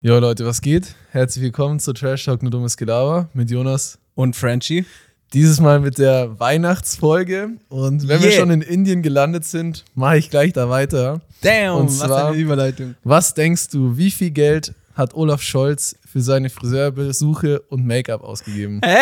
Jo 0.00 0.18
Leute, 0.20 0.46
was 0.46 0.60
geht? 0.60 0.94
Herzlich 1.10 1.42
willkommen 1.42 1.80
zu 1.80 1.92
Trash 1.92 2.24
Talk 2.24 2.42
Nur 2.42 2.50
Dummes 2.52 2.76
Gelaber 2.76 3.28
mit 3.34 3.50
Jonas. 3.50 3.98
Und 4.14 4.36
Frenchie. 4.36 4.84
Dieses 5.32 5.60
Mal 5.60 5.80
mit 5.80 5.98
der 5.98 6.38
Weihnachtsfolge. 6.38 7.50
Und 7.68 8.06
wenn 8.06 8.22
wir 8.22 8.28
Yeah. 8.30 8.38
schon 8.38 8.50
in 8.50 8.62
Indien 8.62 9.02
gelandet 9.02 9.44
sind, 9.44 9.84
mache 9.94 10.18
ich 10.18 10.30
gleich 10.30 10.52
da 10.52 10.68
weiter. 10.70 11.20
Damn, 11.42 11.76
Und 11.78 11.86
was 11.88 11.98
zwar- 11.98 12.28
eine 12.28 12.36
Überleitung. 12.36 12.94
Was 13.02 13.34
denkst 13.34 13.70
du, 13.70 13.96
wie 13.96 14.10
viel 14.12 14.30
Geld 14.30 14.72
hat 14.94 15.14
Olaf 15.14 15.42
Scholz 15.42 15.96
für 16.06 16.20
seine 16.20 16.48
Friseurbesuche 16.48 17.60
und 17.68 17.84
Make-up 17.84 18.22
ausgegeben? 18.22 18.80
Hä? 18.84 18.98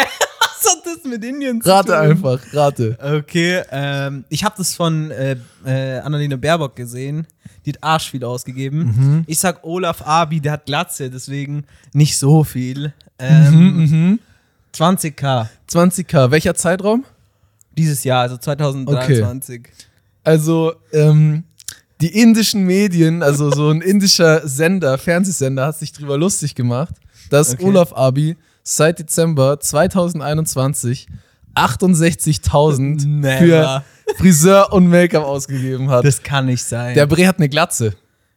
Was 0.62 0.72
hat 0.72 0.82
das 0.84 1.04
mit 1.04 1.22
Indien 1.24 1.60
zu 1.60 1.68
Rate 1.68 1.88
tun? 1.88 1.96
einfach, 1.96 2.40
rate. 2.52 2.96
Okay, 3.20 3.62
ähm, 3.70 4.24
ich 4.28 4.44
habe 4.44 4.54
das 4.58 4.74
von 4.74 5.10
äh, 5.10 5.36
äh, 5.64 5.98
Annalena 5.98 6.36
Baerbock 6.36 6.76
gesehen. 6.76 7.26
Die 7.64 7.70
hat 7.72 7.82
arsch 7.82 8.10
viel 8.10 8.24
ausgegeben. 8.24 8.78
Mhm. 8.96 9.24
Ich 9.26 9.38
sag 9.38 9.64
Olaf 9.64 10.02
Abi, 10.02 10.40
der 10.40 10.52
hat 10.52 10.66
Glatze, 10.66 11.10
deswegen 11.10 11.64
nicht 11.92 12.16
so 12.18 12.44
viel. 12.44 12.92
Ähm, 13.18 13.76
Mhm. 13.76 14.18
20k 14.74 15.48
20k, 15.70 16.30
welcher 16.30 16.54
Zeitraum? 16.54 17.04
dieses 17.76 18.04
Jahr, 18.04 18.22
also 18.22 18.36
2023. 18.38 19.68
Also, 20.24 20.74
ähm, 20.92 21.44
die 22.00 22.20
indischen 22.20 22.64
Medien, 22.64 23.22
also 23.22 23.50
so 23.50 23.68
ein 23.70 23.80
indischer 23.82 24.46
Sender, 24.48 24.96
Fernsehsender, 24.98 25.66
hat 25.66 25.78
sich 25.78 25.92
drüber 25.92 26.16
lustig 26.18 26.54
gemacht, 26.54 26.94
dass 27.30 27.52
Okay. 27.54 27.64
Olaf 27.64 27.92
Abi 27.92 28.36
seit 28.66 28.98
Dezember 28.98 29.60
2021 29.60 31.06
68.000 31.54 33.06
Never. 33.06 33.38
für 33.38 34.14
Friseur 34.18 34.72
und 34.72 34.88
Make-up 34.88 35.24
ausgegeben 35.24 35.88
hat. 35.90 36.04
Das 36.04 36.22
kann 36.22 36.46
nicht 36.46 36.62
sein. 36.62 36.94
der 36.94 37.06
Bre 37.06 37.26
hat 37.26 37.38
eine 37.38 37.48
Glatze. 37.48 37.94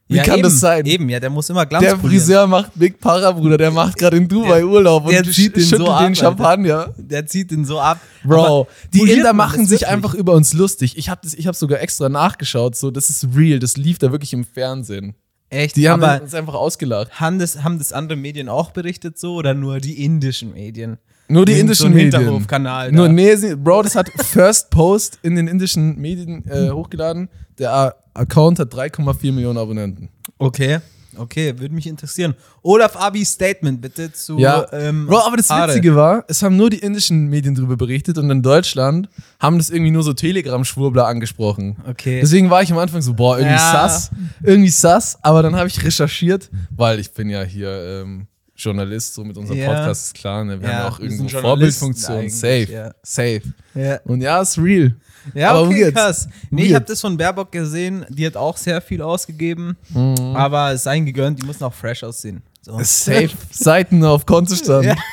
Wie 0.07 0.15
ja, 0.15 0.23
kann 0.23 0.35
eben, 0.39 0.43
das 0.43 0.59
sein? 0.59 0.85
Eben, 0.87 1.07
ja, 1.09 1.19
der 1.19 1.29
muss 1.29 1.49
immer 1.51 1.65
Glanz 1.67 1.83
Der 1.85 1.95
polieren. 1.95 2.19
Friseur 2.19 2.47
macht 2.47 2.71
Big 2.75 2.99
Para, 2.99 3.31
Bruder. 3.31 3.57
Der 3.57 3.69
macht 3.69 3.95
gerade 3.97 4.17
in 4.17 4.27
Dubai 4.27 4.57
Der- 4.59 4.67
Urlaub 4.67 5.05
und 5.05 5.11
der 5.11 5.23
zieht 5.23 5.55
den 5.55 5.61
schüttelt 5.63 5.81
so 5.81 5.91
ab, 5.91 5.99
den 5.99 6.07
Alter. 6.07 6.15
Champagner. 6.15 6.93
Der 6.97 7.25
zieht 7.27 7.51
den 7.51 7.63
so 7.65 7.79
ab. 7.79 7.99
Bro, 8.23 8.61
Aber 8.61 8.67
die 8.93 9.11
Inder 9.11 9.33
machen 9.33 9.65
sich 9.67 9.81
wirklich? 9.81 9.87
einfach 9.87 10.13
über 10.15 10.33
uns 10.33 10.53
lustig. 10.53 10.97
Ich 10.97 11.09
habe 11.09 11.27
hab 11.27 11.55
sogar 11.55 11.79
extra 11.81 12.09
nachgeschaut, 12.09 12.75
so, 12.75 12.89
das 12.89 13.09
ist 13.11 13.27
real, 13.35 13.59
das 13.59 13.77
lief 13.77 13.99
da 13.99 14.11
wirklich 14.11 14.33
im 14.33 14.45
Fernsehen. 14.45 15.13
Echt, 15.49 15.75
Die 15.75 15.89
haben 15.89 16.03
aber 16.03 16.21
uns 16.21 16.33
einfach 16.33 16.53
ausgelacht. 16.53 17.19
haben 17.19 17.39
das, 17.39 17.63
haben 17.63 17.79
das 17.79 17.91
andere 17.91 18.17
Medien 18.17 18.49
auch 18.49 18.71
berichtet 18.71 19.17
so 19.17 19.33
oder 19.35 19.53
nur 19.53 19.79
die 19.79 20.03
indischen 20.05 20.53
Medien? 20.53 20.97
Nur 21.27 21.45
die 21.45 21.53
Irgend 21.53 21.61
indischen 21.61 21.81
so 21.81 21.85
ein 21.87 21.93
Medien. 21.93 22.11
Hinterhofkanal 22.21 22.91
Nur, 22.91 23.07
da. 23.07 23.13
nee, 23.13 23.55
Bro, 23.55 23.83
das 23.83 23.95
hat 23.95 24.09
First 24.17 24.69
Post 24.71 25.19
in 25.21 25.35
den 25.35 25.47
indischen 25.47 25.97
Medien 25.99 26.43
äh, 26.47 26.69
hochgeladen. 26.71 27.29
Der 27.57 27.95
Account 28.13 28.59
hat 28.59 28.73
3,4 28.73 29.31
Millionen 29.31 29.57
Abonnenten. 29.57 30.09
Okay, 30.37 30.79
okay, 31.17 31.57
würde 31.59 31.73
mich 31.73 31.87
interessieren. 31.87 32.35
Olaf 32.61 32.95
Abi 32.95 33.25
Statement 33.25 33.81
bitte 33.81 34.11
zu 34.13 34.37
Ja, 34.37 34.65
ähm, 34.71 35.07
Bro, 35.07 35.19
aber 35.19 35.37
das. 35.37 35.49
Witzige 35.49 35.95
war, 35.95 36.23
es 36.27 36.41
haben 36.43 36.55
nur 36.57 36.69
die 36.69 36.79
indischen 36.79 37.27
Medien 37.27 37.55
drüber 37.55 37.77
berichtet 37.77 38.17
und 38.17 38.29
in 38.29 38.41
Deutschland 38.41 39.09
haben 39.39 39.57
das 39.57 39.69
irgendwie 39.69 39.91
nur 39.91 40.03
so 40.03 40.13
Telegram-Schwurbler 40.13 41.07
angesprochen. 41.07 41.77
Okay. 41.89 42.19
Deswegen 42.21 42.49
war 42.49 42.61
ich 42.61 42.71
am 42.71 42.77
Anfang 42.77 43.01
so, 43.01 43.13
boah, 43.13 43.37
irgendwie 43.37 43.55
Ja. 43.55 43.71
sass, 43.71 44.11
irgendwie 44.43 44.69
sass, 44.69 45.17
aber 45.21 45.41
dann 45.43 45.55
habe 45.55 45.67
ich 45.67 45.83
recherchiert, 45.83 46.49
weil 46.75 46.99
ich 46.99 47.11
bin 47.11 47.29
ja 47.29 47.43
hier 47.43 48.01
ähm, 48.03 48.27
Journalist, 48.55 49.13
so 49.13 49.23
mit 49.23 49.37
unserem 49.37 49.57
Ja. 49.59 49.67
Podcast 49.73 50.07
ist 50.07 50.13
klar, 50.15 50.43
ne? 50.43 50.59
wir 50.61 50.67
Ja, 50.69 50.75
haben 50.83 50.93
auch 50.93 50.99
irgendwo 50.99 51.29
Vorbildfunktion, 51.29 52.29
safe, 52.29 52.91
safe. 53.03 53.41
Ja, 53.73 53.99
Und 54.03 54.19
ja, 54.21 54.41
ist 54.41 54.57
real. 54.57 54.95
Ja 55.33 55.51
Aber 55.51 55.63
okay, 55.63 55.83
weird. 55.85 55.95
krass. 55.95 56.27
Nee, 56.49 56.65
ich 56.65 56.73
habe 56.75 56.85
das 56.85 57.01
von 57.01 57.17
Baerbock 57.17 57.51
gesehen, 57.51 58.05
die 58.09 58.25
hat 58.25 58.35
auch 58.37 58.57
sehr 58.57 58.81
viel 58.81 59.01
ausgegeben, 59.01 59.77
Mhm. 59.89 60.35
aber 60.35 60.71
es 60.73 60.83
sei 60.83 60.99
gegönnt, 60.99 61.41
die 61.41 61.45
müssen 61.45 61.63
auch 61.63 61.73
fresh 61.73 62.03
aussehen. 62.03 62.41
So. 62.61 62.77
Safe. 62.83 63.29
Seiten 63.51 64.03
auf 64.03 64.25
Kontostand. 64.25 64.85
Ja. 64.85 64.95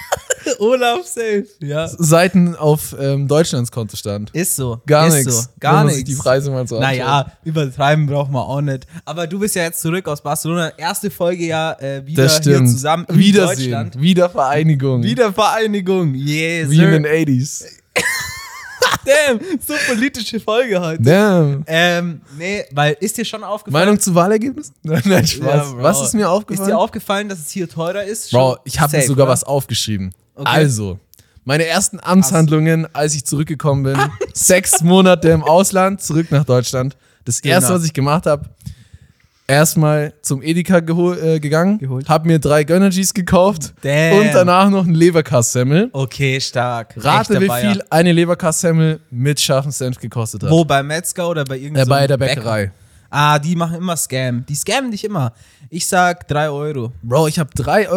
Olaf 0.61 1.05
safe, 1.05 1.47
ja. 1.61 1.89
Seiten 1.89 2.55
auf 2.55 2.95
ähm, 3.01 3.27
Deutschlands 3.27 3.71
Kontostand. 3.73 4.31
Ist 4.33 4.55
so. 4.55 4.81
Gar 4.87 5.09
nichts. 5.11 5.43
So. 5.43 5.49
Gar 5.59 5.85
nichts. 5.85 6.05
die 6.05 6.15
Preise 6.15 6.51
mal 6.53 6.67
so 6.69 6.77
anschaut. 6.77 6.91
Naja, 6.93 7.33
übertreiben 7.45 8.07
braucht 8.07 8.31
man 8.31 8.43
auch 8.43 8.61
nicht. 8.61 8.87
Aber 9.05 9.27
du 9.27 9.41
bist 9.41 9.57
ja 9.57 9.65
jetzt 9.65 9.81
zurück 9.81 10.07
aus 10.07 10.23
Barcelona. 10.23 10.69
Erste 10.77 11.11
Folge 11.11 11.47
ja 11.47 11.73
äh, 11.81 12.07
wieder 12.07 12.29
hier 12.29 12.65
zusammen 12.65 13.07
in 13.09 13.19
Wiedersehen. 13.19 13.57
Deutschland. 13.73 14.01
Wiedervereinigung. 14.01 15.03
Wiedervereinigung. 15.03 16.15
Yes. 16.15 16.71
Wie 16.71 16.79
in 16.83 17.03
den 17.03 17.07
80s. 17.07 17.65
Damn, 19.05 19.41
so 19.65 19.75
politische 19.87 20.41
Folge 20.41 20.81
heute. 20.81 21.03
Damn. 21.03 21.65
Ähm, 21.67 22.21
nee, 22.39 22.65
weil 22.73 22.97
ist 23.01 23.17
dir 23.17 23.25
schon 23.25 23.45
aufgefallen? 23.45 23.85
Meinung 23.87 24.01
zu 24.01 24.15
Wahlergebnis? 24.15 24.73
Nein, 24.83 25.03
nein, 25.05 25.27
Spaß. 25.27 25.47
Ja, 25.47 25.63
Bro. 25.73 25.83
was 25.83 26.01
ist 26.03 26.15
mir 26.15 26.23
Ist 26.23 26.27
aufgefallen? 26.29 26.69
dir 26.69 26.79
aufgefallen, 26.79 27.29
dass 27.29 27.39
es 27.41 27.51
hier 27.51 27.69
teurer 27.69 28.05
ist? 28.05 28.31
Bro, 28.31 28.51
Schon 28.55 28.59
ich 28.65 28.81
habe 28.81 28.97
mir 28.97 29.03
sogar 29.05 29.25
oder? 29.27 29.33
was 29.33 29.45
aufgeschrieben. 29.45 30.13
Okay. 30.35 30.49
Also, 30.51 30.99
meine 31.45 31.65
ersten 31.67 32.01
Amtshandlungen, 32.01 32.87
als 32.95 33.15
ich 33.15 33.25
zurückgekommen 33.25 33.85
bin, 33.85 33.99
sechs 34.35 34.83
Monate 34.83 35.29
im 35.29 35.43
Ausland, 35.45 36.03
zurück 36.03 36.31
nach 36.31 36.45
Deutschland. 36.45 36.97
Das 37.25 37.41
erste, 37.41 37.69
Genau. 37.69 37.79
was 37.81 37.87
ich 37.87 37.93
gemacht 37.93 38.27
habe, 38.27 38.49
erstmal 39.49 40.13
zum 40.23 40.43
Edeka 40.43 40.79
äh, 40.79 41.41
gegangen, 41.41 41.79
Geholt. 41.79 42.09
habe 42.09 42.27
mir 42.27 42.39
drei 42.39 42.65
Gönnergies 42.65 43.15
gekauft 43.15 43.75
Damn. 43.83 44.19
und 44.19 44.35
danach 44.35 44.71
noch 44.71 44.87
ein 44.87 44.95
Leberkassemmel. 44.95 45.91
Okay, 45.93 46.41
stark. 46.41 46.95
Rate, 46.97 47.41
wie 47.41 47.47
Bayer. 47.47 47.73
viel 47.73 47.83
eine 47.91 48.13
Leberkassemmel 48.13 49.01
mit 49.11 49.41
scharfem 49.41 49.71
Senf 49.71 49.99
gekostet 49.99 50.43
hat. 50.43 50.51
Wo, 50.51 50.65
bei 50.65 50.83
Metzger 50.83 51.29
oder 51.29 51.45
bei 51.45 51.57
Äh, 51.57 51.63
irgendeinem 51.63 51.89
bei 51.89 52.07
der 52.07 52.17
Bäcker? 52.17 52.35
Bäckerei. 52.37 52.73
Ah, 53.09 53.39
die 53.39 53.55
machen 53.55 53.77
immer 53.77 53.97
Scam. 53.97 54.45
Die 54.49 54.55
scammen 54.57 54.91
dich 54.91 55.05
immer. 55.05 55.33
Ich 55.71 55.87
sag 55.87 56.27
3 56.27 56.51
Euro. 56.51 56.93
Bro, 57.03 57.29
ich 57.29 57.39
habe 57.39 57.51
3,16 57.55 57.89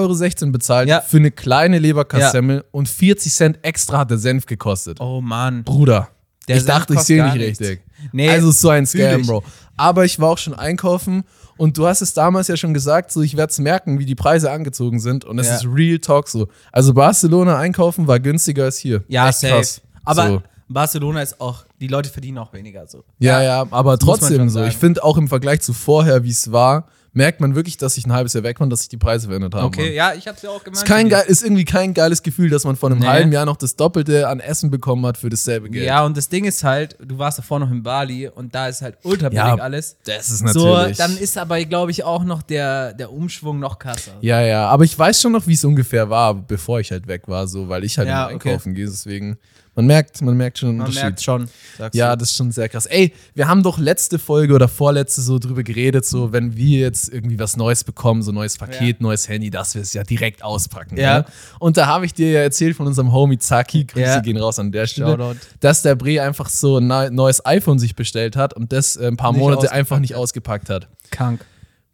Euro 0.44 0.52
bezahlt 0.52 0.88
Ja. 0.88 1.02
für 1.02 1.18
eine 1.18 1.32
kleine 1.32 1.80
Leberkassemmel 1.80 2.64
und 2.72 2.88
40 2.88 3.34
Cent 3.34 3.60
extra 3.64 4.00
hat 4.00 4.12
der 4.12 4.20
Senf 4.20 4.46
gekostet. 4.46 5.00
Oh 5.02 5.20
Mann. 5.20 5.64
Bruder. 5.64 6.10
Der 6.48 6.58
ich 6.58 6.64
Senf 6.64 6.78
dachte, 6.78 6.94
ich 6.94 7.00
sehe 7.02 7.24
nicht 7.26 7.36
richtig. 7.38 7.82
Nee, 8.12 8.30
also 8.30 8.52
so 8.52 8.70
ein 8.70 8.86
Scam. 8.86 9.24
Bro. 9.26 9.44
Aber 9.78 10.06
ich 10.06 10.20
war 10.20 10.30
auch 10.30 10.38
schon 10.38 10.54
einkaufen 10.54 11.24
und 11.60 11.78
du 11.78 11.86
hast 11.88 12.02
es 12.02 12.14
damals 12.14 12.48
ja 12.48 12.56
schon 12.58 12.74
gesagt, 12.74 13.12
so 13.12 13.22
ich 13.22 13.36
werde 13.38 13.52
es 13.52 13.60
merken, 13.60 14.00
wie 14.00 14.06
die 14.06 14.16
Preise 14.16 14.50
angezogen 14.50 15.00
sind 15.00 15.26
und 15.26 15.38
es 15.40 15.48
Ja. 15.48 15.56
ist 15.56 15.66
Real 15.66 16.00
Talk 16.00 16.28
so. 16.30 16.48
Also 16.72 16.94
Barcelona 16.94 17.58
einkaufen 17.58 18.08
war 18.08 18.20
günstiger 18.20 18.64
als 18.64 18.78
hier. 18.78 19.04
Ja, 19.08 19.28
Echt 19.30 19.40
safe. 19.40 19.54
krass. 19.54 19.82
Aber 20.06 20.28
so. 20.28 20.42
Barcelona 20.70 21.22
ist 21.22 21.42
auch, 21.42 21.66
die 21.82 21.88
Leute 21.88 22.10
verdienen 22.10 22.38
auch 22.38 22.54
weniger 22.54 22.88
so. 22.88 23.04
Ja, 23.20 23.42
ja, 23.42 23.66
aber 23.72 23.98
trotzdem 23.98 24.50
so. 24.50 24.64
Ich 24.64 24.78
finde 24.78 25.04
auch 25.04 25.18
im 25.18 25.28
Vergleich 25.28 25.62
zu 25.62 25.74
vorher, 25.74 26.24
wie 26.24 26.30
es 26.30 26.52
war, 26.52 26.86
merkt 27.20 27.42
man 27.42 27.54
wirklich, 27.54 27.76
dass 27.78 27.98
ich 27.98 28.06
ein 28.08 28.14
halbes 28.14 28.34
Jahr 28.34 28.44
weg 28.44 28.60
war 28.60 28.64
und 28.64 28.70
dass 28.70 28.80
sich 28.80 28.90
die 28.90 28.98
Preise 28.98 29.28
verändert 29.28 29.54
haben. 29.54 29.66
Okay, 29.66 29.84
Mann. 29.88 29.94
ja, 29.94 30.14
ich 30.14 30.28
hab's 30.28 30.42
ja 30.42 30.50
auch 30.50 30.64
gemeint. 30.64 30.78
Ist, 30.78 30.86
kein 30.86 31.10
geil, 31.10 31.26
ist 31.28 31.44
irgendwie 31.44 31.66
kein 31.66 31.94
geiles 31.94 32.24
Gefühl, 32.24 32.50
dass 32.50 32.64
man 32.64 32.76
vor 32.78 32.90
einem 32.90 33.00
Nee. 33.00 33.08
halben 33.08 33.32
Jahr 33.32 33.46
noch 33.46 33.58
das 33.58 33.76
Doppelte 33.76 34.28
an 34.30 34.40
Essen 34.40 34.72
bekommen 34.72 35.06
hat 35.06 35.18
für 35.18 35.30
dasselbe 35.30 35.70
Geld. 35.70 35.86
Ja, 35.86 36.06
und 36.06 36.16
das 36.18 36.30
Ding 36.30 36.46
ist 36.46 36.64
halt, 36.64 36.96
du 37.04 37.18
warst 37.18 37.38
davor 37.38 37.60
noch 37.60 37.70
in 37.70 37.84
Bali 37.84 38.28
und 38.30 38.56
da 38.56 38.68
ist 38.70 38.82
halt 38.82 38.98
ultra 39.04 39.30
billig 39.30 39.44
Ja, 39.44 39.56
alles. 39.56 39.98
das 40.06 40.30
ist 40.30 40.48
So, 40.50 40.74
natürlich. 40.76 40.98
dann 40.98 41.18
ist 41.18 41.38
aber, 41.38 41.64
glaube 41.66 41.92
ich, 41.92 42.04
auch 42.04 42.24
noch 42.24 42.42
der, 42.42 42.94
der 42.94 43.12
Umschwung 43.12 43.60
noch 43.60 43.78
krasser. 43.78 44.14
Ja, 44.22 44.42
ja, 44.42 44.68
aber 44.68 44.86
ich 44.86 44.98
weiß 44.98 45.22
schon 45.22 45.34
noch, 45.34 45.46
wie 45.46 45.54
es 45.54 45.64
ungefähr 45.66 46.10
war, 46.10 46.34
bevor 46.34 46.80
ich 46.80 46.92
halt 46.92 47.08
weg 47.08 47.24
war, 47.28 47.48
so, 47.48 47.68
weil 47.70 47.84
ich 47.84 47.98
halt 47.98 48.08
Ja, 48.08 48.28
immer 48.28 48.36
okay. 48.38 48.50
einkaufen 48.50 48.74
gehe, 48.74 48.86
deswegen. 48.86 49.38
Man 49.80 49.86
merkt, 49.88 50.22
man 50.22 50.36
merkt 50.36 50.58
schon 50.58 50.68
einen 50.70 50.78
Man 50.80 50.88
Unterschied. 50.88 51.04
merkt 51.04 51.22
schon. 51.22 51.50
Ja, 51.94 52.18
das 52.18 52.32
ist 52.32 52.36
schon 52.36 52.52
sehr 52.52 52.68
krass. 52.68 52.86
Ey, 52.86 53.14
wir 53.34 53.48
haben 53.48 53.64
doch 53.64 53.78
letzte 53.78 54.20
Folge 54.20 54.54
oder 54.54 54.68
vorletzte 54.68 55.22
so 55.22 55.40
drüber 55.40 55.64
geredet, 55.64 56.06
so 56.06 56.34
wenn 56.34 56.58
wir 56.58 56.80
jetzt 56.80 57.08
irgendwie 57.08 57.40
was 57.40 57.56
Neues 57.56 57.86
bekommen, 57.86 58.22
so 58.22 58.34
neues 58.34 58.58
Paket, 58.58 58.98
Ja. 59.00 59.04
neues 59.04 59.30
Handy, 59.30 59.50
dass 59.50 59.76
wir 59.76 59.82
es 59.82 59.94
ja 59.94 60.04
direkt 60.04 60.44
auspacken. 60.44 60.98
Ja. 60.98 61.20
Ne? 61.20 61.26
Und 61.60 61.78
da 61.78 61.86
habe 61.88 62.06
ich 62.06 62.14
dir 62.14 62.30
ja 62.30 62.42
erzählt 62.42 62.76
von 62.76 62.88
unserem 62.88 63.14
Homie 63.14 63.38
Zaki, 63.38 63.86
Grüße 63.86 64.06
Ja. 64.06 64.20
gehen 64.20 64.36
raus 64.36 64.60
an 64.60 64.74
der 64.74 64.86
Stelle, 64.86 65.12
Shoutout. 65.12 65.38
dass 65.62 65.82
der 65.82 65.96
Bre 65.96 66.22
einfach 66.22 66.50
so 66.50 66.80
ein 66.80 66.88
neu- 66.88 67.10
neues 67.10 67.46
iPhone 67.46 67.80
sich 67.80 67.96
bestellt 67.96 68.36
hat 68.36 68.54
und 68.54 68.74
das 68.74 68.98
äh, 68.98 69.08
ein 69.08 69.16
paar 69.16 69.32
Nicht 69.32 69.40
Monate 69.40 69.72
einfach 69.72 70.00
nicht 70.00 70.14
ausgepackt 70.16 70.70
hat. 70.70 70.90
Krank. 71.10 71.46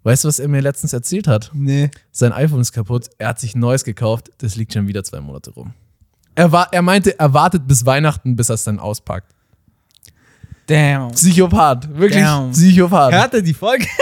Weißt 0.02 0.24
du, 0.24 0.28
was 0.28 0.40
er 0.40 0.48
mir 0.48 0.62
letztens 0.62 0.92
erzählt 0.92 1.28
hat? 1.28 1.52
Nee. 1.54 1.92
sein 2.12 2.34
iPhone 2.34 2.62
ist 2.62 2.72
kaputt, 2.72 3.10
er 3.20 3.28
hat 3.28 3.40
sich 3.40 3.54
ein 3.54 3.60
neues 3.60 3.84
gekauft, 3.84 4.32
das 4.40 4.56
liegt 4.56 4.74
schon 4.74 4.88
wieder 4.88 5.04
zwei 5.04 5.20
Monate 5.20 5.52
rum. 5.52 5.76
Er, 6.36 6.52
war, 6.52 6.68
er 6.72 6.82
meinte, 6.82 7.18
er 7.18 7.34
wartet 7.34 7.68
bis 7.68 7.86
Weihnachten, 7.86 8.36
bis 8.36 8.50
er 8.50 8.56
es 8.56 8.64
dann 8.66 8.80
auspackt. 8.80 9.32
Damn. 10.68 11.12
Psychopath, 11.12 11.88
wirklich 11.96 12.24
Damn. 12.24 12.52
Psychopath. 12.52 13.14
Hört 13.14 13.34
er 13.36 13.42
die 13.42 13.54
Folge? 13.54 13.86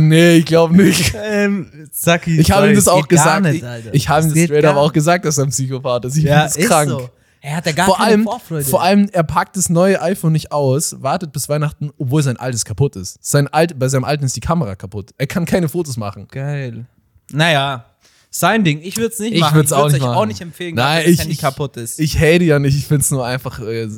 Nee, 0.00 0.38
ich 0.38 0.46
glaube 0.46 0.74
nicht. 0.76 1.14
ähm, 1.16 1.70
Saki, 1.92 2.40
Ich 2.40 2.50
habe 2.50 2.68
ihm 2.68 2.74
das 2.74 2.88
auch 2.88 3.06
gesagt. 3.06 3.42
Nicht, 3.44 3.62
ich 3.62 3.94
ich 3.94 4.08
habe 4.08 4.24
ihm 4.26 4.34
das 4.34 4.42
straight 4.44 4.64
up 4.64 4.74
auch 4.76 4.92
gesagt, 4.92 5.24
dass 5.24 5.38
er 5.38 5.44
ein 5.44 5.50
Psychopath 5.50 6.04
ist. 6.06 6.16
Ich 6.16 6.24
Ja, 6.24 6.40
finde 6.40 6.44
das 6.48 6.56
ist 6.56 6.68
krank. 6.68 6.90
so. 6.90 7.10
Er 7.40 7.56
hat 7.56 7.66
ja 7.66 7.72
gar 7.72 7.86
Vor 7.86 7.96
keine 7.96 8.08
allem, 8.10 8.24
Vorfreude. 8.24 8.64
vor 8.64 8.82
allem, 8.82 9.08
er 9.12 9.22
packt 9.22 9.56
das 9.56 9.68
neue 9.70 10.02
iPhone 10.02 10.32
nicht 10.32 10.50
aus, 10.50 10.96
wartet 11.02 11.32
bis 11.32 11.48
Weihnachten, 11.48 11.92
obwohl 11.98 12.20
sein 12.24 12.36
altes 12.36 12.64
kaputt 12.64 12.96
ist. 12.96 13.18
Sein 13.24 13.46
alt, 13.46 13.78
bei 13.78 13.86
seinem 13.88 14.02
alten 14.04 14.24
ist 14.24 14.34
die 14.34 14.40
Kamera 14.40 14.74
kaputt. 14.74 15.10
Er 15.18 15.28
kann 15.28 15.44
keine 15.44 15.68
Fotos 15.68 15.96
machen. 15.96 16.26
Geil. 16.32 16.86
Naja, 17.30 17.84
Sein 18.30 18.64
Ding. 18.64 18.80
Ich 18.82 18.96
würde 18.98 19.12
es 19.14 19.18
nicht 19.18 19.32
Ich 19.34 19.40
machen. 19.40 19.54
würd's 19.56 19.72
auch 19.72 19.84
würd's 19.84 19.94
nicht 19.94 20.02
euch 20.02 20.08
machen. 20.08 20.18
auch 20.18 20.26
nicht 20.26 20.40
empfehlen, 20.42 20.74
Nein, 20.74 20.98
wenn 20.98 21.04
das 21.04 21.12
ich- 21.14 21.20
Handy 21.20 21.32
ich- 21.34 21.38
kaputt 21.40 21.76
ist. 21.78 21.98
Ich 22.00 22.16
hate 22.18 22.44
ja 22.44 22.58
nicht, 22.58 22.76
ich 22.76 22.86
finde 22.86 23.00
es 23.02 23.10
nur 23.10 23.24
einfach 23.26 23.60
äh, 23.60 23.88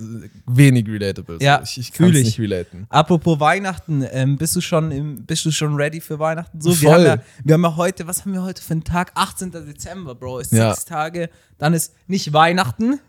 wenig 0.46 0.86
relatable. 0.86 1.38
Ja, 1.40 1.60
ich, 1.64 1.78
ich 1.78 1.92
kann 1.92 2.10
es 2.10 2.16
ich. 2.18 2.24
nicht 2.26 2.38
relaten. 2.40 2.86
Apropos 2.88 3.40
Weihnachten, 3.40 4.04
ähm, 4.12 4.36
bist 4.36 4.54
du 4.54 4.60
schon 4.60 4.92
im, 4.92 5.24
bist 5.26 5.44
du 5.44 5.50
schon 5.50 5.74
ready 5.74 6.00
für 6.00 6.18
Weihnachten? 6.20 6.60
So, 6.60 6.70
wir 6.80 6.88
Voll. 6.90 7.08
haben, 7.08 7.18
ja, 7.20 7.22
wir 7.44 7.54
haben 7.54 7.62
ja 7.64 7.76
heute, 7.76 8.06
was 8.06 8.20
haben 8.20 8.32
wir 8.32 8.42
heute 8.42 8.62
für 8.62 8.72
einen 8.74 8.84
Tag? 8.84 9.10
18. 9.14 9.50
Dezember, 9.50 10.14
Bro. 10.14 10.38
Ist 10.40 10.52
Ja. 10.52 10.72
sechs 10.72 10.84
Tage. 10.84 11.30
Dann 11.58 11.74
ist 11.74 11.94
nicht 12.06 12.32
Weihnachten. 12.32 13.00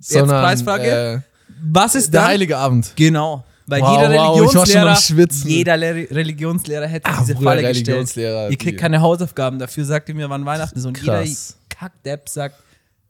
Sondern, 0.00 0.42
Preisfrage? 0.42 0.84
Äh, 1.14 1.20
Was 1.62 1.94
ist 1.94 2.12
der 2.12 2.20
dann? 2.22 2.30
Heilige 2.30 2.56
Abend. 2.58 2.92
Genau. 2.96 3.44
Weil 3.70 3.82
Wow, 3.82 3.90
jeder 4.02 4.14
wow, 4.14 4.40
Religionslehrer, 4.40 4.98
jeder 5.44 5.76
Le 5.76 6.08
Religionslehrer 6.10 6.86
hätte 6.86 7.06
Ah, 7.10 7.20
diese 7.20 7.34
Bruder, 7.34 7.50
Falle 7.50 7.62
gestellt. 7.62 7.86
Religionslehrer, 7.88 8.50
Ihr 8.50 8.56
kriegt 8.56 8.80
keine 8.80 9.00
Hausaufgaben, 9.02 9.58
dafür 9.58 9.84
sagt 9.84 10.08
ihr 10.08 10.14
mir, 10.14 10.30
wann 10.30 10.44
Weihnachten 10.46 10.78
ist. 10.78 10.86
Und 10.86 10.94
Krass. 10.94 11.28
jeder 11.28 11.58
Kackdepp 11.68 12.28
sagt 12.28 12.56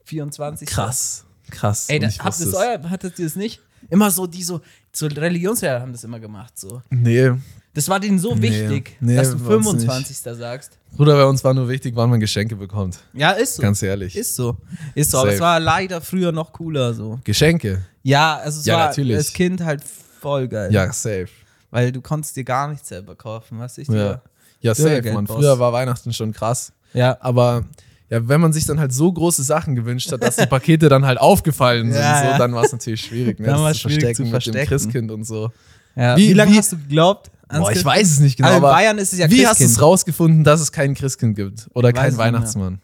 24. 0.05 0.69
Krass. 0.69 1.25
Krass. 1.51 1.87
Ey, 1.89 1.97
Und 1.97 2.03
da, 2.03 2.09
ich 2.09 2.19
habt 2.21 2.39
ihr 2.41 2.45
das 2.47 2.55
es. 2.55 2.55
euer, 2.55 2.91
hattet 2.91 3.19
ihr 3.19 3.25
das 3.27 3.37
nicht? 3.37 3.61
Immer 3.91 4.11
so, 4.11 4.27
die 4.27 4.43
so, 4.43 4.61
so 4.93 5.07
Religionslehrer 5.07 5.81
haben 5.81 5.93
das 5.93 6.05
immer 6.05 6.19
gemacht, 6.21 6.59
so. 6.59 6.83
Nee. 6.91 7.31
Das 7.75 7.89
war 7.89 8.01
denen 8.01 8.19
so 8.19 8.35
Nee. 8.35 8.43
wichtig, 8.43 8.97
Nee, 9.01 9.15
dass 9.15 9.31
du 9.31 9.39
bei 9.39 9.55
uns 9.55 9.67
25. 9.85 10.17
sagst. 10.37 10.73
Bruder, 10.97 11.15
bei 11.15 11.25
uns 11.25 11.45
war 11.45 11.55
nur 11.55 11.69
wichtig, 11.69 11.95
wann 11.95 12.11
man 12.11 12.19
Geschenke 12.19 12.57
bekommt. 12.57 12.99
Ja, 13.13 13.31
ist 13.33 13.55
so. 13.57 13.63
Ganz 13.63 13.83
ehrlich. 13.83 14.17
Ist 14.17 14.35
so. 14.35 14.57
Ist 14.95 15.13
so. 15.13 15.19
Aber 15.19 15.29
es 15.29 15.35
Safe. 15.35 15.45
war 15.45 15.61
leider 15.61 16.01
früher 16.01 16.33
noch 16.33 16.53
cooler, 16.53 16.93
so. 16.95 17.21
Geschenke. 17.23 17.83
Ja, 18.03 18.37
also 18.39 18.59
es 18.61 18.67
Ja, 18.67 18.77
war 18.79 18.87
natürlich. 18.89 19.17
als 19.17 19.33
Kind 19.33 19.61
halt 19.63 19.83
voll 20.29 20.49
geil. 20.49 20.73
Ja, 20.73 20.93
safe. 20.93 21.29
Weil 21.71 21.93
du 21.93 22.01
konntest 22.01 22.37
dir 22.37 22.45
gar 22.45 22.69
nichts 22.69 22.89
selber 22.89 23.15
kaufen, 23.15 23.59
was 23.59 23.77
ich 23.79 23.89
Ja, 23.89 23.95
dir. 23.95 24.23
ja 24.61 24.75
safe, 24.75 25.13
man. 25.13 25.27
Früher 25.27 25.59
war 25.59 25.73
Weihnachten 25.73 26.13
schon 26.13 26.33
krass. 26.33 26.73
Ja. 26.95 27.17
Aber 27.21 27.65
ja, 28.11 28.27
wenn 28.27 28.41
man 28.41 28.53
sich 28.55 28.65
dann 28.65 28.81
halt 28.81 28.93
so 28.93 29.13
große 29.13 29.43
Sachen 29.43 29.75
gewünscht 29.77 30.11
hat, 30.11 30.23
dass 30.23 30.37
die 30.37 30.47
Pakete 30.47 30.89
dann 30.89 31.05
halt 31.05 31.19
aufgefallen 31.21 31.93
sind, 31.93 32.01
Ja, 32.01 32.19
so, 32.23 32.25
ja. 32.31 32.39
dann 32.39 32.55
war 32.55 32.65
es 32.65 32.73
natürlich 32.73 33.03
schwierig, 33.03 33.39
ne? 33.39 33.47
Dann 33.49 33.63
das 33.63 33.77
zu 33.79 33.89
schwierig 33.91 34.03
verstecken 34.05 34.15
zu 34.17 34.23
mit 34.23 34.29
dem 34.29 34.31
verstecken. 34.33 34.69
Christkind 34.69 35.11
und 35.11 35.25
so. 35.25 35.51
ja. 35.95 36.17
Wie- 36.17 36.29
Wie, 36.31 36.33
lange 36.33 36.57
hast 36.57 36.73
du 36.73 36.79
geglaubt? 36.79 37.31
Boah, 37.51 37.59
ich 37.61 37.67
Christkind? 37.67 37.85
weiß 37.87 38.11
es 38.13 38.21
nicht 38.21 38.37
genau, 38.37 38.49
Also 38.49 38.59
in 38.59 38.63
Bayern 38.73 38.99
ist 38.99 39.13
es 39.13 39.19
ja 39.19 39.31
wie 39.31 39.47
hast 39.47 39.59
du 39.61 39.65
Christkind. 39.65 39.71
es 39.73 39.83
rausgefunden, 39.83 40.45
dass 40.45 40.61
es 40.61 40.73
kein 40.73 40.95
Christkind 40.95 41.37
gibt 41.37 41.69
oder 41.75 41.89
Weiß 41.89 41.95
kein 41.95 42.07
nicht 42.09 42.17
mehr. 42.17 42.27
Weihnachtsmann? 42.27 42.81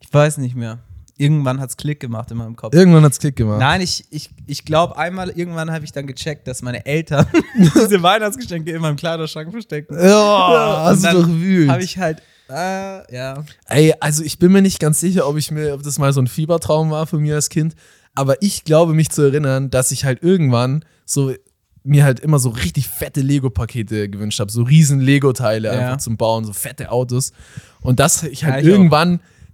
Ich 0.00 0.12
weiß 0.14 0.38
nicht 0.38 0.54
mehr. 0.56 0.78
Irgendwann 1.22 1.60
hat 1.60 1.70
es 1.70 1.76
Klick 1.76 2.00
gemacht 2.00 2.30
in 2.30 2.36
meinem 2.38 2.56
Kopf. 2.56 2.74
Irgendwann 2.74 3.04
hat 3.04 3.12
es 3.12 3.18
Klick 3.18 3.36
gemacht. 3.36 3.60
Nein, 3.60 3.80
ich, 3.80 4.04
ich, 4.10 4.30
ich 4.46 4.64
glaube 4.64 4.96
einmal, 4.98 5.30
irgendwann 5.30 5.70
habe 5.70 5.84
ich 5.84 5.92
dann 5.92 6.06
gecheckt, 6.06 6.46
dass 6.48 6.62
meine 6.62 6.84
Eltern 6.84 7.26
diese 7.56 8.02
Weihnachtsgeschenke 8.02 8.72
in 8.72 8.80
meinem 8.82 8.96
Kleiderschrank 8.96 9.50
verstecken. 9.52 9.96
Ja, 9.98 10.82
hast 10.86 11.04
du 11.04 11.12
doch 11.12 11.28
wühlt. 11.28 11.70
Habe 11.70 11.82
ich 11.84 11.98
halt, 11.98 12.20
äh, 12.50 13.14
ja. 13.14 13.44
Ey, 13.68 13.94
also 14.00 14.22
ich 14.22 14.38
bin 14.38 14.52
mir 14.52 14.62
nicht 14.62 14.80
ganz 14.80 15.00
sicher, 15.00 15.28
ob 15.28 15.36
ich 15.36 15.50
mir, 15.50 15.74
ob 15.74 15.82
das 15.82 15.98
mal 15.98 16.12
so 16.12 16.20
ein 16.20 16.26
Fiebertraum 16.26 16.90
war 16.90 17.06
von 17.06 17.20
mir 17.20 17.36
als 17.36 17.48
Kind, 17.48 17.74
aber 18.14 18.42
ich 18.42 18.64
glaube 18.64 18.92
mich 18.94 19.10
zu 19.10 19.22
erinnern, 19.22 19.70
dass 19.70 19.90
ich 19.90 20.04
halt 20.04 20.22
irgendwann 20.22 20.84
so 21.06 21.32
mir 21.84 22.04
halt 22.04 22.20
immer 22.20 22.38
so 22.38 22.50
richtig 22.50 22.88
fette 22.88 23.20
Lego-Pakete 23.20 24.08
gewünscht 24.08 24.38
habe, 24.38 24.52
so 24.52 24.62
riesen 24.62 25.00
Lego-Teile 25.00 25.68
Ja. 25.68 25.74
einfach 25.80 25.96
zum 25.96 26.16
Bauen, 26.16 26.44
so 26.44 26.52
fette 26.52 26.92
Autos. 26.92 27.32
Und 27.80 27.98
dass 27.98 28.22
ich 28.22 28.44
halt 28.44 28.54
Ja, 28.54 28.60
ich 28.60 28.66
auch. 28.76 28.78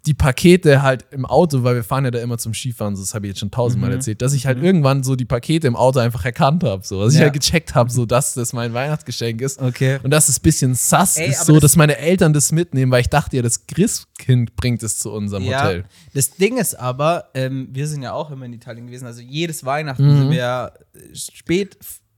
Die 0.08 0.14
Pakete 0.14 0.80
halt 0.82 1.04
im 1.10 1.26
Auto, 1.26 1.62
weil 1.62 1.74
wir 1.76 1.84
fahren 1.84 2.04
ja 2.04 2.10
da 2.10 2.18
immer 2.20 2.38
zum 2.38 2.54
Skifahren, 2.54 2.96
so, 2.96 3.02
das 3.02 3.14
habe 3.14 3.26
ich 3.26 3.32
jetzt 3.32 3.40
schon 3.40 3.50
tausendmal 3.50 3.90
Mhm. 3.90 3.96
erzählt, 3.96 4.22
dass 4.22 4.32
ich 4.32 4.46
halt 4.46 4.62
irgendwann 4.62 5.02
so 5.04 5.14
die 5.16 5.26
Pakete 5.26 5.66
im 5.66 5.76
Auto 5.76 5.98
einfach 6.00 6.24
erkannt 6.24 6.64
habe, 6.64 6.84
so, 6.84 7.04
dass 7.04 7.12
ich 7.12 7.18
Ja. 7.20 7.26
halt 7.26 7.34
gecheckt 7.34 7.74
habe, 7.74 7.90
so, 7.90 8.06
dass 8.06 8.32
das 8.34 8.52
mein 8.54 8.72
Weihnachtsgeschenk 8.72 9.40
ist. 9.42 9.60
Okay. 9.60 9.98
Und 10.02 10.10
dass 10.10 10.28
es 10.30 10.38
ein 10.38 10.42
bisschen 10.42 10.74
sass 10.74 11.18
Ey, 11.18 11.28
ist, 11.28 11.44
so, 11.44 11.52
das- 11.54 11.62
dass 11.62 11.76
meine 11.76 11.98
Eltern 11.98 12.32
das 12.32 12.50
mitnehmen, 12.52 12.90
weil 12.90 13.02
ich 13.02 13.10
dachte 13.10 13.36
ja, 13.36 13.42
das 13.42 13.66
Christkind 13.66 14.56
bringt 14.56 14.82
es 14.82 14.98
zu 14.98 15.12
unserem 15.12 15.44
Ja, 15.44 15.64
Hotel. 15.64 15.84
das 16.14 16.30
Ding 16.30 16.56
ist 16.56 16.74
aber, 16.78 17.26
ähm, 17.34 17.68
wir 17.70 17.86
sind 17.86 18.02
ja 18.02 18.12
auch 18.14 18.30
immer 18.30 18.46
in 18.46 18.54
Italien 18.54 18.86
gewesen, 18.86 19.06
also 19.06 19.20
jedes 19.20 19.64
Weihnachten 19.64 20.04
Mhm. 20.06 20.18
sind 20.18 20.30
wir 20.30 20.38
ja 20.38 20.66
äh, 20.68 21.14
spät, 21.14 21.76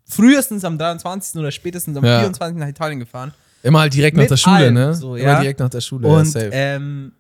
frühestens 0.09 0.65
am 0.65 0.79
23. 0.79 1.41
oder 1.41 1.51
spätestens 1.51 1.97
am 1.97 2.05
Ja. 2.05 2.21
24. 2.21 2.59
nach 2.59 2.69
Italien 2.69 2.99
gefahren. 3.01 3.33
Immer 3.63 3.81
halt 3.81 3.93
direkt 3.95 4.17
nach 4.17 4.23
Mit 4.23 4.31
der 4.31 4.37
Schule, 4.39 4.57
allem, 4.57 4.75
ne? 4.75 4.95
so, 4.95 5.17
Immer 5.17 5.33
ja. 5.33 5.41
direkt 5.41 5.61
nach 5.61 5.69
der 5.69 5.83
Schule, 5.83 6.09
Und 6.09 6.19
ja, 6.19 6.25
safe. 6.25 6.49
ähm, 6.51 7.13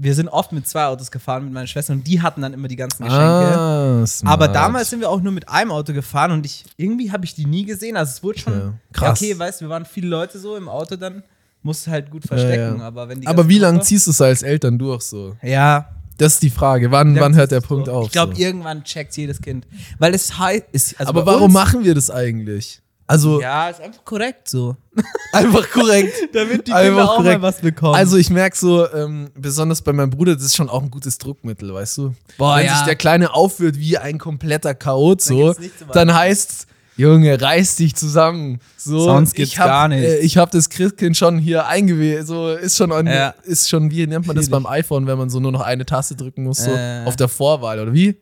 wir 0.00 0.14
sind 0.14 0.28
oft 0.28 0.52
mit 0.52 0.66
zwei 0.66 0.86
Autos 0.86 1.10
gefahren 1.10 1.44
mit 1.44 1.52
meiner 1.52 1.66
Schwester 1.66 1.92
und 1.92 2.06
die 2.06 2.22
hatten 2.22 2.40
dann 2.40 2.54
immer 2.54 2.68
die 2.68 2.76
ganzen 2.76 3.04
Geschenke. 3.04 3.24
ah. 3.24 4.04
Aber 4.24 4.46
damals 4.48 4.90
sind 4.90 5.00
wir 5.00 5.10
auch 5.10 5.20
nur 5.20 5.32
mit 5.32 5.48
einem 5.48 5.72
Auto 5.72 5.92
gefahren 5.92 6.30
und 6.30 6.46
ich 6.46 6.64
irgendwie 6.76 7.10
habe 7.10 7.24
ich 7.24 7.34
die 7.34 7.46
nie 7.46 7.64
gesehen. 7.64 7.96
Also 7.96 8.10
es 8.12 8.22
wurde 8.22 8.38
schon 8.38 8.52
Ja, 8.52 8.58
ja, 8.60 8.74
krass. 8.92 9.20
okay, 9.20 9.36
weißt 9.36 9.60
du, 9.60 9.64
wir 9.66 9.70
waren 9.70 9.84
viele 9.84 10.06
Leute 10.08 10.38
so 10.38 10.56
im 10.56 10.68
Auto 10.68 10.96
dann 10.96 11.24
musst 11.62 11.86
du 11.86 11.90
halt 11.90 12.10
gut 12.10 12.24
verstecken, 12.24 12.78
ja. 12.78 12.86
aber 12.86 13.08
wenn 13.08 13.20
die 13.20 13.26
Aber 13.26 13.48
wie 13.48 13.58
lange 13.58 13.80
ziehst 13.80 14.06
du 14.06 14.12
es 14.12 14.20
als 14.20 14.42
Eltern 14.42 14.78
durch 14.78 15.02
so? 15.02 15.36
Ja, 15.42 15.88
Das 16.16 16.34
ist 16.34 16.42
die 16.42 16.50
Frage. 16.50 16.90
Wann, 16.92 17.18
wann 17.18 17.34
hört 17.34 17.50
der 17.50 17.60
Punkt 17.60 17.88
durch? 17.88 17.96
auf? 17.96 18.06
Ich 18.06 18.12
glaube, 18.12 18.34
so? 18.36 18.40
irgendwann 18.40 18.84
checkt 18.84 19.16
jedes 19.16 19.40
Kind, 19.40 19.66
weil 19.98 20.14
es 20.14 20.38
heißt 20.38 20.96
also 20.98 21.10
Aber 21.10 21.26
warum 21.26 21.46
uns, 21.46 21.54
machen 21.54 21.84
wir 21.84 21.94
das 21.94 22.10
eigentlich? 22.10 22.80
Also, 23.08 23.40
Ja, 23.40 23.68
ist 23.70 23.80
einfach 23.80 24.04
korrekt 24.04 24.48
so. 24.48 24.76
einfach 25.32 25.68
korrekt. 25.70 26.12
Damit 26.34 26.68
die 26.68 26.72
Kinder 26.72 27.04
auch 27.10 27.16
korrekt. 27.16 27.40
mal 27.40 27.48
was 27.48 27.60
bekommen. 27.60 27.94
Also 27.94 28.16
ich 28.18 28.30
merke 28.30 28.56
so, 28.56 28.88
ähm, 28.92 29.30
besonders 29.34 29.82
bei 29.82 29.92
meinem 29.92 30.10
Bruder, 30.10 30.34
das 30.34 30.44
ist 30.44 30.56
schon 30.56 30.68
auch 30.68 30.82
ein 30.82 30.90
gutes 30.90 31.16
Druckmittel, 31.18 31.72
weißt 31.72 31.98
du? 31.98 32.14
Boah, 32.36 32.58
Wenn 32.58 32.66
ja. 32.66 32.76
sich 32.76 32.84
der 32.84 32.96
Kleine 32.96 33.32
aufführt 33.34 33.78
wie 33.78 33.96
ein 33.98 34.18
kompletter 34.18 34.74
Chaot, 34.74 35.22
so, 35.22 35.48
weit. 35.48 35.70
dann 35.92 36.14
heißt 36.14 36.66
Junge, 36.98 37.40
reiß 37.40 37.76
dich 37.76 37.94
zusammen. 37.94 38.58
So, 38.76 38.98
Sonst 38.98 39.34
geht's 39.34 39.52
ich 39.52 39.58
hab, 39.60 39.68
gar 39.68 39.86
nicht. 39.88 40.02
Äh, 40.02 40.18
ich 40.18 40.36
habe 40.36 40.50
das 40.50 40.68
Christkind 40.68 41.16
schon 41.16 41.38
hier 41.38 41.66
eingewählt. 41.68 42.26
So 42.26 42.50
ist 42.50 42.76
schon, 42.76 42.90
an, 42.90 43.06
Ja. 43.06 43.34
ist 43.44 43.68
schon, 43.68 43.90
wie 43.92 44.04
nennt 44.06 44.26
man 44.26 44.34
das 44.34 44.50
beim 44.50 44.66
iPhone, 44.66 45.06
wenn 45.06 45.16
man 45.16 45.30
so 45.30 45.38
nur 45.38 45.52
noch 45.52 45.60
eine 45.60 45.86
Taste 45.86 46.16
drücken 46.16 46.42
muss, 46.42 46.58
so 46.58 46.72
Äh. 46.72 47.04
auf 47.06 47.14
der 47.14 47.28
Vorwahl, 47.28 47.78
oder 47.78 47.94
wie? 47.94 48.16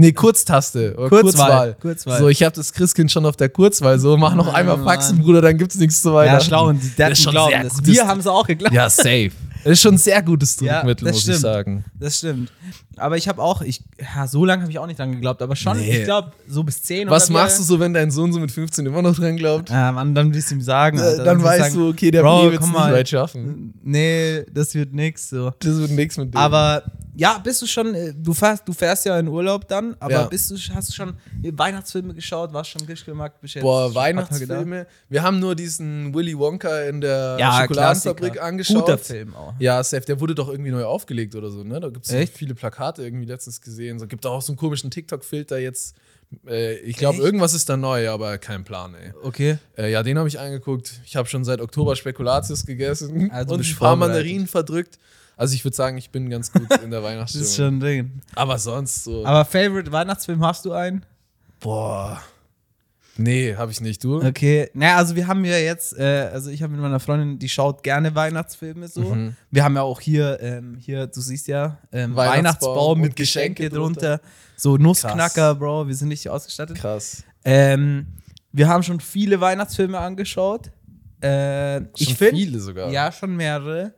Nee, 0.00 0.12
Kurztaste 0.12 0.92
Kurzwahl. 0.94 1.22
Kurzwahl. 1.22 1.76
Kurzwahl. 1.78 2.18
So, 2.20 2.28
ich 2.28 2.42
habe 2.42 2.56
das 2.56 2.72
Christkind 2.72 3.12
schon 3.12 3.26
auf 3.26 3.36
der 3.36 3.50
Kurzwahl. 3.50 3.98
So, 3.98 4.16
mach 4.16 4.34
noch 4.34 4.48
Ah, 4.48 4.56
einmal. 4.56 4.82
Faxen, 4.82 5.18
Bruder, 5.18 5.42
dann 5.42 5.58
gibt's 5.58 5.76
nichts 5.76 6.00
zu 6.00 6.14
weiter. 6.14 6.32
ja, 6.32 6.40
schlau 6.40 6.68
und 6.68 6.82
die 6.82 6.96
Daten 6.96 7.12
ist 7.12 7.22
schon 7.22 7.32
glauben 7.32 7.50
sehr 7.50 7.64
das. 7.64 7.84
Wir 7.84 8.06
haben 8.06 8.20
es 8.20 8.26
auch 8.26 8.46
geglaubt. 8.46 8.74
Ja, 8.74 8.88
safe. 8.88 9.30
Das 9.64 9.72
ist 9.72 9.80
schon 9.82 9.94
ein 9.94 9.98
sehr 9.98 10.22
gutes 10.22 10.58
Ja, 10.60 10.74
Druckmittel, 10.78 11.04
das 11.06 11.14
muss 11.14 11.22
stimmt. 11.22 11.36
ich 11.36 11.42
sagen. 11.42 11.84
Das 11.98 12.18
stimmt. 12.18 12.52
Aber 12.96 13.16
ich 13.16 13.28
habe 13.28 13.42
auch, 13.42 13.62
ich, 13.62 13.82
ja, 14.14 14.26
so 14.26 14.44
lange 14.44 14.62
habe 14.62 14.70
ich 14.72 14.78
auch 14.78 14.86
nicht 14.86 14.98
dran 14.98 15.12
geglaubt, 15.12 15.40
aber 15.42 15.56
schon, 15.56 15.78
Nee. 15.78 15.98
ich 16.00 16.04
glaube, 16.04 16.32
so 16.48 16.62
bis 16.62 16.82
10 16.82 17.08
Was 17.08 17.30
oder 17.30 17.40
machst 17.40 17.58
du 17.58 17.62
so, 17.62 17.80
wenn 17.80 17.94
dein 17.94 18.10
Sohn 18.10 18.32
so 18.32 18.38
mit 18.40 18.50
15 18.50 18.84
immer 18.86 19.00
noch 19.02 19.14
dran 19.16 19.36
glaubt? 19.36 19.70
Ja, 19.70 19.92
Mann, 19.92 20.14
dann 20.14 20.32
willst 20.34 20.50
du 20.50 20.56
ihm 20.56 20.60
sagen. 20.60 20.98
Äh, 20.98 21.16
dann 21.18 21.38
willst 21.38 21.44
weißt 21.44 21.60
sagen, 21.60 21.74
du, 21.76 21.88
okay, 21.88 22.10
der 22.10 22.22
Bro, 22.22 22.50
wird 22.52 22.60
es 22.62 22.66
nicht 22.66 22.74
weit 22.76 23.08
schaffen. 23.08 23.74
Nee, 23.82 24.44
das 24.52 24.74
wird 24.74 24.92
nix 24.92 25.30
so. 25.30 25.50
Das 25.60 25.76
wird 25.78 25.90
nichts 25.92 26.16
mit 26.18 26.34
dem. 26.34 26.38
Aber 26.38 26.82
ja, 27.16 27.38
bist 27.38 27.60
du 27.62 27.66
schon, 27.66 27.94
äh, 27.94 28.12
du 28.14 28.32
fährst, 28.34 28.66
du 28.66 28.72
fährst 28.72 29.04
ja 29.06 29.18
in 29.18 29.28
Urlaub 29.28 29.66
dann, 29.68 29.94
aber 29.98 30.12
Ja. 30.12 30.22
bist 30.24 30.50
du, 30.50 30.56
hast 30.74 30.88
du 30.88 30.92
schon 30.92 31.14
Weihnachtsfilme 31.42 32.14
geschaut, 32.14 32.52
warst 32.52 32.70
schon 32.70 32.86
bist 32.86 33.06
jetzt 33.54 33.62
Boah? 33.62 33.94
Weihnachtsfilme. 33.94 34.86
Wir 35.08 35.22
haben 35.22 35.38
nur 35.38 35.54
diesen 35.54 36.14
Willy 36.14 36.38
Wonka 36.38 36.82
in 36.82 37.00
der 37.00 37.36
Ja, 37.38 37.60
Schokoladenfabrik 37.62 38.40
angeschaut. 38.42 38.76
Guter 38.80 38.98
Film 38.98 39.34
auch. 39.34 39.49
Ja, 39.58 39.82
safe. 39.82 40.04
Der 40.06 40.20
wurde 40.20 40.34
doch 40.34 40.48
irgendwie 40.48 40.70
neu 40.70 40.84
aufgelegt 40.84 41.34
oder 41.34 41.50
so, 41.50 41.62
ne? 41.64 41.80
Da 41.80 41.88
gibt 41.88 42.06
es 42.06 42.12
Echt? 42.12 42.36
viele 42.36 42.54
Plakate 42.54 43.02
irgendwie 43.02 43.26
letztens 43.26 43.60
gesehen. 43.60 43.98
So 43.98 44.06
gibt 44.06 44.24
auch 44.26 44.42
so 44.42 44.52
einen 44.52 44.58
komischen 44.58 44.90
TikTok-Filter 44.90 45.58
jetzt. 45.58 45.96
Äh, 46.46 46.76
ich 46.80 46.96
glaube, 46.96 47.18
irgendwas 47.18 47.54
ist 47.54 47.68
da 47.68 47.76
neu, 47.76 48.08
aber 48.10 48.38
kein 48.38 48.62
Plan, 48.64 48.94
ey. 48.94 49.12
Okay. 49.22 49.58
Äh, 49.76 49.90
ja, 49.90 50.02
den 50.02 50.16
habe 50.18 50.28
ich 50.28 50.38
angeguckt. 50.38 51.00
Ich 51.04 51.16
habe 51.16 51.28
schon 51.28 51.44
seit 51.44 51.60
Oktober 51.60 51.96
Spekulatius 51.96 52.64
gegessen 52.66 53.30
Also 53.32 53.54
und 53.54 53.66
ein 53.66 53.76
paar. 53.76 53.96
Mandarinen 53.96 54.46
verdrückt. 54.46 54.98
Also 55.36 55.54
ich 55.54 55.64
würde 55.64 55.76
sagen, 55.76 55.96
ich 55.96 56.10
bin 56.10 56.28
ganz 56.30 56.52
gut 56.52 56.70
in 56.82 56.90
der 56.90 57.00
Das 57.00 57.02
Weihnachtsstimmung. 57.10 57.46
ist 57.46 57.56
schon 57.56 57.76
ein 57.76 57.80
Ding. 57.80 58.20
aber 58.34 58.58
sonst 58.58 59.04
so. 59.04 59.24
Aber 59.24 59.44
Favorite 59.44 59.90
Weihnachtsfilm 59.90 60.44
hast 60.44 60.64
du 60.64 60.72
einen? 60.72 61.04
boah. 61.60 62.22
Nee, 63.16 63.54
habe 63.56 63.70
ich 63.72 63.80
nicht. 63.80 64.02
Du? 64.02 64.22
Okay, 64.22 64.70
naja, 64.72 64.96
also 64.96 65.14
wir 65.14 65.26
haben 65.26 65.44
ja 65.44 65.58
jetzt, 65.58 65.98
äh, 65.98 66.30
also 66.32 66.50
ich 66.50 66.62
habe 66.62 66.72
mit 66.72 66.80
meiner 66.80 67.00
Freundin, 67.00 67.38
die 67.38 67.48
schaut 67.48 67.82
gerne 67.82 68.14
Weihnachtsfilme 68.14 68.88
so. 68.88 69.14
Mhm. 69.14 69.36
Wir 69.50 69.64
haben 69.64 69.74
ja 69.74 69.82
auch 69.82 70.00
hier, 70.00 70.38
ähm, 70.40 70.76
hier, 70.78 71.06
du 71.06 71.20
siehst 71.20 71.46
ja, 71.48 71.78
ähm, 71.92 72.16
Weihnachtsbaum 72.16 72.38
Weihnachtsbaum 72.38 73.00
mit 73.00 73.16
Geschenke 73.16 73.64
Geschenke 73.64 73.76
drunter. 73.76 74.20
So 74.56 74.76
Nussknacker, 74.76 75.28
Krass. 75.28 75.58
Bro, 75.58 75.88
wir 75.88 75.94
sind 75.94 76.08
richtig 76.08 76.30
ausgestattet. 76.30 76.76
Krass. 76.78 77.24
Ähm, 77.44 78.06
wir 78.52 78.68
haben 78.68 78.82
schon 78.82 79.00
viele 79.00 79.40
Weihnachtsfilme 79.40 79.98
angeschaut. 79.98 80.70
Äh, 81.22 81.80
ich 81.96 82.08
Schon 82.08 82.16
finde, 82.16 82.36
viele 82.36 82.60
sogar. 82.60 82.90
ja, 82.90 83.12
schon 83.12 83.36
mehrere. 83.36 83.94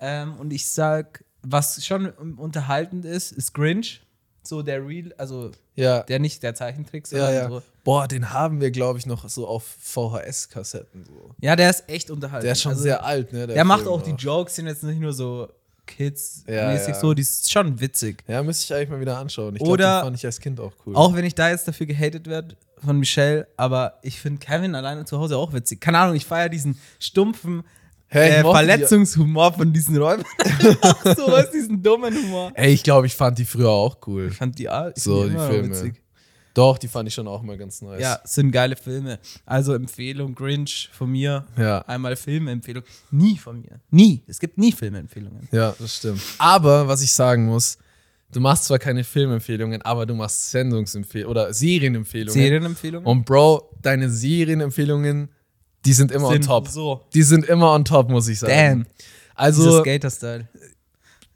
Ähm, 0.00 0.34
und 0.38 0.52
ich 0.52 0.66
sag, 0.66 1.24
was 1.42 1.84
schon 1.84 2.10
unterhaltend 2.36 3.04
ist, 3.04 3.32
ist 3.32 3.54
Grinch. 3.54 4.02
So 4.42 4.62
der 4.62 4.86
Real, 4.86 5.12
also 5.18 5.50
Ja. 5.78 6.02
der 6.02 6.18
nicht 6.18 6.42
der 6.42 6.54
Zeichentrick, 6.54 7.04
Ja, 7.10 7.18
sondern 7.18 7.34
ja. 7.34 7.48
so. 7.48 7.62
Boah, 7.84 8.08
den 8.08 8.32
haben 8.32 8.60
wir, 8.60 8.70
glaube 8.70 8.98
ich, 8.98 9.06
noch 9.06 9.28
so 9.28 9.46
auf 9.46 9.64
VHS-Kassetten. 9.80 11.04
So. 11.06 11.30
Ja, 11.40 11.56
der 11.56 11.70
ist 11.70 11.84
echt 11.88 12.10
unterhaltend. 12.10 12.44
Der 12.44 12.52
ist 12.52 12.62
schon 12.62 12.70
Also, 12.72 12.82
sehr 12.82 13.04
alt, 13.04 13.32
ne? 13.32 13.46
Der, 13.46 13.64
macht 13.64 13.82
Film 13.82 13.92
auch 13.92 14.02
die 14.02 14.10
Jokes, 14.10 14.56
sind 14.56 14.66
jetzt 14.66 14.82
nicht 14.82 15.00
nur 15.00 15.12
so 15.12 15.48
Kids-mäßig 15.86 16.46
Ja, 16.54 16.72
ja. 16.74 16.94
so, 17.00 17.14
die 17.14 17.22
ist 17.22 17.50
schon 17.50 17.80
witzig. 17.80 18.22
Ja, 18.26 18.42
müsste 18.42 18.64
ich 18.64 18.76
eigentlich 18.78 18.90
mal 18.90 19.00
wieder 19.00 19.18
anschauen. 19.18 19.56
Ich 19.56 19.62
glaube, 19.62 19.82
fand 19.82 20.16
ich 20.16 20.26
als 20.26 20.38
Kind 20.40 20.60
auch 20.60 20.72
cool. 20.86 20.94
Auch 20.94 21.14
wenn 21.14 21.24
ich 21.24 21.34
da 21.34 21.48
jetzt 21.50 21.66
dafür 21.66 21.86
gehatet 21.86 22.26
werde 22.26 22.56
von 22.84 22.98
Michelle, 22.98 23.46
aber 23.56 23.98
ich 24.02 24.20
finde 24.20 24.38
Kevin 24.44 24.74
alleine 24.74 25.04
zu 25.04 25.18
Hause 25.18 25.36
auch 25.36 25.52
witzig. 25.52 25.80
Keine 25.80 25.98
Ahnung, 25.98 26.14
ich 26.14 26.26
feiere 26.26 26.48
diesen 26.48 26.78
stumpfen 26.98 27.64
Ich 28.10 28.16
äh, 28.16 28.42
mochte 28.42 28.62
die- 28.64 28.68
Verletzungshumor 28.70 29.52
von 29.52 29.72
diesen 29.72 29.96
Räubern. 29.96 30.24
Auch 30.80 31.04
so 31.16 31.26
was, 31.30 31.50
diesen 31.50 31.82
dummen 31.82 32.14
Humor. 32.14 32.52
Ey, 32.54 32.72
ich 32.72 32.82
glaube, 32.82 33.06
ich 33.06 33.14
fand 33.14 33.38
die 33.38 33.44
früher 33.44 33.68
auch 33.70 33.98
cool. 34.06 34.28
Ich 34.30 34.36
fand 34.36 34.58
die, 34.58 34.68
ich 34.96 35.02
So, 35.02 35.26
die 35.28 35.34
noch 35.34 35.48
Filme. 35.48 35.68
witzig. 35.70 36.00
Doch, 36.54 36.78
die 36.78 36.88
fand 36.88 37.06
ich 37.06 37.14
schon 37.14 37.28
auch 37.28 37.42
mal 37.42 37.56
ganz 37.56 37.82
nice. 37.82 38.00
Ja, 38.00 38.18
sind 38.24 38.50
geile 38.50 38.74
Filme. 38.74 39.18
Also 39.46 39.74
Empfehlung, 39.74 40.34
Grinch 40.34 40.88
von 40.92 41.10
mir. 41.12 41.44
Ja. 41.56 41.80
Einmal 41.82 42.16
Filmempfehlung. 42.16 42.82
Nie 43.12 43.36
von 43.36 43.60
mir. 43.60 43.78
Nie. 43.90 44.22
Es 44.26 44.40
gibt 44.40 44.58
nie 44.58 44.72
Filmempfehlungen. 44.72 45.46
Ja, 45.52 45.74
das 45.78 45.96
stimmt. 45.96 46.20
Aber 46.38 46.88
was 46.88 47.02
ich 47.02 47.12
sagen 47.12 47.46
muss, 47.46 47.78
du 48.32 48.40
machst 48.40 48.64
zwar 48.64 48.80
keine 48.80 49.04
Filmempfehlungen, 49.04 49.82
aber 49.82 50.04
du 50.06 50.14
machst 50.14 50.50
Sendungsempfehlungen 50.50 51.30
oder 51.30 51.52
Serienempfehlungen. 51.54 52.32
Serienempfehlungen? 52.32 53.06
Und 53.06 53.24
Bro, 53.24 53.70
deine 53.80 54.08
Serienempfehlungen, 54.10 55.28
die 55.88 55.94
sind 55.94 56.12
immer 56.12 56.28
Sind 56.28 56.42
on 56.50 56.64
top. 56.64 56.68
so. 56.68 57.00
Die 57.14 57.22
sind 57.22 57.46
immer 57.46 57.72
on 57.72 57.82
top, 57.82 58.10
muss 58.10 58.28
ich 58.28 58.38
sagen. 58.38 58.52
Damn. 58.52 58.86
Also, 59.34 59.64
Dieser 59.64 59.80
Skater-Style. 59.80 60.48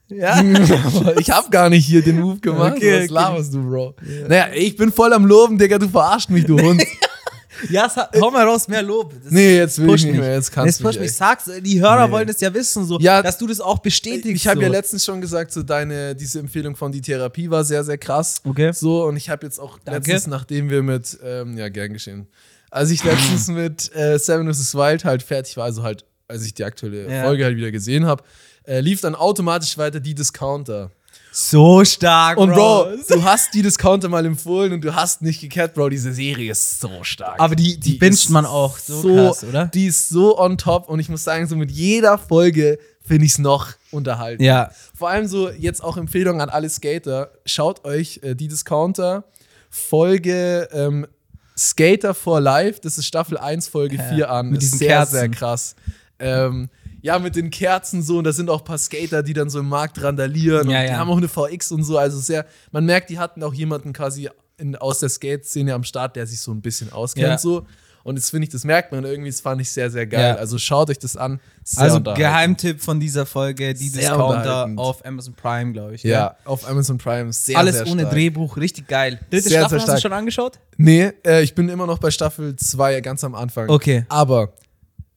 Ja. 0.09 0.43
ich 1.19 1.31
hab 1.31 1.51
gar 1.51 1.71
nicht 1.71 1.87
hier 1.87 2.03
den 2.03 2.21
Move 2.21 2.39
gemacht. 2.39 2.75
Okay, 2.77 2.97
was 2.99 3.05
okay. 3.05 3.15
laberst 3.15 3.55
du, 3.55 3.63
Bro? 3.67 3.95
Naja, 4.29 4.49
ich 4.55 4.77
bin 4.77 4.93
voll 4.93 5.11
am 5.15 5.25
Loben, 5.25 5.57
Digga, 5.57 5.79
du 5.79 5.89
verarscht 5.89 6.29
mich, 6.29 6.45
du 6.45 6.61
Hund. 6.61 6.83
ja, 7.71 7.91
hau 8.21 8.31
mal 8.31 8.47
raus, 8.47 8.69
mehr 8.69 8.83
Lob. 8.83 9.15
Das 9.23 9.33
Nee, 9.33 9.57
jetzt 9.57 9.81
will 9.81 9.95
ich 9.95 10.05
nicht 10.05 10.19
mehr, 10.19 10.35
jetzt 10.35 10.53
kannst 10.53 10.81
du 10.81 11.01
mich. 11.01 11.15
Sag's, 11.15 11.51
die 11.63 11.81
Hörer 11.81 12.09
Nee. 12.09 12.13
wollen 12.13 12.29
es 12.29 12.41
ja 12.41 12.53
wissen, 12.53 12.85
so, 12.85 12.99
Ja, 12.99 13.23
dass 13.23 13.39
du 13.39 13.47
das 13.47 13.59
auch 13.63 13.79
bestätigst. 13.79 14.45
Ich 14.45 14.47
habe 14.47 14.57
so. 14.59 14.63
ja 14.65 14.69
letztens 14.69 15.03
schon 15.03 15.23
gesagt, 15.23 15.51
so 15.51 15.63
deine, 15.63 16.15
diese 16.15 16.41
Empfehlung 16.41 16.77
von 16.77 16.93
die 16.93 17.01
Therapie 17.01 17.49
war 17.49 17.65
sehr, 17.65 17.83
sehr 17.83 17.97
krass. 17.97 18.43
Okay. 18.45 18.71
So, 18.75 19.07
und 19.07 19.17
ich 19.17 19.31
habe 19.31 19.47
jetzt 19.47 19.59
auch 19.59 19.79
Danke. 19.83 20.11
letztens, 20.11 20.27
nachdem 20.27 20.69
wir 20.69 20.83
mit, 20.83 21.19
ähm, 21.25 21.57
ja, 21.57 21.71
gern 21.71 21.95
geschehen, 21.95 22.27
als 22.73 22.91
ich 22.91 23.05
letztens 23.05 23.49
mit 23.49 23.95
äh, 23.95 24.19
Seven 24.19 24.53
vs. 24.53 24.75
Wild 24.75 25.05
halt 25.05 25.23
fertig 25.23 25.57
war, 25.57 25.65
also 25.67 25.83
halt, 25.83 26.05
als 26.27 26.45
ich 26.45 26.55
die 26.55 26.65
aktuelle 26.65 27.09
Ja. 27.11 27.23
Folge 27.25 27.45
halt 27.45 27.57
wieder 27.57 27.71
gesehen 27.71 28.07
habe, 28.07 28.25
äh, 28.67 28.81
lief 28.81 29.01
dann 29.01 29.15
automatisch 29.15 29.77
weiter 29.79 30.01
die 30.01 30.15
Discounter. 30.15 30.91
So 31.35 31.85
stark, 31.85 32.37
Und 32.39 32.51
Bro, 32.53 32.85
Bro. 32.85 32.97
du 33.09 33.23
hast 33.25 33.55
die 33.55 33.63
Discounter 33.63 34.09
mal 34.11 34.25
empfohlen 34.27 34.73
und 34.75 34.83
du 34.83 34.95
hast 34.95 35.23
nicht 35.23 35.41
gekehrt, 35.41 35.73
Bro. 35.75 35.89
Diese 35.91 36.13
Serie 36.13 36.51
ist 36.53 36.81
so 36.81 36.91
stark. 37.05 37.41
Aber 37.41 37.55
die, 37.57 37.79
die, 37.81 37.93
Die 37.93 37.99
binget 37.99 38.29
man 38.31 38.45
auch 38.45 38.77
so, 38.79 39.03
krass, 39.03 39.45
oder? 39.45 39.67
Die 39.67 39.87
ist 39.87 40.09
so 40.11 40.39
on 40.39 40.59
top 40.59 40.89
und 40.91 40.99
ich 41.01 41.09
muss 41.09 41.25
sagen, 41.25 41.47
so 41.47 41.57
mit 41.57 41.71
jeder 41.71 42.19
Folge 42.19 42.79
finde 43.05 43.25
ich 43.27 43.33
es 43.33 43.39
noch 43.39 43.69
unterhalten. 43.91 44.43
Ja. 44.43 44.71
Vor 44.97 45.09
allem 45.09 45.27
so 45.27 45.49
jetzt 45.51 45.83
auch 45.83 45.97
Empfehlung 45.97 46.41
an 46.41 46.49
alle 46.51 46.69
Skater. 46.69 47.33
Schaut 47.47 47.85
euch 47.85 48.21
äh, 48.23 48.35
die 48.35 48.49
Discounter 48.49 49.25
Folge 49.71 50.69
ähm, 50.73 51.07
Skater 51.57 52.15
for 52.15 52.41
Life, 52.41 52.81
das 52.83 52.99
ist 52.99 53.07
Staffel 53.07 53.37
1, 53.39 53.69
Folge 53.69 53.99
4 53.99 54.31
an. 54.31 54.51
mit 54.51 54.63
ist 54.63 54.79
sehr, 54.79 54.89
Kerzen. 54.89 55.13
sehr 55.13 55.29
krass. 55.31 55.75
Ähm, 56.19 56.69
ja, 57.03 57.19
mit 57.19 57.35
den 57.37 57.51
Kerzen 57.51 58.03
so 58.03 58.19
und 58.19 58.25
da 58.25 58.33
sind 58.33 58.49
auch 58.49 58.61
ein 58.61 58.65
paar 58.65 58.79
Skater, 58.79 59.23
die 59.23 59.33
dann 59.33 59.51
so 59.51 59.59
im 59.59 59.69
Markt 59.69 60.01
randalieren 60.03 60.71
Ja, 60.71 60.79
und 60.81 60.85
die 60.87 60.91
ja. 60.93 60.97
haben 60.99 61.11
auch 61.11 61.17
eine 61.17 61.29
VX 61.29 61.73
und 61.73 61.83
so. 61.83 61.99
Also 61.99 62.19
sehr, 62.21 62.47
man 62.71 62.85
merkt, 62.87 63.11
die 63.11 63.19
hatten 63.19 63.43
auch 63.43 63.53
jemanden 63.55 63.93
quasi 63.93 64.29
in, 64.57 64.77
aus 64.77 65.01
der 65.01 65.09
Skate-Szene 65.09 65.75
am 65.75 65.83
Start, 65.85 66.15
der 66.17 66.27
sich 66.27 66.41
so 66.41 66.53
ein 66.53 66.63
bisschen 66.63 66.93
auskennt 66.93 67.27
Ja. 67.27 67.39
so. 67.39 67.67
Und 68.05 68.17
das 68.19 68.31
finde 68.31 68.47
ich, 68.47 68.53
das 68.53 68.65
merkt 68.65 68.91
man 68.93 69.05
irgendwie, 69.05 69.31
das 69.31 69.41
fand 69.41 69.61
ich 69.61 69.71
sehr, 69.71 69.91
sehr 69.91 70.07
geil. 70.07 70.35
Ja. 70.35 70.37
Also 70.37 70.59
schaut 70.59 70.91
euch 70.91 70.99
das 70.99 71.17
an. 71.17 71.41
Sehr 71.65 71.85
Also. 71.85 72.01
Geheimtipp 72.01 72.81
von 72.81 72.99
dieser 72.99 73.25
Folge, 73.27 73.73
die 73.75 73.89
Sehr 73.89 74.01
Discounter 74.03 74.69
auf 74.77 75.05
Amazon 75.07 75.35
Prime, 75.35 75.73
glaube 75.73 75.95
ich. 75.95 76.03
Ja, 76.03 76.37
auf 76.45 76.69
Amazon 76.69 76.99
Prime. 76.99 77.33
Sehr, 77.33 77.57
Alles 77.57 77.77
sehr 77.79 77.87
ohne 77.87 78.03
stark. 78.03 78.15
Drehbuch, 78.15 78.57
richtig 78.57 78.89
geil. 78.89 79.21
Dritte 79.31 79.49
Sehr, 79.49 79.61
Staffel 79.61 79.79
sehr 79.81 79.89
hast 79.89 79.99
du 79.99 80.03
schon 80.03 80.13
angeschaut? 80.13 80.59
Nee, 80.77 81.13
äh, 81.25 81.43
ich 81.43 81.55
bin 81.55 81.69
immer 81.69 81.87
noch 81.87 81.99
bei 81.99 82.11
Staffel 82.11 82.57
2, 82.57 83.01
ganz 83.01 83.23
am 83.23 83.35
Anfang. 83.35 83.69
Okay. 83.69 84.05
Aber 84.09 84.53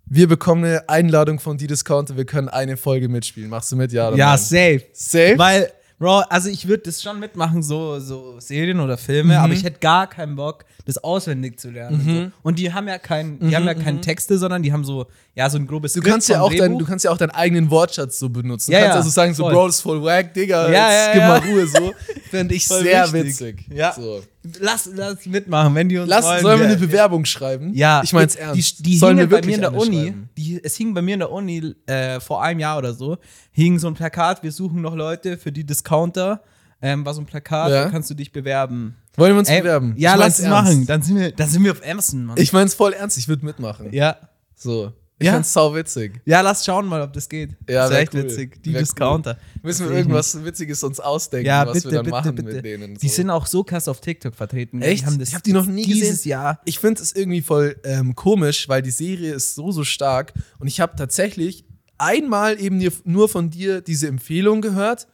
wir 0.06 0.28
bekommen 0.28 0.64
eine 0.66 0.88
Einladung 0.88 1.40
von 1.40 1.58
die 1.58 1.66
Discounter, 1.68 2.16
wir 2.16 2.26
können 2.26 2.48
eine 2.48 2.78
Folge 2.78 3.10
mitspielen. 3.10 3.50
Machst 3.50 3.72
du 3.72 3.76
mit, 3.76 3.92
ja 3.92 4.10
oder 4.10 4.18
Ja, 4.18 4.30
nein? 4.30 4.38
safe. 4.38 4.82
Safe? 4.94 5.34
Weil, 5.38 5.72
Bro, 5.98 6.24
also 6.30 6.50
ich 6.50 6.68
würde 6.68 6.84
das 6.84 7.02
schon 7.02 7.20
mitmachen, 7.22 7.64
so, 7.64 8.00
so 8.00 8.36
Serien 8.40 8.82
oder 8.82 8.98
Filme, 8.98 9.36
Mhm. 9.36 9.40
aber 9.40 9.54
ich 9.54 9.64
hätte 9.64 9.80
gar 9.80 10.08
keinen 10.08 10.36
Bock, 10.36 10.66
das 10.86 10.98
auswendig 11.02 11.58
zu 11.58 11.70
lernen. 11.72 12.00
Und, 12.02 12.16
so. 12.16 12.32
und 12.44 12.60
die 12.60 12.74
haben 12.74 12.88
ja 12.90 12.98
kein, 12.98 13.40
die 13.40 13.56
haben 13.56 13.66
ja 13.66 13.74
keine 13.74 14.02
Texte, 14.02 14.38
sondern 14.38 14.62
die 14.62 14.74
haben 14.74 14.84
so, 14.84 15.06
ja, 15.36 15.50
so 15.50 15.58
ein 15.58 15.66
grobes 15.68 15.96
Mhm, 15.96 16.00
Du 16.00 16.02
Skript 16.02 16.12
kannst, 16.14 16.30
ja 16.30 16.42
auch 16.42 16.54
dein, 16.54 16.78
du 16.78 16.86
kannst 16.86 17.06
ja 17.06 17.12
auch 17.12 17.18
deinen 17.18 17.32
eigenen 17.32 17.70
Wortschatz 17.72 18.20
so 18.20 18.28
benutzen. 18.30 18.72
Ja, 18.74 18.80
du 18.80 18.84
kannst 18.84 18.94
ja, 18.96 19.00
also 19.00 19.10
sagen, 19.10 19.34
so, 19.34 19.44
voll. 19.44 19.54
Bro, 19.54 19.68
das 19.68 19.76
ist 19.78 19.82
voll 19.82 20.04
wack, 20.04 20.34
Digga, 20.34 20.70
Ja, 20.70 20.92
jetzt 20.92 21.08
ja, 21.08 21.14
gib 21.14 21.22
mal 21.46 21.54
Ruhe, 21.56 21.68
so. 21.68 21.94
Fände 22.30 22.56
ich 22.56 22.68
Voll 22.68 22.84
sehr 22.84 23.14
wichtig. 23.14 23.40
witzig. 23.40 23.66
Ja. 23.74 23.94
So. 23.94 24.22
Lass, 24.60 24.90
lass 24.94 25.26
mitmachen, 25.26 25.74
wenn 25.76 25.90
die 25.90 25.98
uns 25.98 26.10
Lass, 26.10 26.26
wollen. 26.26 26.42
sollen 26.42 26.60
wir 26.60 26.68
eine 26.68 26.78
Bewerbung 26.78 27.26
schreiben? 27.26 27.74
Ja, 27.74 28.02
Ich 28.04 28.14
mein's 28.14 28.36
ernst. 28.36 28.80
Die, 28.80 28.84
die 28.84 28.98
sollen 28.98 29.18
hingen 29.18 29.32
wir 29.32 29.40
bei 29.42 29.46
mir 29.46 29.56
in 29.56 29.62
der 29.62 29.74
Uni, 29.74 30.14
die, 30.38 30.62
es 30.64 30.76
hing 30.76 30.94
bei 30.94 31.02
mir 31.02 31.14
in 31.16 31.20
der 31.20 31.32
Uni 31.32 31.74
äh, 31.88 32.20
vor 32.20 32.42
einem 32.44 32.60
Jahr 32.60 32.78
oder 32.78 32.94
so, 32.94 33.18
hing 33.52 33.80
so 33.80 33.88
ein 33.88 33.94
Plakat, 33.94 34.44
wir 34.44 34.52
suchen 34.52 34.82
noch 34.82 34.96
Leute 34.96 35.38
für 35.38 35.52
die 35.52 35.64
Discounter. 35.66 36.42
Ähm, 36.82 37.06
war 37.06 37.14
so 37.14 37.22
ein 37.22 37.26
Plakat, 37.26 37.72
Ja. 37.72 37.86
da 37.86 37.90
kannst 37.90 38.10
du 38.10 38.14
dich 38.14 38.32
bewerben. 38.32 38.96
Wollen 39.16 39.34
wir 39.34 39.40
uns 39.40 39.50
Ey, 39.50 39.62
bewerben? 39.62 39.94
Ja, 39.98 40.14
Ich 40.14 40.20
lass 40.20 40.40
es 40.40 40.48
machen. 40.48 40.86
Dann 40.86 41.02
sind, 41.02 41.18
wir, 41.18 41.32
dann 41.32 41.48
sind 41.50 41.64
wir 41.64 41.72
auf 41.72 41.82
Amazon, 41.90 42.26
Mann. 42.26 42.38
Ich 42.38 42.52
mein's 42.54 42.74
voll 42.76 42.94
ernst, 42.94 43.18
ich 43.18 43.28
würde 43.28 43.46
mitmachen. 43.46 43.92
ja. 43.94 44.18
So. 44.56 44.92
Ich 45.18 45.28
Ja. 45.28 45.34
find's 45.34 45.54
sau 45.54 45.74
witzig. 45.74 46.20
ja, 46.26 46.42
lass 46.42 46.66
schauen 46.66 46.88
mal, 46.88 47.02
ob 47.02 47.14
das 47.14 47.30
geht. 47.30 47.52
Ja, 47.70 47.84
das 47.88 47.92
ist 47.92 47.98
echt 47.98 48.14
cool. 48.16 48.24
witzig. 48.24 48.62
Die 48.64 48.74
Wär 48.74 48.82
Discounter. 48.82 49.38
Müssen 49.64 49.88
wir 49.90 49.96
irgendwas 49.96 50.44
Witziges 50.44 50.84
uns 50.84 51.00
ausdenken, 51.00 51.48
Ja, 51.48 51.66
was 51.66 51.74
bitte, 51.76 51.86
wir 51.86 51.92
dann 51.92 52.04
bitte, 52.06 52.12
machen 52.18 52.36
bitte. 52.36 52.54
mit 52.56 52.66
denen. 52.66 52.96
Die 52.96 53.08
so. 53.08 53.16
sind 53.16 53.30
auch 53.30 53.46
so 53.48 53.64
krass 53.64 53.88
auf 53.88 54.02
TikTok 54.02 54.36
vertreten. 54.36 54.82
Echt? 54.82 55.06
Die 55.10 55.24
ich 55.24 55.34
habe 55.34 55.44
die 55.44 55.54
noch 55.54 55.68
nie 55.68 55.86
dieses 55.86 56.10
gesehen. 56.10 56.30
Jahr. 56.32 56.60
Ich 56.66 56.80
finde 56.80 57.02
es 57.02 57.16
irgendwie 57.16 57.42
voll 57.42 57.78
ähm, 57.86 58.14
komisch, 58.14 58.68
weil 58.68 58.82
die 58.82 58.92
Serie 58.92 59.34
ist 59.34 59.56
so, 59.56 59.72
so 59.72 59.86
stark. 59.86 60.34
Und 60.60 60.68
ich 60.68 60.82
habe 60.82 60.98
tatsächlich 60.98 61.64
einmal 61.98 62.60
eben 62.60 62.78
nur- 62.78 62.92
nur 63.06 63.30
von 63.30 63.50
dir 63.50 63.80
diese 63.80 64.10
Empfehlung 64.10 64.60
gehört 64.62 65.08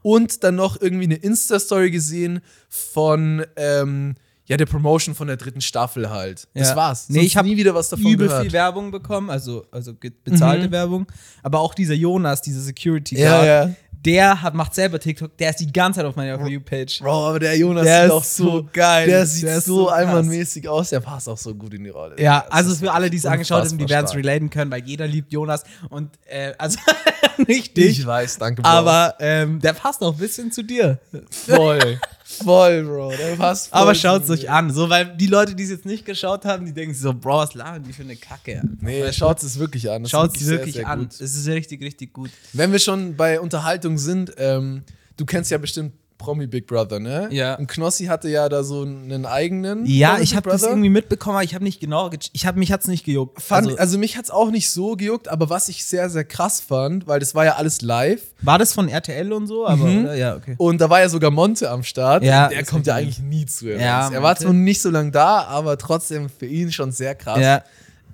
und 0.00 0.44
dann 0.44 0.54
noch 0.54 0.80
irgendwie 0.80 1.04
eine 1.04 1.16
Insta-Story 1.16 1.90
gesehen 1.90 2.40
von 2.70 3.44
ähm, 3.56 4.14
ja, 4.52 4.56
der 4.58 4.66
Promotion 4.66 5.14
von 5.14 5.26
der 5.28 5.36
dritten 5.36 5.60
Staffel 5.60 6.10
halt. 6.10 6.46
Das 6.54 6.68
Ja. 6.70 6.76
war's. 6.76 7.06
Nee, 7.08 7.20
ich 7.20 7.36
habe 7.36 7.48
nie 7.48 7.56
wieder 7.56 7.74
was 7.74 7.88
davon 7.88 8.06
übel 8.06 8.28
gehört. 8.28 8.42
viel 8.44 8.52
Werbung 8.52 8.90
bekommen, 8.90 9.30
also, 9.30 9.64
also 9.70 9.92
bezahlte 10.24 10.68
Mhm. 10.68 10.72
Werbung. 10.72 11.06
Aber 11.42 11.60
auch 11.60 11.74
dieser 11.74 11.94
Jonas, 11.94 12.42
dieser 12.42 12.60
Security 12.60 13.18
Ja, 13.18 13.30
Guard, 13.30 13.46
ja. 13.46 13.70
der 13.92 14.42
hat, 14.42 14.54
macht 14.54 14.74
selber 14.74 14.98
TikTok, 15.00 15.36
der 15.38 15.50
ist 15.50 15.60
die 15.60 15.72
ganze 15.72 15.98
Zeit 16.00 16.06
auf 16.06 16.16
meiner 16.16 16.38
For 16.38 16.48
You-Page. 16.48 17.00
Bro, 17.00 17.28
aber 17.28 17.38
der 17.38 17.56
Jonas 17.56 17.84
Der 17.84 17.98
sieht 18.02 18.06
ist 18.06 18.12
auch 18.12 18.24
so, 18.24 18.68
geil. 18.72 19.06
Der 19.06 19.26
sieht 19.26 19.44
Der 19.44 19.60
so 19.60 19.76
so 19.82 19.86
krass. 19.86 19.98
einwandmäßig 19.98 20.68
aus. 20.68 20.90
Der 20.90 21.00
passt 21.00 21.28
auch 21.28 21.38
so 21.38 21.54
gut 21.54 21.72
in 21.74 21.84
die 21.84 21.90
Rolle. 21.90 22.16
Ja, 22.20 22.44
also 22.50 22.74
für 22.74 22.92
alle, 22.92 23.08
die 23.10 23.16
es 23.16 23.26
angeschaut 23.26 23.64
haben, 23.64 23.78
die 23.78 23.88
werden 23.88 24.06
es 24.06 24.14
relaten 24.14 24.50
können, 24.50 24.70
weil 24.70 24.82
jeder 24.84 25.06
liebt 25.06 25.32
Jonas 25.32 25.62
und 25.88 26.10
äh, 26.26 26.52
also 26.58 26.78
nicht 27.46 27.76
dich, 27.76 28.00
Ich 28.00 28.06
weiß, 28.06 28.38
danke, 28.38 28.62
Bro. 28.62 28.68
aber 28.70 29.14
ähm, 29.20 29.60
der 29.60 29.72
passt 29.72 30.02
auch 30.02 30.12
ein 30.12 30.18
bisschen 30.18 30.52
zu 30.52 30.62
dir. 30.62 30.98
voll. 31.30 31.98
voll, 32.32 32.84
Bro. 32.84 33.12
Der 33.16 33.36
passt 33.36 33.68
voll 33.68 33.80
Aber 33.80 33.94
schaut 33.94 34.24
es 34.24 34.30
euch 34.30 34.50
an, 34.50 34.72
so 34.72 34.88
weil 34.88 35.16
die 35.16 35.26
Leute, 35.26 35.54
die 35.54 35.62
es 35.62 35.70
jetzt 35.70 35.86
nicht 35.86 36.04
geschaut 36.04 36.44
haben, 36.44 36.64
die 36.66 36.72
denken 36.72 36.94
sich 36.94 37.02
so, 37.02 37.12
Bro, 37.14 37.38
was 37.38 37.54
labern 37.54 37.82
die 37.82 37.92
für 37.92 38.02
eine 38.02 38.16
Kacke? 38.16 38.62
Nee, 38.80 39.12
schaut 39.12 39.42
es 39.42 39.58
wirklich 39.58 39.90
an. 39.90 40.06
Schaut 40.06 40.36
es 40.36 40.42
sehr, 40.42 40.58
wirklich 40.58 40.74
sehr 40.76 40.88
an. 40.88 41.00
gut. 41.00 41.12
Es 41.12 41.36
ist 41.36 41.46
richtig, 41.48 41.82
richtig 41.82 42.12
gut. 42.12 42.30
Wenn 42.52 42.72
wir 42.72 42.78
schon 42.78 43.16
bei 43.16 43.40
Unterhaltung 43.40 43.98
sind, 43.98 44.32
ähm, 44.38 44.84
du 45.16 45.24
kennst 45.24 45.50
ja 45.50 45.58
bestimmt 45.58 45.92
Promi 46.22 46.46
Big 46.46 46.66
Brother, 46.66 47.00
ne? 47.00 47.28
Ja. 47.30 47.54
Und 47.56 47.66
Knossi 47.68 48.04
hatte 48.06 48.28
ja 48.28 48.48
da 48.48 48.62
so 48.64 48.82
einen 48.82 49.26
eigenen. 49.26 49.84
Ja, 49.86 50.10
Promi 50.12 50.22
ich 50.22 50.36
habe 50.36 50.48
das 50.50 50.62
irgendwie 50.62 50.88
mitbekommen, 50.88 51.36
aber 51.36 51.44
ich 51.44 51.54
habe 51.54 51.64
nicht 51.64 51.80
genau, 51.80 52.10
ge- 52.10 52.18
ich 52.32 52.46
habe 52.46 52.58
mich 52.58 52.70
hat's 52.72 52.86
nicht 52.86 53.04
gejuckt. 53.04 53.42
Fand, 53.42 53.66
also, 53.66 53.78
also, 53.78 53.98
mich 53.98 54.16
hat 54.16 54.24
es 54.26 54.30
auch 54.30 54.50
nicht 54.50 54.70
so 54.70 54.96
gejuckt, 54.96 55.28
aber 55.28 55.50
was 55.50 55.68
ich 55.68 55.84
sehr, 55.84 56.08
sehr 56.10 56.24
krass 56.24 56.60
fand, 56.60 57.06
weil 57.06 57.18
das 57.20 57.34
war 57.34 57.44
ja 57.44 57.56
alles 57.56 57.82
live 57.82 58.22
war 58.40 58.58
das 58.58 58.72
von 58.72 58.88
RTL 58.88 59.32
und 59.32 59.46
so, 59.46 59.66
aber 59.66 59.84
Mhm. 59.86 60.06
ja, 60.16 60.36
okay. 60.36 60.54
und 60.58 60.80
da 60.80 60.90
war 60.90 61.00
ja 61.00 61.08
sogar 61.08 61.30
Monte 61.30 61.70
am 61.70 61.82
Start. 61.82 62.22
Ja, 62.24 62.48
der 62.48 62.64
kommt 62.64 62.86
ja 62.86 62.94
hab 62.94 63.00
ich 63.02 63.06
eigentlich 63.06 63.18
nie 63.20 63.46
zu. 63.46 63.68
Ja, 63.68 64.08
er 64.12 64.22
war 64.22 64.36
zwar 64.36 64.52
nicht 64.52 64.80
so 64.82 64.90
lange 64.90 65.10
da, 65.12 65.42
aber 65.44 65.78
trotzdem 65.78 66.28
für 66.28 66.46
ihn 66.46 66.72
schon 66.72 66.92
sehr 66.92 67.14
krass. 67.14 67.38
Ja. 67.40 67.62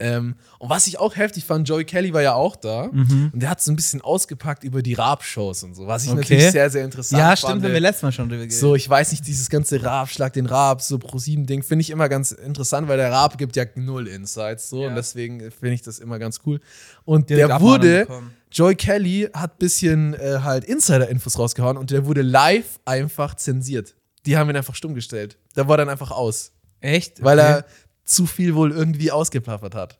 Ähm, 0.01 0.37
und 0.59 0.71
was 0.71 0.87
ich 0.87 0.99
auch 0.99 1.17
heftig 1.17 1.45
fand, 1.45 1.69
Joey 1.69 1.85
Kelly 1.85 2.13
war 2.13 2.23
ja 2.23 2.35
auch 2.35 2.57
da 2.57 2.83
und 2.85 3.31
der 3.35 3.51
hat 3.51 3.61
so 3.61 3.73
ein 3.73 3.77
bisschen 3.77 4.01
ausgepackt 4.01 4.63
über 4.65 4.83
die 4.83 4.95
Raab-Shows 4.95 5.63
und 5.65 5.75
so, 5.75 5.87
was 5.87 6.05
ich 6.05 6.09
Mhm. 6.11 6.19
Okay. 6.19 6.35
natürlich 6.35 6.53
sehr, 6.53 6.71
sehr 6.71 6.85
interessant 6.85 7.19
Ja, 7.21 7.27
fand. 7.29 7.39
stimmt, 7.39 7.65
haben 7.65 7.73
wir 7.73 7.81
letztes 7.81 8.03
Mal 8.03 8.13
schon 8.13 8.29
drüber 8.29 8.43
geredet. 8.47 8.59
So, 8.59 8.75
ich 8.75 8.89
weiß 8.89 9.11
nicht, 9.13 9.27
dieses 9.27 9.51
ganze 9.51 9.83
Raab, 9.83 10.09
Schlag 10.09 10.33
den 10.33 10.47
Raab, 10.47 10.83
so 10.83 10.99
Pro-7-Ding, 10.99 11.63
finde 11.63 11.83
ich 11.83 11.91
immer 11.91 12.09
ganz 12.09 12.33
interessant, 12.33 12.89
weil 12.89 12.97
der 12.99 13.11
Raab 13.13 13.39
gibt 13.39 13.57
ja 13.57 13.65
null 13.75 14.07
Insights, 14.09 14.69
so, 14.71 14.83
Ja. 14.83 14.89
und 14.89 14.95
deswegen 14.97 15.41
finde 15.51 15.75
ich 15.75 15.83
das 15.83 15.99
immer 15.99 16.19
ganz 16.19 16.41
cool. 16.47 16.61
Und 17.05 17.31
der 17.31 17.47
Abmahnung 17.51 17.69
wurde. 17.83 18.07
Joy 18.51 18.75
Kelly 18.77 19.29
hat 19.35 19.55
ein 19.55 19.59
bisschen 19.59 20.15
äh, 20.15 20.39
halt 20.43 20.65
Insider-Infos 20.65 21.39
rausgehauen 21.39 21.77
und 21.77 21.91
der 21.91 22.07
wurde 22.07 22.23
live 22.23 22.81
einfach 22.87 23.35
zensiert. 23.35 23.95
Die 24.27 24.37
haben 24.39 24.49
ihn 24.49 24.57
einfach 24.57 24.75
stumm 24.75 24.95
gestellt. 24.95 25.37
Der 25.57 25.69
war 25.69 25.77
dann 25.77 25.89
einfach 25.91 26.11
aus, 26.11 26.53
Echt? 26.81 27.23
weil 27.23 27.39
Okay. 27.39 27.49
er 27.49 27.65
zu 28.09 28.27
viel 28.27 28.55
wohl 28.55 28.73
irgendwie 28.73 29.11
ausgeplappert 29.13 29.75
hat. 29.75 29.99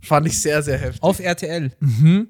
Fand 0.00 0.26
ich 0.26 0.40
sehr, 0.40 0.62
sehr 0.62 0.78
heftig. 0.78 1.02
auf 1.02 1.20
RTL. 1.20 1.70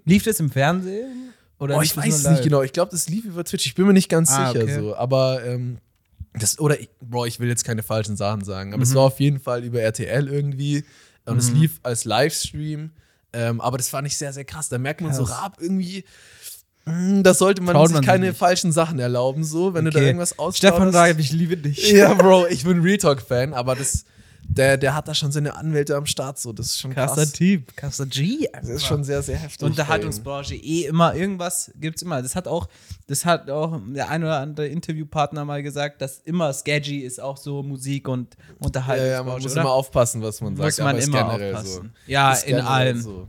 Lief 0.05 0.25
das 0.25 0.41
im 0.41 0.51
Fernsehen? 0.51 1.33
Oder 1.59 1.79
Oh, 1.79 1.81
ich 1.83 1.95
das 1.95 2.05
weiß 2.05 2.15
es 2.17 2.29
nicht 2.29 2.43
genau. 2.43 2.63
Ich 2.63 2.73
glaube, 2.73 2.91
das 2.91 3.09
lief 3.09 3.25
über 3.25 3.45
Twitch. 3.45 3.67
Ich 3.67 3.75
bin 3.75 3.87
mir 3.87 3.93
nicht 3.93 4.09
ganz 4.09 4.31
Ah, 4.31 4.49
sicher 4.53 4.65
okay. 4.65 4.75
so. 4.81 4.97
Aber 4.97 5.45
ähm, 5.45 5.79
das, 6.35 6.59
oder 6.59 6.79
ich, 6.81 6.91
Bro, 7.01 7.27
ich 7.27 7.41
will 7.41 7.49
jetzt 7.49 7.65
keine 7.65 7.83
falschen 7.83 8.17
Sachen 8.17 8.45
sagen, 8.45 8.73
aber 8.73 8.79
Mhm. 8.79 8.83
es 8.83 8.95
war 8.95 9.03
auf 9.05 9.21
jeden 9.21 9.39
Fall 9.41 9.63
über 9.65 9.81
RTL 9.81 10.29
irgendwie. 10.29 10.85
Und 11.25 11.39
es 11.39 11.53
lief 11.53 11.79
als 11.85 12.05
Livestream. 12.05 12.91
Ähm, 13.33 13.61
aber 13.61 13.79
das 13.79 13.89
fand 13.89 14.07
ich 14.09 14.17
sehr, 14.19 14.33
sehr 14.33 14.45
krass. 14.45 14.69
Da 14.69 14.77
merkt 14.77 15.01
man 15.01 15.15
so, 15.15 15.25
Krass. 15.25 15.39
Raab 15.39 15.57
irgendwie, 15.61 16.05
mh, 16.85 17.23
da 17.23 17.33
sollte 17.33 17.63
man 17.63 17.75
Traut 17.75 17.89
sich 17.89 17.95
man 17.95 18.05
keine 18.05 18.27
nicht. 18.29 18.39
falschen 18.39 18.73
Sachen 18.73 18.99
erlauben, 18.99 19.45
so, 19.45 19.73
wenn 19.73 19.85
du 19.87 19.91
da 19.93 19.99
Okay. 20.01 20.09
irgendwas 20.09 20.39
ausstrahlst. 20.39 20.59
Stefan 20.77 20.89
Raab, 20.95 21.19
ich 21.19 21.33
liebe 21.33 21.57
dich. 21.57 21.91
Ja, 21.93 22.13
Bro, 22.23 22.49
ich 22.49 22.65
bin 22.65 22.81
Real 22.83 22.99
Talk-Fan, 22.99 23.55
aber 23.55 23.77
das, 23.77 24.05
der, 24.57 24.77
der 24.77 24.95
hat 24.95 25.09
da 25.09 25.15
schon 25.15 25.33
seine 25.33 25.57
Anwälte 25.57 25.97
am 25.97 26.07
Start, 26.07 26.39
so, 26.39 26.53
das 26.53 26.67
ist 26.67 26.81
schon 26.81 26.93
krass. 26.93 27.15
Krasser 27.15 27.33
Typ, 27.33 27.77
krasser 27.77 28.07
G. 28.07 28.49
Das 28.53 28.69
ist 28.69 28.85
schon 28.85 29.03
sehr, 29.05 29.23
sehr 29.23 29.37
heftig. 29.37 29.67
Unterhaltungsbranche 29.67 30.55
eh 30.55 30.85
immer 30.87 31.15
irgendwas 31.15 31.73
gibt's 31.77 32.03
immer. 32.03 32.23
Das 32.23 32.37
hat 32.37 32.47
auch, 32.49 32.69
das 33.07 33.25
hat 33.25 33.51
auch 33.51 33.81
der 33.89 34.09
ein 34.09 34.23
oder 34.23 34.39
andere 34.39 34.67
Interviewpartner 34.69 35.45
mal 35.45 35.63
gesagt, 35.63 36.03
dass 36.03 36.19
immer 36.19 36.53
sketchy 36.53 36.99
ist 37.01 37.21
auch 37.21 37.37
so 37.37 37.63
Musik 37.63 38.09
und 38.09 38.35
Ja, 38.35 38.55
Unterhaltungsbranche. 38.67 39.13
ja, 39.13 39.23
man 39.23 39.43
muss 39.43 39.53
oder? 39.53 39.61
immer 39.63 39.73
aufpassen, 39.73 40.23
was 40.23 40.41
man 40.41 40.57
sagt. 40.57 40.67
Muss 40.67 40.79
man 40.79 40.99
immer 40.99 41.29
generell 41.29 41.55
aufpassen. 41.55 41.93
So. 42.07 42.11
Ja, 42.13 42.35
in 42.35 42.61
allem. 42.61 43.01
So. 43.01 43.29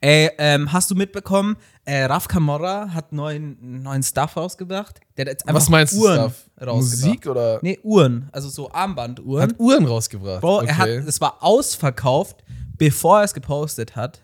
Ey, 0.00 0.30
ähm, 0.38 0.72
hast 0.72 0.90
du 0.90 0.94
mitbekommen, 0.94 1.56
äh, 1.84 2.04
Raf 2.04 2.28
Camorra 2.28 2.92
hat 2.92 3.12
neuen, 3.12 3.82
neuen 3.82 4.02
Stuff 4.02 4.36
rausgebracht? 4.36 5.00
Der 5.16 5.24
hat 5.24 5.32
jetzt 5.32 5.48
einfach 5.48 5.60
Was 5.60 5.68
meinst 5.68 5.94
du, 5.94 6.02
Uhren 6.02 6.30
Stuff? 6.30 6.50
rausgebracht. 6.60 6.76
Musik 6.76 7.26
oder? 7.26 7.58
Nee, 7.62 7.78
Uhren, 7.82 8.28
also 8.32 8.48
so 8.48 8.70
Armbanduhren. 8.70 9.50
Hat 9.50 9.58
Uhren 9.58 9.86
rausgebracht. 9.86 10.40
Bro, 10.40 10.58
okay. 10.58 10.66
er 10.68 10.78
hat, 10.78 10.88
es 10.88 11.20
war 11.20 11.38
ausverkauft, 11.40 12.44
bevor 12.76 13.18
er 13.18 13.24
es 13.24 13.34
gepostet 13.34 13.96
hat. 13.96 14.22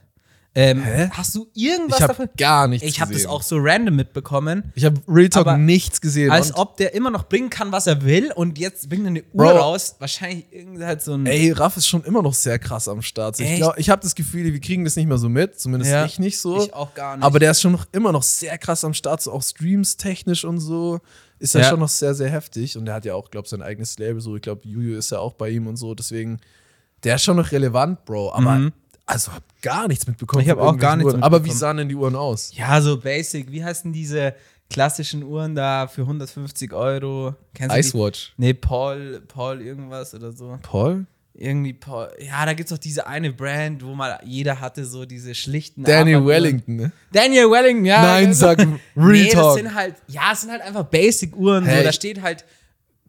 Ähm? 0.53 0.83
Hast 1.13 1.35
du 1.37 1.47
irgendwas 1.55 1.99
ich 1.99 2.03
habe 2.03 2.13
davon? 2.15 2.29
gar 2.37 2.67
nichts 2.67 2.85
Ich 2.89 3.01
habe 3.01 3.13
das 3.13 3.25
auch 3.25 3.43
so 3.43 3.57
random 3.61 3.95
mitbekommen, 3.95 4.73
Ich 4.75 4.85
habe 4.85 5.01
Real 5.07 5.29
Talk 5.29 5.57
nichts 5.59 6.01
gesehen. 6.01 6.33
als 6.33 6.53
ob 6.57 6.77
der 6.77 6.93
immer 6.95 7.11
noch 7.11 7.29
bringen 7.29 7.51
kann, 7.51 7.71
was 7.71 7.87
er 7.87 8.03
will 8.05 8.33
und 8.35 8.59
jetzt 8.59 8.89
bringt 8.89 9.05
er 9.05 9.09
eine 9.11 9.23
Bro. 9.23 9.45
Uhr 9.45 9.51
raus. 9.53 9.95
Wahrscheinlich 10.01 10.47
irgendwie 10.51 10.85
halt 10.85 11.03
so 11.03 11.15
ein. 11.15 11.25
Ey, 11.27 11.53
Raff 11.53 11.77
ist 11.77 11.87
schon 11.87 12.03
immer 12.03 12.21
noch 12.21 12.35
sehr 12.35 12.59
krass 12.59 12.89
am 12.89 13.01
Start. 13.01 13.39
Ich, 13.39 13.47
Echt? 13.47 13.57
glaub, 13.59 13.79
ich 13.79 13.91
habe 13.91 14.03
das 14.03 14.17
Gefühl, 14.17 14.53
wir 14.53 14.61
kriegen 14.61 14.85
das 14.85 14.97
nicht 14.97 15.07
mehr 15.07 15.19
so 15.19 15.29
mit, 15.29 15.61
zumindest 15.61 15.93
Ja. 15.93 16.05
ich 16.05 16.19
nicht 16.19 16.41
so. 16.41 16.61
Ich 16.65 16.75
auch 16.75 16.95
gar 16.95 17.17
nicht. 17.17 17.25
Aber 17.25 17.39
der 17.39 17.53
ist 17.53 17.61
schon 17.61 17.71
noch 17.73 17.87
immer 17.93 18.11
noch 18.11 18.25
sehr 18.25 18.59
krass 18.59 18.85
am 18.85 18.93
Start, 18.93 19.23
so 19.23 19.31
auch 19.33 19.43
Streams 19.45 19.97
technisch 19.99 20.45
und 20.45 20.59
so. 20.59 20.99
Ist 21.39 21.55
er 21.55 21.61
Ja. 21.63 21.69
schon 21.71 21.79
noch 21.79 21.89
sehr, 21.89 22.15
sehr 22.15 22.29
heftig. 22.29 22.77
Und 22.77 22.87
der 22.87 22.95
hat 22.97 23.05
ja 23.05 23.15
auch, 23.15 23.31
glaube 23.31 23.47
sein 23.47 23.63
eigenes 23.63 23.97
Label, 24.01 24.21
so. 24.21 24.35
Ich 24.35 24.43
glaube, 24.43 24.63
Juju 24.67 24.97
ist 24.99 25.11
ja 25.13 25.21
auch 25.21 25.35
bei 25.35 25.49
ihm 25.51 25.69
und 25.69 25.77
so. 25.77 25.95
Deswegen, 25.95 26.41
der 27.05 27.15
ist 27.15 27.23
schon 27.23 27.37
noch 27.37 27.53
relevant, 27.53 28.05
Bro. 28.05 28.33
Aber, 28.33 28.57
Mhm. 28.57 28.73
Also, 29.11 29.33
hab 29.33 29.43
gar 29.63 29.89
nichts 29.89 30.07
mitbekommen. 30.07 30.43
Ich 30.43 30.49
hab 30.51 30.59
von 30.59 30.69
auch 30.69 30.79
gar 30.79 30.97
nichts 30.97 31.13
Uhren. 31.13 31.23
Aber 31.23 31.45
wie 31.45 31.51
sahen 31.51 31.77
denn 31.79 31.89
die 31.89 31.95
Uhren 31.97 32.17
aus? 32.17 32.53
ja, 32.55 32.81
so 32.81 32.99
basic. 32.99 33.51
Wie 33.51 33.63
heißen 33.65 33.93
diese 33.93 34.35
klassischen 34.71 35.23
Uhren 35.25 35.55
da 35.55 35.87
für 35.89 36.03
150 36.03 36.73
Euro? 36.73 37.35
Kennst 37.55 37.75
du 37.77 37.81
die? 37.81 37.87
Icewatch. 37.89 38.33
Nee, 38.37 38.55
Paul, 38.55 39.21
Paul 39.27 39.61
irgendwas 39.61 40.15
oder 40.15 40.33
so. 40.33 40.59
Paul? 40.63 41.07
Irgendwie 41.35 41.73
Paul. 41.73 42.09
Ja, 42.21 42.45
da 42.45 42.53
gibt's 42.53 42.71
doch 42.71 42.79
diese 42.79 43.07
eine 43.07 43.33
Brand, 43.33 43.85
wo 43.85 43.95
mal 43.95 44.19
jeder 44.25 44.61
hatte 44.61 44.85
so 44.85 45.07
diese 45.07 45.35
schlichten 45.35 45.85
Daniel 45.85 46.17
Armbanduhren. 46.17 46.43
Wellington, 46.45 46.77
ne? 46.77 46.93
Daniel 47.13 47.51
Wellington, 47.51 47.85
ja. 47.87 48.03
Nein, 48.03 48.35
sag 48.35 48.59
Real 48.59 48.77
nee, 48.97 49.25
das 49.25 49.33
Talk. 49.35 49.57
sind 49.59 49.75
halt, 49.75 49.95
ja, 50.09 50.33
es 50.33 50.41
sind 50.43 50.51
halt 50.51 50.61
einfach 50.63 50.85
Basic-Uhren. 50.85 51.65
So, 51.65 51.71
Hey. 51.71 51.85
da 51.85 51.93
steht 51.93 52.21
halt 52.21 52.45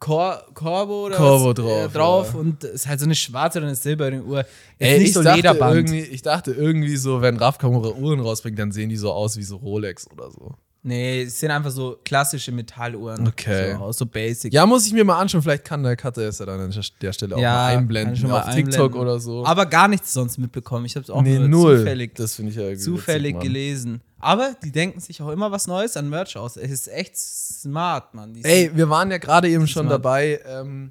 Cor 0.02 0.42
Corvo 0.52 1.06
oder 1.06 1.16
Corvo 1.16 1.52
drauf, 1.52 1.84
äh, 1.84 1.88
drauf 1.88 2.30
ja. 2.34 2.40
und 2.40 2.64
es 2.64 2.72
ist 2.72 2.88
halt 2.88 2.98
so 2.98 3.06
eine 3.06 3.14
schwarze 3.14 3.58
oder 3.58 3.68
eine 3.68 3.76
silberne 3.76 4.20
Uhr. 4.24 4.44
Ey, 4.80 4.98
nicht 4.98 5.08
ich, 5.08 5.12
so 5.14 5.22
dachte 5.22 5.36
Lederband. 5.36 5.76
irgendwie, 5.76 6.00
ich 6.00 6.22
dachte 6.22 6.50
irgendwie 6.50 6.96
so, 6.96 7.22
wenn 7.22 7.36
Raf 7.36 7.58
Kamura 7.58 7.90
Uhren 7.90 8.18
rausbringt, 8.18 8.58
dann 8.58 8.72
sehen 8.72 8.88
die 8.88 8.96
so 8.96 9.12
aus 9.12 9.36
wie 9.36 9.44
so 9.44 9.58
Rolex 9.58 10.10
oder 10.10 10.28
so. 10.32 10.56
Nee, 10.84 11.22
es 11.22 11.38
sind 11.38 11.52
einfach 11.52 11.70
so 11.70 11.98
klassische 12.04 12.50
Metalluhren. 12.50 13.28
Okay. 13.28 13.76
So, 13.78 13.92
so 13.92 14.04
basic. 14.06 14.52
Ja, 14.52 14.66
muss 14.66 14.84
ich 14.84 14.92
mir 14.92 15.04
mal 15.04 15.16
anschauen. 15.20 15.40
Vielleicht 15.40 15.64
kann 15.64 15.84
der 15.84 15.94
Cutter 15.96 16.22
es 16.22 16.40
ja 16.40 16.46
dann 16.46 16.58
an 16.60 16.74
der 17.00 17.12
Stelle 17.12 17.36
auch 17.36 17.40
Ja, 17.40 17.52
mal 17.52 17.76
einblenden 17.76 18.16
schon 18.16 18.30
mal 18.30 18.40
auf 18.40 18.52
TikTok 18.52 18.74
einblenden. 18.86 19.00
oder 19.00 19.20
so. 19.20 19.46
Aber 19.46 19.66
gar 19.66 19.86
nichts 19.86 20.12
sonst 20.12 20.38
mitbekommen. 20.38 20.84
Ich 20.86 20.96
habe 20.96 21.04
es 21.04 21.10
auch 21.10 21.22
nee, 21.22 21.38
nur 21.38 21.46
null. 21.48 21.78
zufällig, 21.78 22.14
Das 22.16 22.36
ich 22.36 22.56
ja 22.56 22.76
zufällig 22.76 23.36
witzig, 23.36 23.42
gelesen. 23.48 24.00
Aber 24.18 24.56
die 24.64 24.72
denken 24.72 24.98
sich 24.98 25.22
auch 25.22 25.28
immer 25.30 25.52
was 25.52 25.68
Neues 25.68 25.96
an 25.96 26.08
Merch 26.08 26.36
aus. 26.36 26.56
Es 26.56 26.70
ist 26.72 26.88
echt 26.88 27.16
smart, 27.16 28.12
Mann. 28.14 28.34
Die 28.34 28.44
Ey, 28.44 28.70
wir 28.74 28.88
waren 28.90 29.08
ja 29.12 29.18
gerade 29.18 29.48
eben 29.48 29.68
schon 29.68 29.86
Smart. 29.86 29.92
dabei, 30.04 30.40
ähm, 30.48 30.90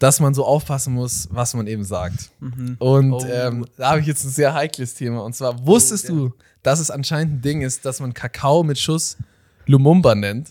dass 0.00 0.18
man 0.18 0.34
so 0.34 0.44
aufpassen 0.44 0.94
muss, 0.94 1.28
was 1.30 1.54
man 1.54 1.66
eben 1.68 1.84
sagt. 1.84 2.30
Und 2.78 3.12
Oh. 3.12 3.24
ähm, 3.30 3.66
da 3.76 3.90
habe 3.90 4.00
ich 4.00 4.06
jetzt 4.06 4.24
ein 4.24 4.30
sehr 4.30 4.52
heikles 4.54 4.94
Thema. 4.94 5.22
Und 5.22 5.34
zwar, 5.36 5.64
wusstest 5.66 6.08
ja. 6.08 6.14
du, 6.14 6.32
dass 6.64 6.80
es 6.80 6.90
anscheinend 6.90 7.34
ein 7.34 7.42
Ding 7.42 7.60
ist, 7.62 7.84
dass 7.84 8.00
man 8.00 8.12
Kakao 8.14 8.62
mit 8.64 8.78
Schuss 8.78 9.16
Lumumba 9.66 10.14
nennt? 10.16 10.50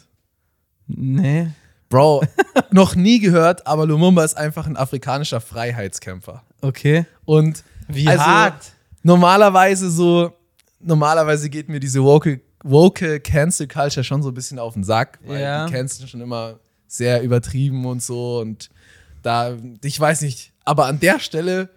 nee. 0.87 1.47
Bro, 1.89 2.23
noch 2.71 2.93
nie 2.95 3.19
gehört, 3.19 3.65
aber 3.65 3.87
Lumumba 3.87 4.23
ist 4.23 4.37
einfach 4.37 4.67
ein 4.67 4.77
afrikanischer 4.77 5.41
Freiheitskämpfer. 5.41 6.43
Okay. 6.61 7.07
Und 7.25 7.63
Wie 7.87 8.07
also, 8.07 8.23
hart. 8.23 8.73
Normalerweise 9.01 9.89
so, 9.89 10.31
normalerweise 10.79 11.49
geht 11.49 11.67
mir 11.67 11.79
diese 11.79 12.03
woke, 12.03 12.41
woke 12.63 13.19
Cancel 13.21 13.67
Culture 13.67 14.03
schon 14.03 14.21
so 14.21 14.29
ein 14.29 14.35
bisschen 14.35 14.59
auf 14.59 14.75
den 14.75 14.83
Sack, 14.83 15.17
weil 15.25 15.41
Ja. 15.41 15.65
die 15.65 15.73
canceln 15.73 16.07
schon 16.07 16.21
immer 16.21 16.59
sehr 16.85 17.23
übertrieben 17.23 17.85
und 17.87 18.03
so 18.03 18.39
und 18.39 18.69
da, 19.29 19.55
ich 19.83 19.99
weiß 19.99 20.21
nicht, 20.21 20.53
aber 20.65 20.85
an 20.87 20.99
der 20.99 21.19
Stelle, 21.19 21.69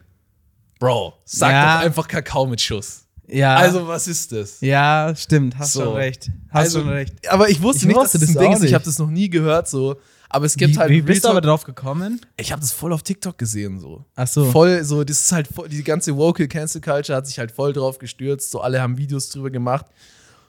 Bro, 0.80 1.12
sag 1.24 1.52
Ja. 1.52 1.76
doch 1.78 1.84
einfach 1.86 2.08
Kakao 2.08 2.46
mit 2.46 2.60
Schuss. 2.60 3.04
Ja. 3.28 3.56
Also, 3.56 3.86
was 3.86 4.08
ist 4.08 4.32
das? 4.32 4.60
Ja, 4.62 5.14
stimmt. 5.16 5.58
Hast 5.58 5.74
So. 5.74 5.84
schon 5.84 5.94
recht. 5.94 6.30
Hast 6.50 6.60
Also, 6.64 6.80
schon 6.80 6.88
recht. 6.88 7.14
Aber 7.28 7.48
ich 7.50 7.60
wusste 7.62 7.82
Ich 7.82 7.86
nicht, 7.88 7.96
wusste 7.96 8.18
dass 8.18 8.26
das 8.26 8.34
das 8.34 8.42
ein 8.42 8.50
Ding 8.50 8.52
ist. 8.58 8.64
Ich 8.64 8.74
habe 8.74 8.84
das 8.84 8.98
noch 8.98 9.08
nie 9.10 9.28
gehört, 9.30 9.68
so. 9.68 9.96
Aber 10.28 10.46
es 10.46 10.56
gibt 10.56 10.74
Wie, 10.74 10.78
halt. 10.78 10.90
wie 10.90 11.02
bist 11.02 11.24
du 11.24 11.28
aber 11.28 11.42
drauf 11.42 11.64
gekommen? 11.64 12.20
Ich 12.38 12.52
habe 12.52 12.60
das 12.62 12.72
voll 12.72 12.92
auf 12.94 13.02
TikTok 13.02 13.36
gesehen, 13.36 13.78
so. 13.78 14.04
Ach 14.16 14.26
so. 14.26 14.50
Voll, 14.50 14.82
so, 14.82 15.04
das 15.04 15.20
ist 15.20 15.30
halt 15.32 15.46
voll, 15.46 15.68
die 15.68 15.84
ganze 15.84 16.16
Vocal 16.16 16.48
Cancel 16.48 16.80
Culture 16.80 17.16
hat 17.16 17.26
sich 17.26 17.38
halt 17.38 17.52
voll 17.52 17.72
drauf 17.74 17.98
gestürzt, 17.98 18.50
so 18.50 18.60
alle 18.62 18.80
haben 18.80 18.96
Videos 18.96 19.28
drüber 19.28 19.50
gemacht. 19.50 19.86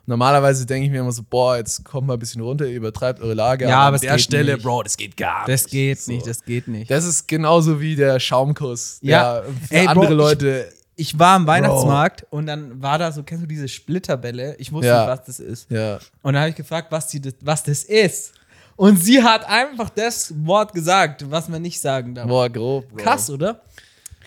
Normalerweise 0.05 0.65
denke 0.65 0.85
ich 0.85 0.91
mir 0.91 0.99
immer 0.99 1.11
so, 1.13 1.23
boah, 1.23 1.55
jetzt 1.57 1.85
kommt 1.85 2.07
mal 2.07 2.13
ein 2.13 2.19
bisschen 2.19 2.41
runter, 2.41 2.65
ihr 2.65 2.75
übertreibt 2.75 3.21
eure 3.21 3.33
Lage. 3.33 3.65
Ja, 3.69 3.79
aber 3.79 3.95
an 3.95 4.01
der 4.01 4.17
Stelle, 4.17 4.53
nicht. 4.55 4.63
Bro, 4.63 4.83
das 4.83 4.97
geht 4.97 5.15
gar 5.15 5.45
Das 5.45 5.63
nicht. 5.63 5.71
geht 5.71 5.99
so. 6.01 6.11
nicht, 6.11 6.27
das 6.27 6.43
geht 6.43 6.67
nicht. 6.67 6.91
Das 6.91 7.05
ist 7.05 7.27
genauso 7.27 7.79
wie 7.79 7.95
der 7.95 8.19
Schaumkuss, 8.19 8.97
Ja. 9.01 9.41
der 9.41 9.43
für 9.67 9.73
Ey, 9.75 9.85
Bro, 9.85 9.91
andere 9.91 10.05
ich- 10.13 10.17
Leute. 10.17 10.73
Ich 10.95 11.17
war 11.17 11.37
am 11.37 11.47
Weihnachtsmarkt 11.47 12.27
und 12.29 12.45
dann 12.45 12.79
war 12.81 12.99
da 12.99 13.11
so, 13.11 13.23
kennst 13.23 13.43
du 13.43 13.47
diese 13.47 13.67
Splitterbälle? 13.67 14.55
Ich 14.59 14.71
wusste 14.71 14.87
Ja. 14.89 14.99
nicht, 15.07 15.09
was 15.19 15.25
das 15.25 15.39
ist. 15.39 15.71
ja. 15.71 15.95
Und 16.21 16.33
dann 16.33 16.41
habe 16.41 16.49
ich 16.49 16.55
gefragt, 16.55 16.91
was, 16.91 17.07
die, 17.07 17.19
das- 17.21 17.33
was 17.41 17.63
das 17.63 17.83
ist. 17.83 18.33
Und 18.75 18.97
sie 19.03 19.23
hat 19.23 19.47
einfach 19.47 19.89
das 19.89 20.33
Wort 20.45 20.73
gesagt, 20.73 21.29
was 21.31 21.47
man 21.47 21.61
nicht 21.61 21.79
sagen 21.79 22.13
darf. 22.13 22.27
Boah, 22.27 22.49
grob. 22.49 22.89
Bro. 22.89 22.97
Krass, 22.97 23.29
oder? 23.29 23.61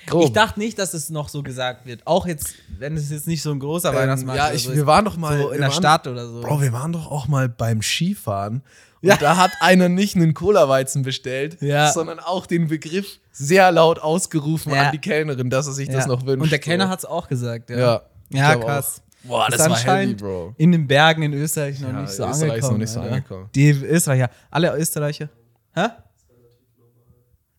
Grob. 0.07 0.25
Ich 0.25 0.33
dachte 0.33 0.59
nicht, 0.59 0.79
dass 0.79 0.95
es 0.95 1.11
noch 1.11 1.29
so 1.29 1.42
gesagt 1.42 1.87
wird. 1.87 2.07
Auch 2.07 2.27
jetzt, 2.27 2.55
wenn 2.79 2.97
es 2.97 3.11
jetzt 3.11 3.27
nicht 3.27 3.42
so 3.42 3.51
ein 3.53 3.59
großer 3.59 3.90
ähm, 3.90 3.97
Weihnachtsmarkt 3.97 4.38
ja, 4.38 4.53
ich, 4.53 4.64
so 4.64 4.71
wir 4.73 4.81
ist. 4.81 4.87
waren 4.87 5.05
doch 5.05 5.16
mal 5.16 5.37
so 5.38 5.45
wir 5.49 5.53
in 5.55 5.61
der 5.61 5.69
waren, 5.71 5.77
Stadt 5.77 6.07
oder 6.07 6.27
so. 6.27 6.40
Bro, 6.40 6.61
wir 6.61 6.73
waren 6.73 6.92
doch 6.92 7.11
auch 7.11 7.29
mal 7.29 7.49
beim 7.49 7.83
Skifahren. 7.83 8.62
Und 9.03 9.09
Ja. 9.11 9.16
da 9.19 9.37
hat 9.37 9.51
einer 9.61 9.88
nicht 9.88 10.16
einen 10.16 10.33
Cola-Weizen 10.35 11.03
bestellt, 11.03 11.59
Ja. 11.61 11.92
sondern 11.92 12.19
auch 12.19 12.47
den 12.47 12.69
Begriff 12.69 13.19
sehr 13.33 13.71
laut 13.71 13.99
ausgerufen 13.99 14.73
Ja. 14.73 14.85
an 14.85 14.92
die 14.92 14.99
Kellnerin, 14.99 15.51
dass 15.51 15.66
er 15.66 15.75
sich 15.75 15.88
das 15.88 16.05
Ja. 16.05 16.09
noch 16.09 16.25
wünscht. 16.27 16.42
Und 16.42 16.51
der. 16.51 16.59
Kellner 16.59 16.88
hat 16.88 17.01
es 17.01 17.05
auch 17.05 17.29
gesagt. 17.29 17.71
Ja, 17.71 17.79
Ja. 17.79 18.03
Ja, 18.31 18.57
krass. 18.57 19.01
Auch. 19.25 19.29
Boah, 19.29 19.49
das 19.51 19.61
ist 19.61 19.69
war 19.71 19.77
heavy, 19.99 20.14
Bro. 20.14 20.55
in 20.57 20.71
den 20.73 20.87
Bergen 20.87 21.23
in 21.23 21.33
Österreich 21.35 21.81
noch 21.81 21.88
Ja, 21.92 22.01
nicht 22.03 22.12
so 22.12 22.25
Österreich 22.29 22.31
ist 22.33 22.40
noch 22.40 22.49
angekommen. 22.71 22.79
nicht 22.79 22.90
so 22.90 23.01
Alter. 23.01 23.14
angekommen. 23.16 23.49
Die 23.55 23.71
Österreicher, 23.71 24.31
alle 24.51 24.77
Österreicher. 24.77 25.29
Hä? 25.75 25.87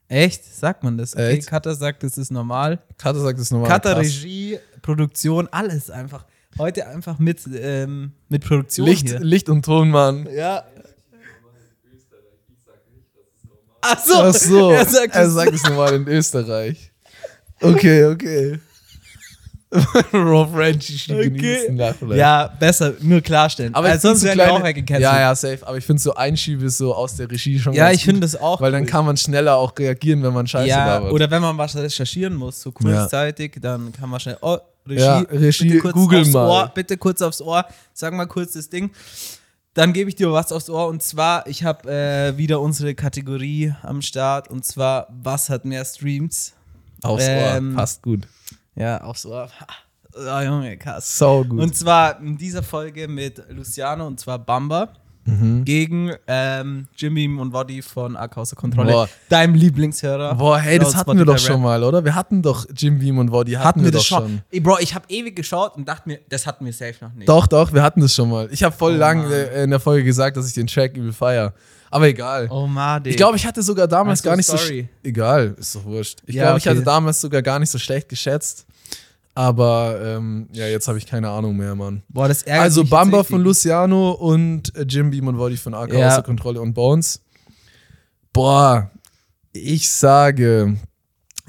Echt? 0.10 0.44
Sagt 0.46 0.84
man 0.84 0.98
das? 0.98 1.14
Okay, 1.14 1.38
Echt? 1.38 1.48
Cutter 1.48 1.76
sagt, 1.76 2.02
das 2.04 2.18
ist 2.18 2.32
normal. 2.32 2.80
Kata 2.98 3.20
sagt 3.20 3.40
es 3.40 3.52
nochmal. 3.52 3.70
Cutter, 3.70 3.96
krass. 3.96 4.06
Regie, 4.06 4.58
Produktion, 4.82 5.48
alles 5.52 5.90
einfach. 5.90 6.26
Heute 6.58 6.88
einfach 6.88 7.20
mit, 7.20 7.42
ähm, 7.54 8.14
mit 8.30 8.44
Produktion 8.46 8.88
Licht, 8.88 9.10
hier. 9.10 9.20
Licht 9.20 9.50
und 9.50 9.64
Ton, 9.66 9.90
Mann. 9.90 10.28
Ja. 10.34 10.64
Ach 13.82 14.04
so, 14.04 14.14
Ach 14.16 14.34
so, 14.34 14.72
er 14.72 14.86
sagt, 14.86 15.14
er 15.16 15.24
es- 15.24 15.34
sagt 15.34 15.54
es 15.54 15.64
nochmal 15.64 15.94
in 15.96 16.08
Österreich. 16.08 16.92
Okay, 17.62 18.06
okay. 18.06 18.60
Raw 20.14 20.48
Frenchie 20.50 21.12
Okay. 21.12 21.30
genießen 21.30 21.76
Lachen. 21.78 22.16
Ja, 22.16 22.48
besser, 22.60 22.94
nur 23.02 23.20
klarstellen. 23.22 23.76
Aber 23.76 23.94
ich 23.94 24.00
sonst 24.02 24.24
werden 24.24 24.40
so 24.48 24.54
auch 24.56 24.64
weggecancelt. 24.64 25.02
Ja, 25.04 25.20
ja, 25.20 25.36
safe. 25.36 25.60
Aber 25.68 25.78
ich 25.78 25.84
finde 25.84 26.02
so 26.02 26.14
Einschiebe 26.16 26.70
so 26.70 26.96
aus 26.96 27.18
der 27.18 27.30
Regie 27.30 27.60
schon 27.60 27.74
Ja, 27.74 27.92
ich 27.92 28.06
finde 28.06 28.22
das 28.22 28.36
auch. 28.36 28.62
Weil 28.62 28.72
dann 28.72 28.84
cool. 28.84 28.88
kann 28.90 29.06
man 29.06 29.18
schneller 29.18 29.56
auch 29.58 29.78
reagieren, 29.78 30.24
wenn 30.24 30.34
man 30.34 30.48
Scheiße 30.48 30.70
ja, 30.70 30.86
labert. 30.86 31.12
oder 31.12 31.30
wenn 31.30 31.42
man 31.42 31.58
was 31.58 31.76
recherchieren 31.76 32.34
muss, 32.36 32.62
so 32.62 32.72
kurzzeitig, 32.72 33.58
dann 33.60 33.92
kann 33.92 34.10
man 34.10 34.20
schnell, 34.22 34.38
oh, 34.42 34.58
Regie, 34.88 35.02
Ja, 35.02 35.18
Regie, 35.20 35.66
bitte 35.66 35.80
kurz 35.80 35.94
google 35.94 36.22
aufs 36.22 36.32
mal. 36.32 36.48
Ohr, 36.48 36.72
bitte 36.74 36.98
kurz 36.98 37.22
aufs 37.22 37.42
Ohr, 37.42 37.66
sag 37.94 38.14
mal 38.14 38.26
kurz 38.26 38.54
das 38.54 38.70
Ding. 38.70 38.92
Dann 39.74 39.92
gebe 39.92 40.10
ich 40.10 40.16
dir 40.16 40.32
was 40.32 40.52
aufs 40.54 40.70
Ohr 40.70 40.88
und 40.88 41.04
zwar, 41.04 41.46
ich 41.46 41.64
habe 41.66 41.92
äh, 41.92 42.38
wieder 42.38 42.62
unsere 42.62 42.96
Kategorie 42.96 43.74
am 43.84 44.02
Start 44.02 44.50
und 44.50 44.66
zwar, 44.66 45.08
was 45.22 45.50
hat 45.50 45.66
mehr 45.66 45.84
Streams? 45.84 46.54
Aufs 47.04 47.26
Ähm, 47.28 47.72
Ohr. 47.72 47.76
Passt 47.76 48.02
gut. 48.02 48.28
Ja, 48.78 49.02
aufs 49.02 49.26
Ohr. 49.26 49.50
Oh, 50.16 50.40
Junge, 50.42 50.78
krass. 50.78 51.18
So 51.18 51.44
gut. 51.48 51.60
Und 51.60 51.76
zwar 51.76 52.20
in 52.20 52.38
dieser 52.38 52.64
Folge 52.64 53.08
mit 53.08 53.42
Luciano 53.50 54.08
und 54.08 54.20
zwar 54.20 54.40
Bamba. 54.40 54.90
gegen 55.66 56.14
ähm, 56.26 56.88
Jimmy 56.96 57.28
und 57.28 57.52
Woddy 57.52 57.82
von 57.82 58.16
AK 58.16 58.38
außer 58.38 58.56
Kontrolle. 58.56 58.94
Boah. 58.94 59.10
Deinem 59.28 59.56
Lieblingshörer. 59.56 60.36
Boah, 60.36 60.58
hey, 60.58 60.80
das 60.80 60.96
hatten 60.96 61.18
wir 61.18 61.26
doch 61.26 61.38
schon 61.38 61.62
mal, 61.62 61.84
oder? 61.84 62.06
Wir 62.06 62.16
hatten 62.16 62.42
doch 62.42 62.66
Jim 62.74 62.98
Beam 63.00 63.18
und 63.18 63.30
Woddy, 63.34 63.52
hatten, 63.52 63.66
Hatten 63.66 63.84
wir 63.84 63.92
doch 63.92 64.00
das 64.00 64.06
schon? 64.08 64.20
schon. 64.22 64.42
Ey, 64.52 64.62
Bro, 64.62 64.78
ich 64.80 64.96
habe 64.96 65.04
ewig 65.10 65.36
geschaut 65.36 65.76
und 65.76 65.86
dachte 65.86 66.04
mir, 66.08 66.20
das 66.30 66.48
hatten 66.48 66.64
wir 66.66 66.72
safe 66.72 66.96
noch 67.02 67.12
nicht. 67.14 67.28
Doch, 67.28 67.46
doch, 67.46 67.74
wir 67.74 67.84
hatten 67.84 68.00
das 68.00 68.16
schon 68.16 68.30
mal. 68.30 68.48
Ich 68.52 68.64
habe 68.64 68.74
voll 68.74 68.94
Oh, 68.94 68.98
lang 68.98 69.30
äh, 69.30 69.64
in 69.66 69.70
der 69.70 69.82
Folge 69.82 70.06
gesagt, 70.06 70.38
dass 70.38 70.48
ich 70.48 70.54
den 70.54 70.68
Track 70.68 70.96
übel 70.96 71.12
feier. 71.12 71.54
Aber 71.92 72.08
egal. 72.08 72.48
Oh, 72.50 72.68
Made. 72.68 73.10
Ich 73.10 73.18
glaube, 73.18 73.36
ich 73.38 73.46
hatte 73.46 73.62
sogar 73.64 73.88
damals 73.90 74.20
so, 74.22 74.30
gar 74.30 74.36
nicht 74.38 74.46
so. 74.46 74.56
sorry. 74.56 74.88
sch- 75.04 75.08
Egal, 75.08 75.56
ist 75.58 75.76
doch 75.76 75.84
wurscht. 75.86 76.20
Ich 76.26 76.36
Ja, 76.36 76.44
glaube, 76.44 76.60
ich 76.60 76.64
okay. 76.68 76.76
hatte 76.78 76.86
damals 76.86 77.20
sogar 77.22 77.42
gar 77.42 77.60
nicht 77.60 77.70
so 77.70 77.78
schlecht 77.80 78.10
geschätzt. 78.10 78.66
Aber 79.38 80.00
ähm, 80.04 80.48
ja, 80.52 80.66
jetzt 80.66 80.88
habe 80.88 80.98
ich 80.98 81.06
keine 81.06 81.30
Ahnung 81.30 81.56
mehr, 81.58 81.76
Mann. 81.76 82.02
Boah, 82.10 82.28
das 82.28 82.42
ärgert 82.42 82.64
Also 82.64 82.82
mich 82.82 82.90
Bamba 82.90 83.24
von. 83.24 83.44
Luciano 83.44 84.14
und 84.14 84.76
äh, 84.76 84.82
Jim 84.82 85.12
Beam 85.12 85.28
und 85.28 85.38
Woddy 85.38 85.58
von 85.58 85.76
AK 85.76 85.94
Ja. 85.94 86.08
außer 86.08 86.24
Kontrolle 86.24 86.60
und 86.60 86.74
Bones. 86.74 87.22
Boah, 88.34 88.90
ich 89.54 89.92
sage, 89.92 90.78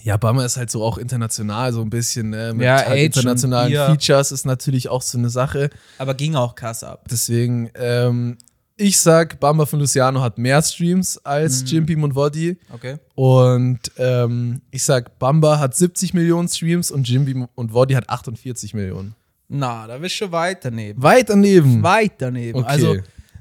ja, 0.03 0.19
Bamba 0.19 0.45
ist 0.45 0.59
halt 0.59 0.71
so 0.71 0.83
auch 0.85 0.99
international 0.99 1.73
so 1.73 1.81
ein 1.81 1.89
bisschen, 1.89 2.29
ne? 2.29 2.53
Mit 2.53 2.65
Ja, 2.67 2.85
halt 2.85 3.01
internationalen. 3.01 3.73
Features 3.73 4.33
ist 4.33 4.45
natürlich 4.45 4.91
auch 4.91 5.01
so 5.01 5.17
eine 5.17 5.31
Sache. 5.31 5.71
Aber 5.97 6.13
ging 6.13 6.35
auch 6.37 6.57
krass 6.57 6.85
ab. 6.85 7.07
Deswegen, 7.11 7.71
ähm, 7.75 8.37
ich 8.79 8.99
sag, 8.99 9.39
Bamba 9.41 9.67
von 9.67 9.81
Luciano 9.81 10.21
hat 10.23 10.39
mehr 10.39 10.63
Streams 10.63 11.19
als 11.25 11.63
Mhm. 11.63 11.67
Jim 11.67 11.87
Beam 11.87 12.03
und 12.05 12.15
Woddy. 12.15 12.57
Okay. 12.73 12.97
Und 13.15 13.81
ähm, 13.99 14.63
ich 14.71 14.85
sag, 14.85 15.19
Bamba 15.19 15.59
hat 15.59 15.75
70 15.77 16.15
Millionen 16.15 16.49
Streams 16.49 16.91
und 16.91 17.07
Jim 17.09 17.25
Beam 17.25 17.49
und 17.57 17.75
Woddy 17.75 17.95
hat 17.95 18.09
48 18.09 18.75
Millionen. 18.75 19.15
Na, 19.49 19.87
da 19.87 19.99
bist 19.99 20.15
du 20.15 20.19
schon 20.25 20.33
weit 20.33 20.65
daneben. 20.65 21.03
Weit 21.03 21.29
daneben. 21.29 21.83
Weit 21.83 22.13
daneben. 22.19 22.61
Okay. 22.61 22.69
Also, 22.69 22.97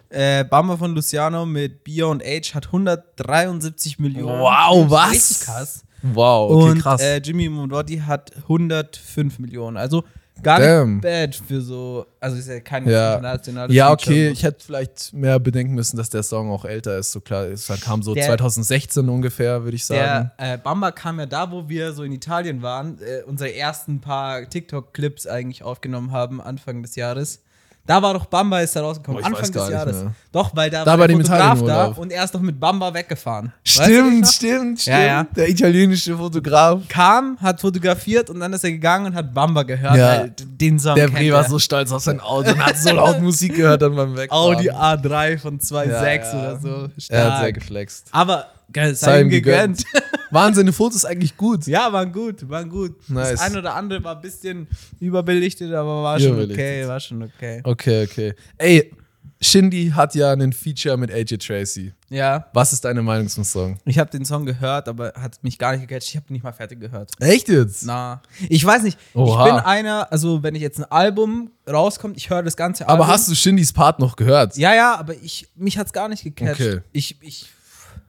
äh, 0.10 0.44
Bamba 0.46 0.78
von 0.78 0.96
Luciano 0.96 1.46
mit 1.46 1.84
Bier 1.84 2.08
und 2.08 2.24
Age 2.24 2.56
hat 2.56 2.68
173 2.68 4.00
Millionen. 4.00 4.40
Wow, 4.40 4.90
was? 4.90 5.12
Richtig 5.12 5.40
krass. 5.42 5.84
Wow, 6.02 6.52
okay, 6.52 6.72
und 6.72 6.80
krass. 6.82 7.02
Äh, 7.02 7.18
Jimmy 7.18 7.50
Modotti 7.50 7.98
hat 7.98 8.32
105 8.44 9.40
Millionen. 9.40 9.78
Also 9.78 10.04
gar 10.44 10.60
Damn. 10.60 10.96
nicht 10.96 11.02
bad 11.04 11.36
für 11.36 11.62
so, 11.62 12.06
also 12.20 12.38
ist 12.38 12.48
ja 12.48 12.60
kein 12.60 12.88
ja, 12.88 13.16
internationales 13.16 13.76
ja 13.76 13.88
Feature. 13.90 14.12
okay, 14.16 14.30
ich 14.30 14.44
hätte 14.44 14.66
vielleicht 14.66 15.14
mehr 15.14 15.40
bedenken 15.40 15.74
müssen, 15.76 15.98
dass 15.98 16.10
der 16.10 16.24
Song 16.24 16.52
auch 16.52 16.66
älter 16.66 16.98
ist. 16.98 17.12
So 17.12 17.20
klar, 17.22 17.46
es 17.46 17.68
kam 17.82 18.02
so 18.04 18.14
Der- 18.14 18.26
2016 18.26 19.08
ungefähr, 19.10 19.64
würde 19.64 19.76
ich 19.76 19.86
sagen. 19.86 20.32
Der 20.40 20.54
äh, 20.54 20.58
Bamba 20.58 20.92
kam 20.92 21.20
ja 21.20 21.26
da, 21.26 21.52
wo 21.52 21.68
wir 21.70 21.94
so 21.94 22.04
in 22.04 22.12
Italien 22.12 22.62
waren, 22.62 23.00
äh, 23.02 23.24
unsere 23.24 23.54
ersten 23.54 24.02
paar 24.02 24.48
TikTok-Clips 24.50 25.28
eigentlich 25.28 25.64
aufgenommen 25.64 26.12
haben, 26.12 26.42
Anfang 26.42 26.82
des 26.82 26.96
Jahres. 26.96 27.44
Da 27.88 28.02
war 28.02 28.14
doch 28.14 28.26
Bamba 28.26 28.60
ist 28.60 28.76
da 28.76 28.82
rausgekommen, 28.82 29.22
Boah, 29.22 29.28
Anfang 29.28 29.50
des 29.50 29.70
Jahres. 29.70 30.06
Doch, 30.32 30.54
weil 30.54 30.70
da, 30.70 30.84
Da 30.84 31.00
war 31.00 31.08
der 31.08 31.16
Fotograf 31.16 31.64
da 31.64 31.86
und 31.88 32.12
er 32.12 32.24
ist 32.26 32.36
doch 32.36 32.42
mit 32.42 32.60
Bamba 32.60 32.94
weggefahren. 32.94 33.54
Weißt 33.66 33.78
du 33.80 33.84
stimmt, 33.84 34.28
stimmt, 34.28 34.82
stimmt. 34.82 34.86
Ja, 34.86 35.00
ja. 35.02 35.24
Der 35.36 35.50
italienische 35.50 36.18
Fotograf. 36.18 36.82
Kam, 36.90 37.38
hat 37.42 37.62
fotografiert 37.62 38.30
und 38.30 38.42
dann 38.42 38.52
ist 38.52 38.66
er 38.66 38.72
gegangen 38.72 39.06
und 39.08 39.16
hat 39.16 39.34
Bamba 39.34 39.64
gehört. 39.64 39.96
Ja. 39.96 40.28
den 40.28 40.78
Song 40.80 40.96
Der 40.96 41.08
Bre 41.08 41.32
war 41.32 41.46
so 41.46 41.58
stolz 41.60 41.92
auf 41.94 42.04
sein 42.04 42.20
Auto 42.20 42.52
und 42.52 42.64
hat 42.66 42.78
so 42.78 42.92
laut 42.92 43.22
Musik 43.22 43.56
gehört 43.56 43.82
dann 43.82 43.96
beim 43.96 44.18
Wegfahren. 44.18 44.56
Audi 44.58 44.70
A3 44.70 45.40
von 45.40 45.58
2.6 45.58 45.88
Ja, 45.88 46.40
oder 46.40 46.60
so. 46.60 46.68
Er 46.70 46.82
hat 46.84 46.92
Stark. 47.02 47.40
sehr 47.42 47.54
geflext. 47.54 48.08
Aber 48.12 48.48
geil, 48.72 48.96
sei, 48.96 49.22
ihm 49.22 49.28
ihm 49.28 49.32
gegönnt. 49.32 49.84
Waren 50.32 50.54
seine 50.54 50.74
Fotos 50.74 51.06
eigentlich 51.06 51.38
gut? 51.38 51.68
ja, 51.68 51.92
waren 51.94 52.12
gut, 52.12 52.50
waren 52.50 52.70
gut. 52.70 53.10
Nice. 53.10 53.32
Das 53.32 53.42
eine 53.42 53.60
oder 53.60 53.76
andere 53.76 54.04
war 54.04 54.16
ein 54.16 54.22
bisschen 54.22 54.68
überbelichtet, 55.00 55.72
aber 55.74 56.04
war 56.04 56.20
schon 56.20 56.40
okay, 56.40 56.86
war 56.86 57.00
schon 57.00 57.24
okay. 57.24 57.62
Okay, 57.64 58.04
okay. 58.04 58.34
Ey, 58.58 58.92
Shindy 59.40 59.92
hat 59.94 60.16
ja 60.16 60.32
einen 60.32 60.52
Feature 60.52 60.98
mit 60.98 61.12
AJ 61.12 61.38
Tracy. 61.38 61.94
Ja, 62.10 62.48
Was 62.54 62.74
ist 62.74 62.86
deine 62.86 63.02
Meinung 63.02 63.28
zum 63.28 63.44
Song? 63.44 63.78
ich 63.86 64.00
habe 64.00 64.10
den 64.10 64.26
Song 64.26 64.46
gehört, 64.46 64.88
aber 64.88 65.14
hat 65.16 65.44
mich 65.44 65.60
gar 65.60 65.74
nicht 65.74 65.88
gecatcht. 65.88 66.10
Ich 66.10 66.16
habe 66.16 66.26
nicht 66.30 66.44
mal 66.44 66.54
fertig 66.54 66.80
gehört. 66.80 67.12
Echt 67.20 67.50
jetzt? 67.50 67.86
Na, 67.86 68.22
ich 68.50 68.66
weiß 68.66 68.84
nicht. 68.84 68.98
Oha. 69.14 69.46
Ich 69.46 69.54
bin 69.54 69.64
einer, 69.64 70.12
also 70.12 70.42
wenn 70.42 70.56
ich 70.56 70.62
jetzt 70.62 70.80
ein 70.80 70.86
Album 70.86 71.52
rauskommt, 71.70 72.18
ich 72.18 72.30
höre 72.30 72.44
das 72.44 72.58
ganze 72.58 72.88
Album. 72.88 73.02
Aber 73.02 73.12
hast 73.12 73.30
du 73.30 73.36
Shindys 73.36 73.74
Part 73.74 74.00
noch 74.00 74.16
gehört? 74.16 74.58
Ja, 74.58 74.74
ja, 74.74 74.96
aber 74.96 75.16
ich, 75.16 75.48
mich 75.56 75.78
hat's 75.78 75.94
gar 75.94 76.08
nicht 76.10 76.24
gecatcht. 76.24 76.60
Okay. 76.60 76.80
Ich, 76.92 77.18
ich 77.22 77.48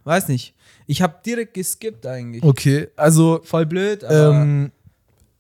weiß 0.09 0.29
nicht. 0.29 0.55
Ich 0.87 1.03
habe 1.03 1.16
direkt 1.25 1.55
geskippt 1.55 2.07
eigentlich. 2.07 2.42
Okay, 2.42 2.88
also 2.97 3.40
Voll 3.44 3.66
blöd, 3.66 4.05
ähm, 4.09 4.73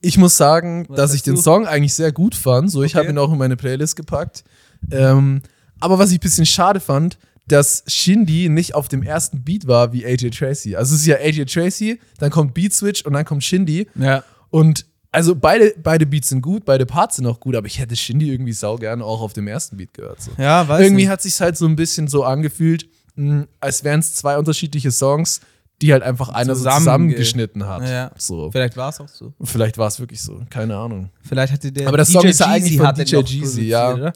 ich 0.00 0.16
muss 0.18 0.36
sagen, 0.36 0.84
Was 0.88 0.96
dass 0.96 1.14
ich 1.14 1.22
den 1.22 1.34
du? 1.34 1.40
Song 1.40 1.66
eigentlich 1.66 1.94
sehr 1.94 2.12
gut 2.12 2.34
fand. 2.34 2.70
So, 2.70 2.82
ich 2.82 2.92
Okay. 2.94 2.98
habe 2.98 3.10
ihn 3.10 3.18
auch 3.18 3.32
in 3.32 3.38
meine 3.38 3.56
Playlist 3.56 3.96
gepackt. 3.96 4.44
Ähm, 4.92 5.42
aber 5.80 5.98
was 5.98 6.10
ich 6.12 6.18
ein 6.18 6.20
bisschen 6.20 6.46
schade 6.46 6.78
fand, 6.80 7.18
dass 7.48 7.82
Shindy 7.86 8.48
nicht 8.50 8.74
auf 8.74 8.88
dem 8.88 9.02
ersten 9.02 9.42
Beat 9.42 9.66
war 9.66 9.92
wie 9.92 10.04
AJ 10.04 10.30
Tracy. 10.30 10.76
Also 10.76 10.94
es 10.94 11.00
ist 11.00 11.06
ja 11.06 11.16
AJ 11.16 11.46
Tracy, 11.46 11.98
dann 12.18 12.30
kommt 12.30 12.52
Beat 12.54 12.74
Switch 12.74 13.02
und 13.04 13.14
dann 13.14 13.24
kommt 13.24 13.42
Shindy. 13.42 13.88
ja. 13.96 14.22
Und 14.50 14.86
also 15.10 15.34
beide, 15.34 15.72
beide 15.82 16.04
Beats 16.04 16.28
sind 16.28 16.42
gut, 16.42 16.66
beide 16.66 16.84
Parts 16.84 17.16
sind 17.16 17.26
auch 17.26 17.40
gut, 17.40 17.56
aber 17.56 17.66
ich 17.66 17.78
hätte 17.78 17.96
Shindy 17.96 18.30
irgendwie 18.30 18.52
sau 18.52 18.76
gerne 18.76 19.02
auch 19.02 19.22
auf 19.22 19.32
dem 19.32 19.48
ersten 19.48 19.78
Beat 19.78 19.94
gehört. 19.94 20.20
So. 20.20 20.30
Ja, 20.36 20.68
weiß 20.68 20.82
irgendwie 20.82 21.04
nicht. 21.04 21.08
hat 21.10 21.22
sich 21.22 21.40
halt 21.40 21.56
so 21.56 21.64
ein 21.66 21.76
bisschen 21.76 22.08
so 22.08 22.24
angefühlt, 22.24 22.86
mh, 23.18 23.46
als 23.60 23.84
wären 23.84 24.00
es 24.00 24.14
zwei 24.14 24.38
unterschiedliche 24.38 24.90
Songs, 24.90 25.40
die 25.82 25.92
halt 25.92 26.02
einfach 26.02 26.28
einer 26.30 26.54
so 26.56 26.62
Zusammenge- 26.64 26.78
zusammengeschnitten 26.78 27.66
hat. 27.66 27.82
Ja. 27.88 28.10
So. 28.16 28.50
Vielleicht 28.50 28.76
war 28.76 28.88
es 28.88 28.98
auch 29.00 29.08
so. 29.08 29.32
Vielleicht 29.44 29.78
war 29.78 29.86
es 29.88 30.00
wirklich 30.00 30.20
so, 30.22 30.40
keine 30.50 30.76
Ahnung. 30.76 31.10
Vielleicht 31.22 31.52
hatte 31.52 31.70
der 31.70 31.86
Aber 31.88 31.96
der 31.98 32.06
DJ 32.06 32.12
Song 32.12 32.24
ist 32.24 32.40
ja 32.40 32.46
eigentlich 32.46 32.76
von 32.78 32.86
hat 32.86 32.98
DJ 32.98 33.16
Jeezy, 33.20 33.62
ja. 33.62 33.92
Oder? 33.94 34.12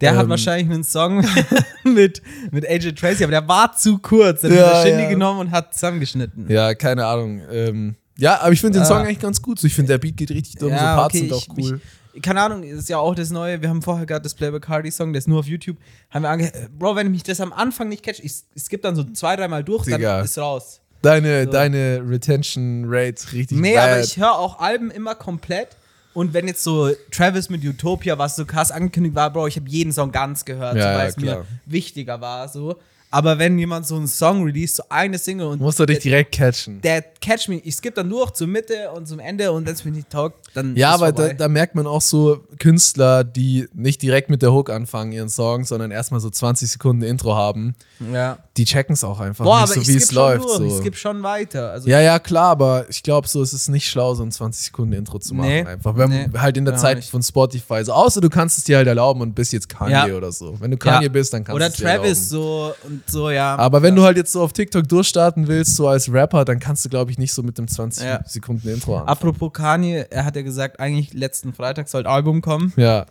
Der 0.00 0.16
hat 0.16 0.24
Ähm. 0.24 0.30
wahrscheinlich 0.30 0.70
einen 0.72 0.84
Song 0.84 1.24
mit, 1.84 2.22
mit 2.50 2.66
AJ 2.68 2.92
Tracy, 2.92 3.24
aber 3.24 3.30
der 3.32 3.46
war 3.46 3.76
zu 3.76 3.98
kurz. 3.98 4.40
Dann 4.40 4.54
Ja, 4.54 4.66
hat 4.66 4.72
er 4.74 4.82
Shindy 4.86 5.02
ja. 5.04 5.08
genommen 5.10 5.40
und 5.40 5.50
hat 5.50 5.74
zusammengeschnitten. 5.74 6.50
Ja, 6.50 6.74
keine 6.74 7.04
Ahnung. 7.06 7.42
Ähm, 7.50 7.96
ja, 8.18 8.40
aber 8.40 8.52
ich 8.52 8.60
finde 8.60 8.78
den 8.78 8.82
Ah. 8.84 8.86
Song 8.86 8.98
eigentlich 8.98 9.20
ganz 9.20 9.40
gut. 9.42 9.58
So, 9.60 9.66
ich 9.66 9.74
finde, 9.74 9.92
der 9.92 9.98
Beat 9.98 10.16
geht 10.16 10.30
richtig 10.30 10.56
dumm, 10.56 10.70
so 10.70 10.76
Parts 10.76 11.18
sind 11.18 11.32
auch 11.32 11.46
cool. 11.56 11.76
Ich, 11.76 11.82
keine 12.20 12.40
Ahnung, 12.42 12.62
ist 12.62 12.88
ja 12.88 12.98
auch 12.98 13.14
das 13.14 13.30
Neue. 13.30 13.62
Wir 13.62 13.68
haben 13.68 13.80
vorher 13.82 14.04
gerade 14.06 14.22
das 14.22 14.34
Playboy 14.34 14.60
Cardi 14.60 14.90
Song, 14.90 15.12
der 15.12 15.18
ist 15.18 15.28
nur 15.28 15.38
auf 15.40 15.46
YouTube. 15.46 15.76
Haben 16.10 16.22
wir 16.22 16.30
ange 16.30 16.52
Bro, 16.78 16.96
wenn 16.96 17.10
mich 17.10 17.22
das 17.22 17.40
am 17.40 17.52
Anfang 17.52 17.88
nicht 17.88 18.02
catcht, 18.02 18.20
ich 18.22 18.32
skippe 18.58 18.82
dann 18.82 18.96
so 18.96 19.04
zwei, 19.04 19.36
dreimal 19.36 19.64
durch, 19.64 19.84
Digga. 19.84 20.16
dann 20.16 20.24
ist 20.24 20.36
raus. 20.38 20.80
deine, 21.00 21.44
so. 21.44 21.50
deine 21.50 22.02
Retention 22.06 22.84
Rate 22.86 23.32
richtig 23.32 23.58
Nee, 23.58 23.74
bad. 23.74 23.90
aber 23.90 24.00
ich 24.00 24.16
höre 24.18 24.34
auch 24.38 24.58
Alben 24.60 24.90
immer 24.90 25.14
komplett. 25.14 25.68
Und 26.14 26.34
wenn 26.34 26.46
jetzt 26.46 26.62
so 26.62 26.90
Travis 27.10 27.48
mit 27.48 27.64
Utopia, 27.64 28.18
was 28.18 28.36
so 28.36 28.44
krass 28.44 28.70
angekündigt 28.70 29.14
war, 29.14 29.32
Bro, 29.32 29.46
ich 29.46 29.56
habe 29.56 29.68
jeden 29.68 29.92
Song 29.92 30.12
ganz 30.12 30.44
gehört, 30.44 30.76
Ja, 30.76 30.82
so, 30.82 30.88
weil 30.98 31.04
ja, 31.04 31.06
es 31.06 31.16
mir 31.16 31.46
wichtiger 31.64 32.20
war. 32.20 32.48
So. 32.48 32.76
Aber 33.14 33.38
wenn 33.38 33.58
jemand 33.58 33.86
so 33.86 33.94
einen 33.96 34.08
Song 34.08 34.42
release, 34.42 34.74
so 34.76 34.82
eine 34.88 35.18
Single 35.18 35.46
und 35.48 35.60
Musst 35.60 35.78
du 35.78 35.84
dich 35.86 35.98
der, 35.98 36.02
direkt 36.10 36.32
catchen. 36.32 36.80
der 36.80 37.02
catch 37.02 37.46
mich, 37.48 37.60
ich 37.66 37.76
skippe 37.76 37.96
dann 37.96 38.08
durch 38.10 38.30
zur 38.32 38.46
Mitte 38.48 38.90
und 38.94 39.06
zum 39.06 39.18
Ende 39.20 39.52
und 39.52 39.66
wenn 39.66 39.74
es 39.74 39.84
mir 39.84 39.90
nicht 39.92 40.08
taugt, 40.10 40.48
dann 40.54 40.74
Ja, 40.76 40.92
aber 40.94 41.12
da, 41.12 41.32
da 41.34 41.46
merkt 41.48 41.74
man 41.74 41.86
auch 41.86 42.00
so 42.00 42.40
Künstler, 42.58 43.22
die 43.22 43.68
nicht 43.74 44.00
direkt 44.02 44.30
mit 44.30 44.40
der 44.42 44.52
Hook 44.52 44.70
anfangen, 44.70 45.12
ihren 45.12 45.28
Song, 45.28 45.64
sondern 45.64 45.90
erstmal 45.90 46.20
so 46.20 46.30
20 46.30 46.70
Sekunden 46.70 47.02
Intro 47.02 47.34
haben. 47.36 47.74
ja. 48.12 48.38
Die 48.58 48.66
checken 48.66 48.92
es 48.92 49.02
auch 49.02 49.18
einfach 49.18 49.46
Boah, 49.46 49.62
nicht 49.62 49.72
so, 49.72 49.80
ich 49.80 49.88
wie 49.88 49.96
es 49.96 50.12
läuft. 50.12 50.44
durch, 50.44 50.60
ich 50.60 50.72
So. 50.72 50.80
skippe 50.80 50.96
schon 50.98 51.22
weiter. 51.22 51.70
Also 51.70 51.88
Ja, 51.88 52.00
ja, 52.02 52.18
klar, 52.18 52.50
aber 52.50 52.84
ich 52.90 53.02
glaube, 53.02 53.26
so 53.26 53.40
ist 53.42 53.54
es 53.54 53.68
nicht 53.68 53.88
schlau, 53.88 54.14
so 54.14 54.22
ein 54.22 54.30
20 54.30 54.64
Sekunden 54.66 54.92
Intro 54.92 55.18
zu 55.18 55.34
machen. 55.34 55.48
Nee. 55.48 55.64
Einfach. 55.64 55.96
Wenn 55.96 56.10
Nee. 56.10 56.26
halt 56.36 56.58
in 56.58 56.66
der 56.66 56.74
Ja, 56.74 56.80
Zeit 56.80 56.96
nicht. 56.98 57.08
von 57.10 57.22
Spotify. 57.22 57.82
So, 57.82 57.94
außer 57.94 58.20
du 58.20 58.28
kannst 58.28 58.58
es 58.58 58.64
dir 58.64 58.76
halt 58.76 58.86
erlauben 58.88 59.22
und 59.22 59.34
bist 59.34 59.54
jetzt 59.54 59.70
Kanye 59.70 59.92
Ja. 59.92 60.04
oder 60.16 60.32
so. 60.32 60.54
Wenn 60.60 60.70
du 60.70 60.76
Kanye 60.76 61.04
Ja. 61.04 61.08
bist, 61.08 61.32
dann 61.32 61.44
kannst 61.44 61.52
du 61.52 61.56
Oder 61.56 61.66
es 61.68 61.72
dir 61.76 61.82
Travis 61.84 62.30
erlauben. 62.30 62.74
so 62.82 62.86
und 62.88 63.01
so, 63.10 63.30
ja. 63.30 63.56
Aber 63.56 63.82
wenn 63.82 63.94
ja. 63.94 64.00
du 64.00 64.04
halt 64.04 64.16
jetzt 64.16 64.32
so 64.32 64.42
auf 64.42 64.52
TikTok 64.52 64.88
durchstarten 64.88 65.46
willst, 65.48 65.76
so 65.76 65.88
als 65.88 66.12
Rapper, 66.12 66.44
dann 66.44 66.58
kannst 66.58 66.84
du, 66.84 66.88
glaube 66.88 67.10
ich, 67.10 67.18
nicht 67.18 67.32
so 67.32 67.42
mit 67.42 67.58
dem 67.58 67.68
20 67.68 68.04
Ja. 68.04 68.20
Sekunden 68.26 68.68
Intro 68.68 68.92
anfangen. 68.96 69.08
Apropos 69.08 69.52
Kanye, 69.52 70.06
er 70.10 70.24
hat 70.24 70.36
ja 70.36 70.42
gesagt, 70.42 70.80
eigentlich 70.80 71.12
letzten 71.14 71.52
Freitag 71.52 71.88
soll 71.88 72.02
ein 72.02 72.06
Album 72.12 72.40
kommen. 72.40 72.72
Ja. 72.76 73.06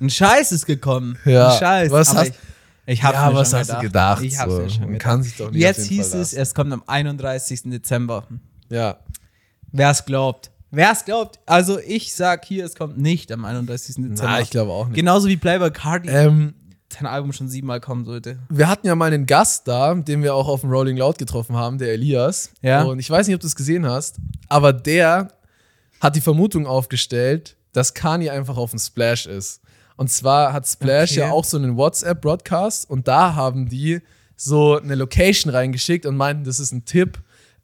Ein 0.00 0.10
Scheiß 0.10 0.52
ist 0.52 0.66
gekommen. 0.66 1.18
Ja. 1.24 1.48
Ein 1.52 1.58
Scheiß. 1.58 1.90
Was 1.92 2.10
Aber 2.10 2.20
hast- 2.20 2.28
ich, 2.28 2.34
ich 2.94 3.02
hab's 3.02 3.14
ja, 3.14 3.30
mir 3.30 3.36
was 3.36 3.50
schon 3.50 3.58
hast 3.60 3.70
du 3.72 3.78
gedacht? 3.80 4.22
Ich 4.22 4.38
hab's 4.38 4.52
so. 4.52 4.60
mir 4.60 4.70
schon 4.70 4.80
Man 4.82 4.92
gedacht. 4.92 5.02
kann 5.04 5.22
sich 5.22 5.36
doch 5.36 5.50
nicht 5.50 5.60
Jetzt 5.60 5.86
hieß 5.86 6.14
es, 6.14 6.32
es 6.32 6.54
kommt 6.54 6.72
am 6.72 6.82
31. 6.86 7.62
Dezember. 7.70 8.24
Ja. 8.68 8.98
Wer 9.72 9.90
es 9.90 10.04
glaubt. 10.04 10.50
Wer 10.70 10.92
es 10.92 11.04
glaubt. 11.04 11.38
Also 11.46 11.78
ich 11.78 12.14
sag 12.14 12.44
hier, 12.44 12.64
es 12.64 12.74
kommt 12.74 12.98
nicht 12.98 13.32
am 13.32 13.44
31. 13.44 13.96
Dezember. 13.96 14.22
Na, 14.24 14.40
ich 14.40 14.50
glaube 14.50 14.72
auch 14.72 14.86
nicht. 14.88 14.96
Genauso 14.96 15.28
wie 15.28 15.36
Playboy 15.36 15.70
Cardi 15.70 16.08
Ähm, 16.08 16.54
sein 16.92 17.06
Album 17.06 17.32
schon 17.32 17.48
siebenmal 17.48 17.80
kommen 17.80 18.04
sollte. 18.04 18.38
wir 18.48 18.68
hatten 18.68 18.86
ja 18.86 18.94
mal 18.94 19.12
einen 19.12 19.26
Gast 19.26 19.66
da, 19.68 19.94
den 19.94 20.22
wir 20.22 20.34
auch 20.34 20.48
auf 20.48 20.60
dem 20.60 20.70
Rolling 20.70 20.96
Loud 20.96 21.18
getroffen 21.18 21.56
haben, 21.56 21.78
der 21.78 21.92
Elias. 21.92 22.50
Ja. 22.62 22.82
Und 22.82 22.98
ich 22.98 23.10
weiß 23.10 23.26
nicht, 23.26 23.34
ob 23.34 23.40
du 23.40 23.46
es 23.46 23.56
gesehen 23.56 23.86
hast, 23.86 24.16
aber 24.48 24.72
der 24.72 25.28
hat 26.00 26.16
die 26.16 26.20
Vermutung 26.20 26.66
aufgestellt, 26.66 27.56
dass 27.72 27.92
Kanye 27.94 28.30
einfach 28.30 28.56
auf 28.56 28.70
dem 28.70 28.78
Splash 28.78 29.26
ist. 29.26 29.60
Und 29.96 30.10
zwar 30.10 30.52
hat 30.52 30.66
Splash 30.66 31.12
Okay. 31.12 31.20
ja 31.20 31.30
auch 31.30 31.44
so 31.44 31.56
einen 31.56 31.76
WhatsApp-Broadcast 31.76 32.88
und 32.88 33.08
da 33.08 33.34
haben 33.34 33.68
die 33.68 34.00
so 34.36 34.78
eine 34.78 34.94
Location 34.94 35.52
reingeschickt 35.52 36.04
und 36.06 36.16
meinten, 36.16 36.44
das 36.44 36.60
ist 36.60 36.72
ein 36.72 36.84
Tipp 36.84 37.18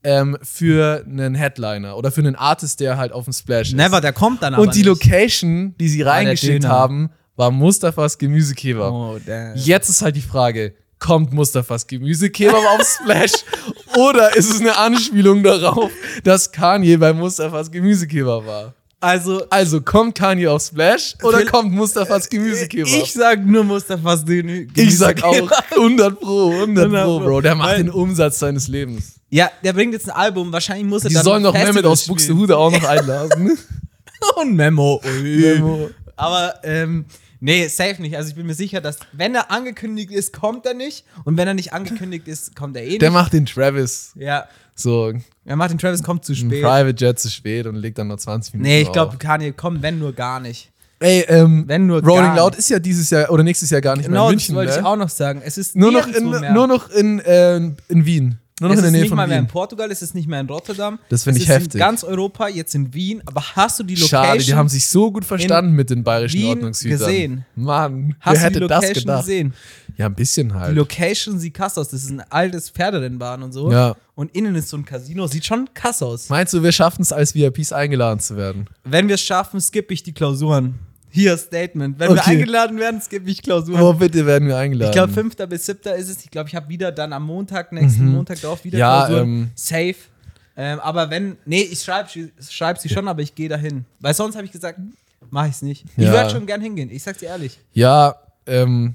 ähm, 0.04 0.36
für 0.42 1.04
einen 1.06 1.34
Headliner 1.34 1.96
oder 1.96 2.10
für 2.10 2.22
einen 2.22 2.34
Artist, 2.34 2.80
der 2.80 2.96
halt 2.96 3.12
auf 3.12 3.24
dem 3.24 3.32
Splash 3.34 3.68
ist. 3.68 3.76
Never, 3.76 4.00
der 4.00 4.12
kommt 4.12 4.42
dann 4.42 4.54
aber 4.54 4.62
und 4.62 4.74
die 4.74 4.78
nicht. 4.78 4.86
Location, 4.88 5.74
die 5.78 5.88
sie 5.88 5.98
der 5.98 6.06
reingeschickt 6.08 6.64
haben, 6.64 7.10
war 7.36 7.50
Mustafas 7.50 8.18
Gemüsekebab. 8.18 8.92
Oh, 8.92 9.18
damn. 9.24 9.56
Jetzt 9.56 9.88
ist 9.88 10.02
halt 10.02 10.16
die 10.16 10.20
Frage, 10.22 10.74
kommt 10.98 11.32
Mustafas 11.32 11.86
Gemüsekebab 11.86 12.54
auf 12.78 12.86
Splash 12.86 13.32
oder 13.96 14.36
ist 14.36 14.50
es 14.50 14.60
eine 14.60 14.76
Anspielung 14.76 15.42
darauf, 15.42 15.90
dass 16.24 16.52
Kanye 16.52 16.96
bei 16.96 17.12
Mustafas 17.12 17.70
Gemüsekebab 17.70 18.46
war? 18.46 18.74
Also, 19.00 19.42
Also 19.50 19.80
kommt 19.80 20.14
Kanye 20.16 20.46
auf 20.46 20.62
Splash 20.62 21.16
oder 21.24 21.44
kommt 21.44 21.72
Mustafas 21.72 22.28
Gemüsekebab? 22.28 22.88
ich 22.92 23.12
sag 23.12 23.44
nur 23.44 23.64
Mustafas 23.64 24.24
Gemü 24.24 24.68
Ich 24.76 24.96
sag 24.96 25.24
auch 25.24 25.32
Gemüsekebab. 25.32 25.72
100 25.72 26.20
pro, 26.20 26.50
100 26.52 26.84
pro, 26.88 26.90
100 26.90 27.04
Pro. 27.04 27.18
Bro. 27.20 27.40
Der 27.40 27.54
macht 27.56 27.68
Weil- 27.70 27.76
den 27.78 27.90
Umsatz 27.90 28.38
seines 28.38 28.68
Lebens. 28.68 29.14
Ja, 29.28 29.50
der 29.64 29.72
bringt 29.72 29.94
jetzt 29.94 30.08
ein 30.08 30.14
Album. 30.16 30.52
Wahrscheinlich 30.52 30.86
muss 30.86 31.02
er 31.02 31.08
Die 31.08 31.14
dann 31.14 31.24
sollen 31.24 31.42
noch 31.42 31.54
Mehmet 31.54 31.84
aus. 31.86 32.06
Buxtehude 32.06 32.56
auch 32.56 32.70
noch 32.70 32.84
einladen. 32.84 33.58
Und 34.36 34.54
Memo. 34.54 35.00
Memo. 35.22 35.90
Aber, 36.14 36.54
ähm, 36.62 37.06
nee, 37.42 37.66
safe 37.68 38.00
nicht. 38.00 38.16
Also 38.16 38.30
ich 38.30 38.34
bin 38.36 38.46
mir 38.46 38.54
sicher, 38.54 38.80
dass, 38.80 38.98
wenn 39.12 39.34
er 39.34 39.50
angekündigt 39.50 40.10
ist, 40.10 40.32
kommt 40.32 40.64
er 40.64 40.72
nicht. 40.74 41.04
Und 41.24 41.36
wenn 41.36 41.46
er 41.46 41.54
nicht 41.54 41.72
angekündigt 41.74 42.26
ist, 42.28 42.56
kommt 42.56 42.76
er 42.76 42.84
eh 42.84 42.88
nicht. 42.90 43.02
Der 43.02 43.10
macht 43.10 43.32
den 43.34 43.44
Travis. 43.46 44.12
ja. 44.16 44.46
So, 44.74 45.12
Er 45.44 45.56
macht 45.56 45.70
den 45.70 45.76
Travis, 45.78 46.02
kommt 46.02 46.24
zu 46.24 46.34
spät. 46.34 46.62
Private 46.62 47.04
Jet 47.04 47.18
zu 47.18 47.30
spät 47.30 47.66
und 47.66 47.76
legt 47.76 47.98
dann 47.98 48.08
noch 48.08 48.16
20 48.16 48.54
Minuten 48.54 48.68
Nee, 48.70 48.80
ich 48.80 48.90
glaube, 48.90 49.18
Kanye 49.18 49.52
kommt, 49.52 49.82
wenn 49.82 49.98
nur 49.98 50.14
gar 50.14 50.40
nicht. 50.40 50.70
Ey, 50.98 51.24
ähm, 51.28 51.64
Wenn 51.66 51.86
nur 51.86 52.02
Rolling 52.02 52.36
Loud 52.36 52.54
ist 52.54 52.70
ja 52.70 52.78
dieses 52.78 53.10
Jahr 53.10 53.28
oder 53.30 53.42
nächstes 53.42 53.68
Jahr 53.70 53.80
gar 53.82 53.96
nicht 53.96 54.06
Genau, 54.06 54.24
mehr 54.26 54.32
in 54.32 54.38
das 54.38 54.48
München. 54.48 54.54
wollte 54.56 54.70
ich 54.72 54.80
ne? 54.80 54.86
auch 54.86 54.96
noch 54.96 55.08
sagen. 55.10 55.42
Es 55.44 55.58
ist 55.58 55.76
Nur 55.76 55.92
noch 55.92 56.06
in, 56.06 56.30
mehr. 56.30 56.52
nur 56.52 56.66
noch 56.68 56.88
in, 56.90 57.18
äh, 57.20 57.56
in 57.56 58.06
Wien. 58.06 58.38
Nur 58.60 58.68
noch 58.68 58.74
es 58.76 58.78
in 58.78 58.82
der 58.82 58.88
ist 58.88 58.92
Nähe 58.92 59.00
nicht 59.02 59.08
von 59.08 59.16
mal 59.16 59.26
mehr 59.26 59.38
in. 59.38 59.46
Portugal, 59.48 59.90
es 59.90 60.02
ist 60.02 60.14
nicht 60.14 60.28
mehr 60.28 60.38
in 60.40 60.46
Rotterdam. 60.46 60.98
Das 61.08 61.24
find 61.24 61.36
Es 61.36 61.42
ich 61.42 61.48
ist 61.48 61.54
heftig. 61.54 61.74
In 61.74 61.80
ganz 61.80 62.04
Europa, 62.04 62.48
jetzt 62.48 62.74
in 62.74 62.92
Wien. 62.94 63.20
Aber 63.26 63.42
hast 63.56 63.78
du 63.80 63.82
die 63.82 63.94
Location? 63.94 64.24
Schade, 64.24 64.44
die 64.44 64.54
haben 64.54 64.68
sich 64.68 64.86
so 64.86 65.10
gut 65.10 65.24
verstanden 65.24 65.72
mit 65.72 65.90
den 65.90 66.04
bayerischen 66.04 66.38
Wien 66.40 66.48
Ordnungshütern. 66.50 66.98
gesehen. 66.98 67.46
Mann, 67.56 68.14
Hast 68.20 68.40
wer 68.42 68.50
du 68.50 68.58
die 68.60 68.64
hätte 68.64 68.68
das 68.68 68.82
Location 68.82 68.94
gedacht? 69.02 69.20
gesehen? 69.26 69.54
Ja, 69.98 70.06
ein 70.06 70.14
bisschen 70.14 70.48
Die 70.50 70.54
halt. 70.54 70.76
Location 70.76 71.38
sieht 71.38 71.54
krass 71.54 71.76
aus. 71.76 71.88
Das 71.90 72.02
ist 72.04 72.10
ein 72.10 72.22
altes 72.30 72.70
Pferderennbahn 72.70 73.42
und 73.42 73.52
so. 73.52 73.70
Ja. 73.72 73.96
Und 74.14 74.34
innen 74.34 74.54
ist 74.54 74.68
so 74.68 74.76
ein 74.76 74.84
Casino. 74.84 75.26
Sieht 75.26 75.44
schon 75.44 75.68
krass 75.74 76.02
aus. 76.02 76.28
Meinst 76.28 76.52
du, 76.54 76.62
wir 76.62 76.72
schaffen 76.72 77.02
es 77.02 77.12
als 77.12 77.34
VIPs 77.34 77.72
eingeladen 77.72 78.20
zu 78.20 78.36
werden? 78.36 78.66
Wenn 78.84 79.08
wir 79.08 79.16
es 79.16 79.22
schaffen, 79.22 79.60
skippe 79.60 79.92
ich 79.92 80.02
die 80.02 80.12
Klausuren. 80.12 80.78
Hier 81.14 81.36
Statement. 81.36 81.98
Wenn 81.98 82.08
wir 82.14 82.20
Okay. 82.20 82.30
eingeladen 82.30 82.78
werden, 82.78 83.00
skippe 83.00 83.28
ich 83.30 83.42
Klausuren. 83.42 83.80
Wo 83.80 83.92
bitte 83.92 84.24
werden 84.26 84.48
wir 84.48 84.56
eingeladen? 84.56 84.90
Ich 84.90 84.96
glaube, 84.96 85.12
5. 85.12 85.36
bis 85.48 85.66
7. 85.66 85.94
ist 85.94 86.08
es. 86.08 86.24
Ich 86.24 86.30
glaube, 86.30 86.48
ich 86.48 86.54
habe 86.54 86.68
wieder 86.68 86.90
dann 86.90 87.12
am 87.12 87.24
Montag, 87.24 87.70
nächsten 87.72 88.08
Montag 88.10 88.40
drauf 88.40 88.64
wieder 88.64 88.76
Mhm. 88.76 88.80
Ja, 88.80 89.06
Klausuren. 89.06 89.28
ähm, 89.28 89.50
Safe. 89.54 89.94
Ähm, 90.56 90.80
aber 90.80 91.10
wenn, 91.10 91.36
nee, 91.44 91.62
ich 91.62 91.80
schreibe 91.82 92.08
schreib 92.50 92.78
sie 92.78 92.88
schon, 92.88 93.08
aber 93.08 93.22
ich 93.22 93.34
gehe 93.34 93.48
dahin. 93.48 93.84
Weil 94.00 94.14
sonst 94.14 94.36
habe 94.36 94.44
ich 94.46 94.52
gesagt, 94.52 94.78
mache 95.30 95.48
ich 95.48 95.54
es 95.54 95.62
nicht. 95.62 95.84
Ich 95.96 96.04
Ja. 96.04 96.12
würde 96.12 96.30
schon 96.30 96.46
gern 96.46 96.60
hingehen. 96.60 96.90
Ich 96.90 97.02
sag's 97.02 97.18
dir 97.18 97.26
ehrlich. 97.26 97.58
Ja, 97.72 98.14
ähm, 98.46 98.94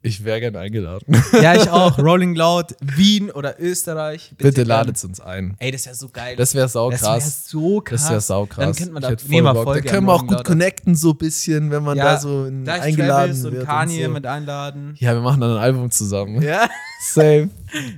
ich 0.00 0.24
wäre 0.24 0.40
gern 0.40 0.56
eingeladen. 0.56 1.22
Ja, 1.42 1.54
ich 1.54 1.68
auch. 1.70 1.98
Rolling 1.98 2.34
Loud, 2.34 2.74
Wien 2.80 3.30
oder 3.30 3.60
Österreich. 3.60 4.32
bitte 4.38 4.52
gern. 4.54 4.66
ladet 4.68 5.02
uns 5.04 5.20
ein. 5.20 5.54
Ey, 5.58 5.70
das 5.72 5.86
wäre 5.86 5.94
so 5.96 6.08
geil. 6.08 6.36
Das 6.36 6.54
wäre 6.54 6.64
Das 6.66 6.74
wär 6.74 6.80
saukrass. 6.80 7.48
so 7.48 7.80
krass. 7.80 8.00
Das 8.02 8.10
wäre 8.10 8.20
saukrass. 8.20 8.64
Dann 8.64 8.74
könnte 8.76 8.92
man 8.92 9.02
da, 9.02 9.12
nee, 9.28 9.42
mal 9.42 9.52
Bock. 9.54 9.64
voll 9.64 9.80
Da 9.82 9.90
können 9.90 10.06
wir 10.06 10.12
auch 10.14 10.20
gut 10.22 10.30
Loud. 10.30 10.44
connecten 10.44 10.94
so 10.94 11.10
ein 11.10 11.16
bisschen, 11.18 11.70
wenn 11.70 11.82
man 11.82 11.96
Ja, 11.96 12.04
da 12.14 12.20
so 12.20 12.44
in, 12.46 12.64
da 12.64 12.76
ist 12.76 12.82
eingeladen 12.82 13.30
Travis 13.32 13.44
und 13.44 13.52
wird. 13.52 13.66
Kanye 13.66 13.98
und 13.98 14.04
so. 14.04 14.10
mit 14.14 14.26
einladen. 14.26 14.94
Ja, 14.98 15.14
wir 15.14 15.20
machen 15.20 15.40
dann 15.40 15.52
ein 15.52 15.58
Album 15.58 15.90
zusammen. 15.90 16.42
Ja. 16.42 16.68
Safe. 17.02 17.48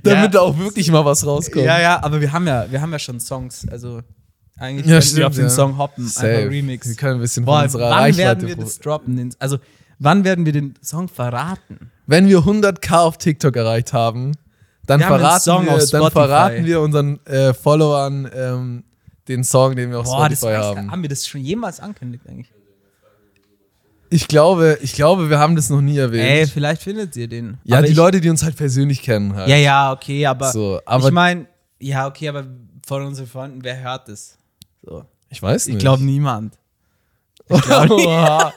Damit 0.03 0.33
da 0.35 0.41
auch 0.41 0.57
wirklich 0.57 0.91
mal 0.91 1.05
was 1.05 1.25
rauskommt. 1.25 1.65
Ja, 1.65 1.79
ja, 1.79 2.03
aber 2.03 2.19
wir 2.21 2.31
haben 2.31 2.47
ja, 2.47 2.65
wir 2.69 2.81
haben 2.81 2.91
ja 2.91 2.99
schon 2.99 3.19
Songs. 3.19 3.67
Also 3.69 4.01
eigentlich 4.57 4.85
Ja, 4.87 5.01
stimmt, 5.01 5.17
wir 5.19 5.27
auf 5.27 5.33
den 5.35 5.43
ja. 5.45 5.49
Song 5.49 5.77
hoppen. 5.77 6.07
Safe. 6.07 6.27
Einfach 6.27 6.51
Remix. 6.51 6.87
Wir 6.87 6.95
können 6.95 7.15
ein 7.15 7.21
bisschen 7.21 7.45
Boah, 7.45 7.57
von 7.59 7.65
unserer 7.65 7.89
wann 7.89 7.99
Reichweite 7.99 8.21
werden 8.41 8.47
wir 8.47 8.55
das 8.57 8.79
droppen? 8.79 9.33
Also, 9.39 9.57
wann 10.01 10.23
werden 10.23 10.45
wir 10.45 10.51
den 10.53 10.73
Song 10.81 11.07
verraten? 11.07 11.91
Wenn 12.07 12.27
wir 12.27 12.39
100k 12.39 12.97
auf 12.97 13.17
TikTok 13.17 13.55
erreicht 13.55 13.93
haben, 13.93 14.33
dann, 14.85 14.99
Wir 14.99 15.05
haben 15.07 15.19
verraten, 15.19 15.41
Song 15.43 15.65
wir, 15.65 15.85
dann 15.87 16.11
verraten 16.11 16.65
wir 16.65 16.81
unseren 16.81 17.25
äh, 17.25 17.53
Followern 17.53 18.29
ähm, 18.35 18.83
den 19.27 19.43
Song, 19.43 19.75
den 19.75 19.91
wir 19.91 19.99
auf 19.99 20.05
Boah, 20.05 20.27
das 20.27 20.39
Spotify 20.39 20.57
weiß, 20.59 20.65
haben. 20.77 20.91
haben 20.91 21.01
wir 21.03 21.09
das 21.09 21.27
schon 21.27 21.41
jemals 21.41 21.79
angekündigt 21.79 22.23
eigentlich? 22.27 22.51
Ich 24.09 24.27
glaube, 24.27 24.77
ich 24.81 24.91
glaube, 24.93 25.29
wir 25.29 25.39
haben 25.39 25.55
das 25.55 25.69
noch 25.69 25.79
nie 25.79 25.97
erwähnt. 25.97 26.27
Ey, 26.27 26.45
vielleicht 26.47 26.81
findet 26.81 27.15
ihr 27.15 27.29
den. 27.29 27.59
ja, 27.63 27.77
Aber 27.77 27.85
die 27.85 27.91
ich, 27.93 27.97
Leute, 27.97 28.19
die 28.19 28.29
uns 28.29 28.43
halt 28.43 28.57
persönlich 28.57 29.01
kennen 29.01 29.33
halt. 29.35 29.47
Ja, 29.47 29.55
ja, 29.55 29.93
okay, 29.93 30.25
aber, 30.25 30.51
So, 30.51 30.81
aber 30.85 31.05
ich 31.07 31.13
meine, 31.13 31.45
ja, 31.79 32.07
okay, 32.07 32.27
aber 32.27 32.45
von 32.85 33.05
unseren 33.05 33.27
Freunden, 33.27 33.63
wer 33.63 33.79
hört 33.81 34.09
das? 34.09 34.37
So. 34.83 35.05
ich 35.29 35.41
weiß 35.41 35.67
Ich 35.67 35.75
nicht. 35.75 35.81
glaube 35.81 36.03
niemand. 36.03 36.57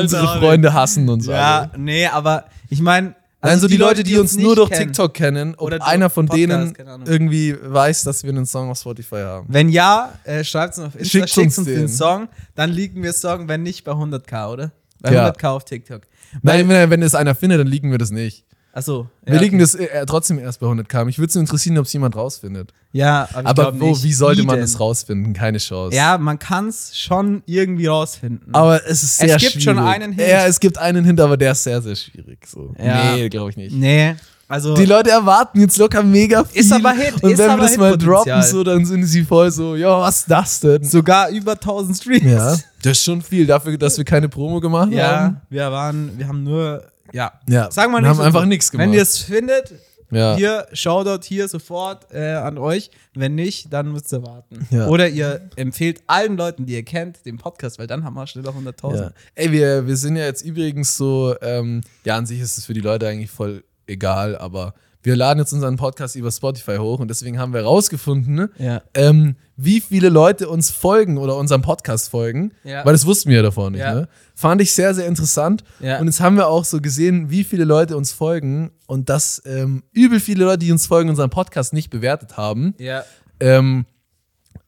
Unsere 0.00 0.38
Freunde 0.38 0.72
hassen 0.72 1.08
uns 1.08 1.26
Ja, 1.26 1.68
alle. 1.72 1.82
nee, 1.82 2.06
aber 2.06 2.44
ich 2.68 2.80
meine. 2.80 3.14
Nein, 3.42 3.60
so 3.60 3.68
die, 3.68 3.76
Leute, 3.76 4.02
die 4.02 4.18
uns 4.18 4.34
nur 4.36 4.44
nicht 4.46 4.58
durch 4.58 4.70
kennen. 4.70 4.86
TikTok 4.88 5.14
kennen, 5.14 5.54
ob 5.56 5.66
Oder 5.68 5.86
einer 5.86 6.10
von 6.10 6.26
Podcast, 6.26 6.40
denen 6.78 7.04
irgendwie 7.04 7.54
weiß, 7.62 8.02
dass 8.02 8.24
wir 8.24 8.30
einen 8.30 8.46
Song 8.46 8.70
auf 8.70 8.78
Spotify 8.78 9.16
haben. 9.22 9.46
Wenn 9.48 9.68
ja, 9.68 10.14
äh, 10.24 10.42
schreibt 10.42 10.72
es 10.74 10.80
auf 10.80 10.94
Insta, 10.96 11.04
Schickt 11.18 11.30
schickt, 11.30 11.46
uns 11.46 11.58
uns 11.58 11.66
den 11.68 11.76
den. 11.76 11.88
Song, 11.88 12.28
dann 12.56 12.70
liegen 12.70 13.02
wir 13.04 13.12
Song, 13.12 13.46
wenn 13.46 13.62
nicht 13.62 13.84
bei 13.84 13.92
100k, 13.92 14.48
oder? 14.52 14.72
Bei 15.00 15.12
Ja. 15.12 15.28
100k 15.30 15.46
auf 15.48 15.64
TikTok. 15.64 16.02
Nein, 16.42 16.68
wenn, 16.68 16.90
wenn 16.90 17.02
es 17.02 17.14
einer 17.14 17.34
findet, 17.36 17.60
dann 17.60 17.68
liegen 17.68 17.90
wir 17.92 17.98
das 17.98 18.10
nicht. 18.10 18.44
Achso. 18.76 19.08
Wir 19.24 19.40
liegen 19.40 19.58
das 19.58 19.74
äh, 19.74 20.04
trotzdem 20.04 20.38
erst 20.38 20.60
bei 20.60 20.66
100k. 20.66 21.06
Mich 21.06 21.18
würde 21.18 21.30
es 21.30 21.36
interessieren, 21.36 21.78
ob 21.78 21.86
es 21.86 21.92
jemand 21.94 22.14
rausfindet. 22.14 22.74
Ja, 22.92 23.26
aber, 23.32 23.40
ich 23.40 23.46
Aber 23.46 23.80
wo, 23.80 23.86
nicht. 23.86 24.02
wie 24.02 24.12
sollte 24.12 24.42
man 24.42 24.56
denn? 24.56 24.64
das 24.64 24.78
rausfinden? 24.78 25.32
Keine 25.32 25.56
Chance. 25.56 25.96
Ja, 25.96 26.18
man 26.18 26.38
kann 26.38 26.68
es 26.68 26.94
schon 26.94 27.42
irgendwie 27.46 27.86
rausfinden. 27.86 28.54
Aber 28.54 28.86
es 28.86 29.02
ist 29.02 29.16
sehr 29.16 29.36
Es 29.36 29.40
gibt 29.40 29.52
schwierig. 29.52 29.64
schon 29.64 29.78
einen 29.78 30.12
Hint. 30.12 30.28
Ja, 30.28 30.46
es 30.46 30.60
gibt 30.60 30.76
einen 30.76 31.06
Hint, 31.06 31.18
aber 31.22 31.38
der 31.38 31.52
ist 31.52 31.62
sehr, 31.62 31.80
sehr 31.80 31.96
schwierig. 31.96 32.46
So. 32.46 32.74
Ja. 32.78 33.14
Nee, 33.14 33.30
glaube 33.30 33.48
ich 33.48 33.56
nicht. 33.56 33.74
nee, 33.74 34.14
also. 34.46 34.74
Die 34.76 34.84
Leute 34.84 35.08
erwarten 35.10 35.58
jetzt 35.58 35.78
locker 35.78 36.02
mega 36.02 36.44
viel. 36.44 36.60
Ist 36.60 36.70
aber 36.70 36.92
Hit, 36.92 37.14
Und 37.22 37.38
wenn 37.38 37.48
wir 37.48 37.56
das 37.56 37.78
mal 37.78 37.96
droppen, 37.96 38.42
so, 38.42 38.62
dann 38.62 38.84
sind 38.84 39.04
sie 39.06 39.24
voll 39.24 39.50
so, 39.52 39.74
ja, 39.74 39.98
was 40.02 40.18
ist 40.18 40.30
das 40.30 40.60
denn? 40.60 40.84
sogar 40.84 41.30
über 41.30 41.52
1000 41.52 41.96
Streams. 41.96 42.24
Ja, 42.30 42.50
das 42.82 42.92
ist 42.98 43.04
schon 43.04 43.22
viel 43.22 43.46
dafür, 43.46 43.78
dass 43.78 43.96
wir 43.96 44.04
keine 44.04 44.28
Promo 44.28 44.60
gemacht 44.60 44.88
haben. 44.88 44.92
Ja, 44.92 45.40
wir 45.48 45.72
waren, 45.72 46.10
wir 46.18 46.28
haben 46.28 46.44
nur, 46.44 46.84
ja. 47.12 47.32
Ja, 47.48 47.70
Sagen 47.70 47.92
wir 47.92 47.96
wir 47.96 48.00
nicht 48.02 48.08
haben 48.10 48.16
so 48.16 48.22
einfach 48.22 48.44
nichts 48.46 48.70
gemacht. 48.70 48.86
Wenn 48.88 48.94
ihr 48.94 49.02
es 49.02 49.18
findet, 49.18 49.72
Ja. 50.10 50.36
hier, 50.36 50.66
Shoutout 50.72 51.24
hier 51.26 51.48
sofort 51.48 52.06
äh, 52.12 52.34
an 52.34 52.58
euch. 52.58 52.90
Wenn 53.14 53.34
nicht, 53.34 53.72
dann 53.72 53.90
müsst 53.92 54.12
ihr 54.12 54.22
warten. 54.22 54.66
Ja. 54.70 54.86
Oder 54.88 55.08
ihr 55.08 55.48
empfehlt 55.56 56.02
allen 56.06 56.36
Leuten, 56.36 56.66
die 56.66 56.74
ihr 56.74 56.84
kennt, 56.84 57.24
den 57.26 57.38
Podcast, 57.38 57.78
weil 57.78 57.86
dann 57.86 58.04
haben 58.04 58.14
wir 58.14 58.26
schneller 58.26 58.50
100.000. 58.50 58.96
Ja. 58.96 59.10
Ey, 59.34 59.50
wir, 59.52 59.86
wir 59.86 59.96
sind 59.96 60.16
ja 60.16 60.24
jetzt 60.24 60.42
übrigens 60.42 60.96
so, 60.96 61.34
ähm, 61.42 61.80
ja, 62.04 62.16
an 62.16 62.26
sich 62.26 62.40
ist 62.40 62.56
es 62.58 62.66
für 62.66 62.74
die 62.74 62.80
Leute 62.80 63.08
eigentlich 63.08 63.30
voll 63.30 63.64
egal, 63.86 64.36
aber 64.36 64.74
wir 65.06 65.14
laden 65.14 65.38
jetzt 65.38 65.52
unseren 65.52 65.76
Podcast 65.76 66.16
über 66.16 66.32
Spotify 66.32 66.78
hoch 66.78 66.98
und 66.98 67.06
deswegen 67.08 67.38
haben 67.38 67.52
wir 67.54 67.62
rausgefunden, 67.62 68.34
ne, 68.34 68.50
Ja. 68.58 68.82
ähm, 68.94 69.36
wie 69.56 69.80
viele 69.80 70.08
Leute 70.08 70.48
uns 70.48 70.70
folgen 70.72 71.16
oder 71.16 71.36
unserem 71.36 71.62
Podcast 71.62 72.10
folgen, 72.10 72.50
Ja. 72.64 72.84
weil 72.84 72.92
das 72.92 73.06
wussten 73.06 73.30
wir 73.30 73.36
ja 73.36 73.42
davor 73.42 73.70
nicht. 73.70 73.80
Ja. 73.80 73.94
Ne? 73.94 74.08
Fand 74.34 74.60
ich 74.60 74.72
sehr, 74.74 74.94
sehr 74.94 75.06
interessant. 75.06 75.62
Und 75.78 76.06
jetzt 76.06 76.20
haben 76.20 76.36
wir 76.36 76.48
auch 76.48 76.64
so 76.64 76.80
gesehen, 76.80 77.30
wie 77.30 77.44
viele 77.44 77.64
Leute 77.64 77.96
uns 77.96 78.10
folgen 78.12 78.72
und 78.86 79.08
dass 79.08 79.40
ähm, 79.46 79.84
übel 79.92 80.18
viele 80.18 80.44
Leute, 80.44 80.58
die 80.58 80.72
uns 80.72 80.86
folgen, 80.86 81.08
unseren 81.08 81.30
Podcast 81.30 81.72
nicht 81.72 81.88
bewertet 81.88 82.36
haben. 82.36 82.74
Ja. 82.78 83.04
Ähm, 83.38 83.86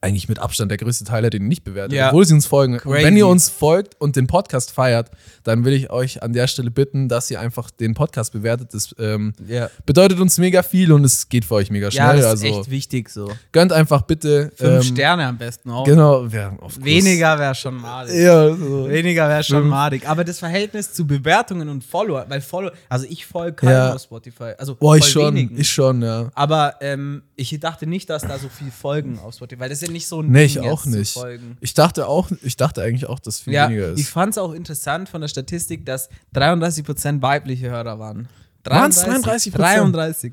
eigentlich 0.01 0.29
mit 0.29 0.39
Abstand 0.39 0.71
der 0.71 0.79
größte 0.79 1.05
Teil 1.05 1.25
hat 1.27 1.35
ihn 1.35 1.49
nicht 1.49 1.65
bewertet, 1.65 1.93
Ja. 1.93 2.09
obwohl 2.09 2.25
sie 2.25 2.33
uns 2.35 2.47
folgen. 2.47 2.79
Wenn 2.85 3.17
ihr 3.17 3.27
uns 3.27 3.49
folgt 3.49 4.01
und 4.01 4.15
den 4.15 4.29
Podcast 4.29 4.71
feiert, 4.71 5.11
dann 5.43 5.65
will 5.65 5.73
ich 5.73 5.91
euch 5.91 6.23
an 6.23 6.33
der 6.33 6.47
Stelle 6.47 6.71
bitten, 6.71 7.09
dass 7.09 7.29
ihr 7.33 7.41
einfach 7.41 7.71
den 7.73 7.95
Podcast 7.95 8.33
bewertet. 8.33 8.75
Das 8.75 8.95
ähm, 9.01 9.33
Ja. 9.47 9.69
bedeutet 9.87 10.21
uns 10.21 10.39
mega 10.39 10.63
viel 10.63 10.93
und 10.93 11.05
es 11.05 11.29
geht 11.29 11.45
für 11.45 11.55
euch 11.57 11.71
mega 11.71 11.89
Ja, 11.89 11.91
schnell. 12.13 12.23
das 12.23 12.35
ist 12.35 12.45
also 12.45 12.61
echt 12.61 12.71
wichtig 12.71 13.09
so. 13.11 13.29
gönnt 13.51 13.73
einfach 13.73 14.03
bitte. 14.03 14.53
Fünf 14.55 14.85
ähm, 14.87 14.95
Sterne 14.95 15.27
am 15.27 15.37
besten 15.37 15.69
auch. 15.71 15.85
Genau, 15.85 16.27
ja, 16.27 16.51
course. 16.51 16.85
Weniger 16.85 17.37
wäre 17.39 17.55
schon 17.57 17.75
madig. 17.75 18.15
Ja, 18.15 18.55
so. 18.55 18.89
Weniger 18.89 19.29
wäre 19.29 19.43
schon 19.43 19.63
Fünf. 19.63 19.71
madig. 19.71 20.09
Aber 20.09 20.23
das 20.23 20.39
Verhältnis 20.39 20.93
zu 20.93 21.09
Bewertungen 21.09 21.69
und 21.69 21.83
Follower, 21.83 22.25
weil 22.29 22.41
Follower, 22.41 22.71
also 22.89 23.05
ich 23.09 23.27
folge 23.27 23.57
keinem 23.57 23.73
Ja. 23.73 23.95
auf 23.95 24.03
Spotify. 24.03 24.53
Also 24.59 24.77
Boah, 24.77 24.97
ich 24.97 25.07
schon, 25.07 25.35
wenigen. 25.35 25.59
ich 25.61 25.69
schon, 25.71 26.03
ja. 26.03 26.31
Aber 26.35 26.77
ähm, 26.83 27.23
ich 27.35 27.59
dachte 27.59 27.87
nicht, 27.89 28.09
dass 28.11 28.23
da 28.23 28.39
so 28.39 28.49
viel 28.49 28.71
folgen 28.71 29.19
auf 29.19 29.35
Spotify, 29.35 29.61
weil 29.61 29.69
das 29.71 29.83
ist 29.83 29.88
nicht 29.91 30.07
so 30.07 30.21
ein 30.23 30.31
Nee, 30.31 30.45
ich 30.45 30.55
Ding 30.55 30.63
auch 30.65 30.85
jetzt 30.85 30.93
zu 30.93 30.99
nicht. 30.99 31.13
folgen. 31.15 31.57
Ich 31.61 31.75
dachte 31.75 32.07
auch, 32.09 32.31
ich 32.43 32.57
dachte 32.57 32.83
eigentlich 32.83 33.07
auch, 33.07 33.19
dass 33.19 33.41
viel 33.41 33.53
Ja, 33.55 33.69
weniger 33.69 33.93
ich 33.95 34.01
ist. 34.01 34.09
fand 34.11 34.33
es 34.33 34.39
auch 34.39 34.53
interessant 34.53 35.09
von 35.09 35.21
der 35.21 35.29
Statistik, 35.29 35.85
dass 35.87 36.09
33% 36.35 37.23
weibliche 37.23 37.71
Hörer 37.71 37.99
waren. 37.99 38.29
Waren's 38.65 39.03
33%? 39.05 39.53
33. 39.57 40.33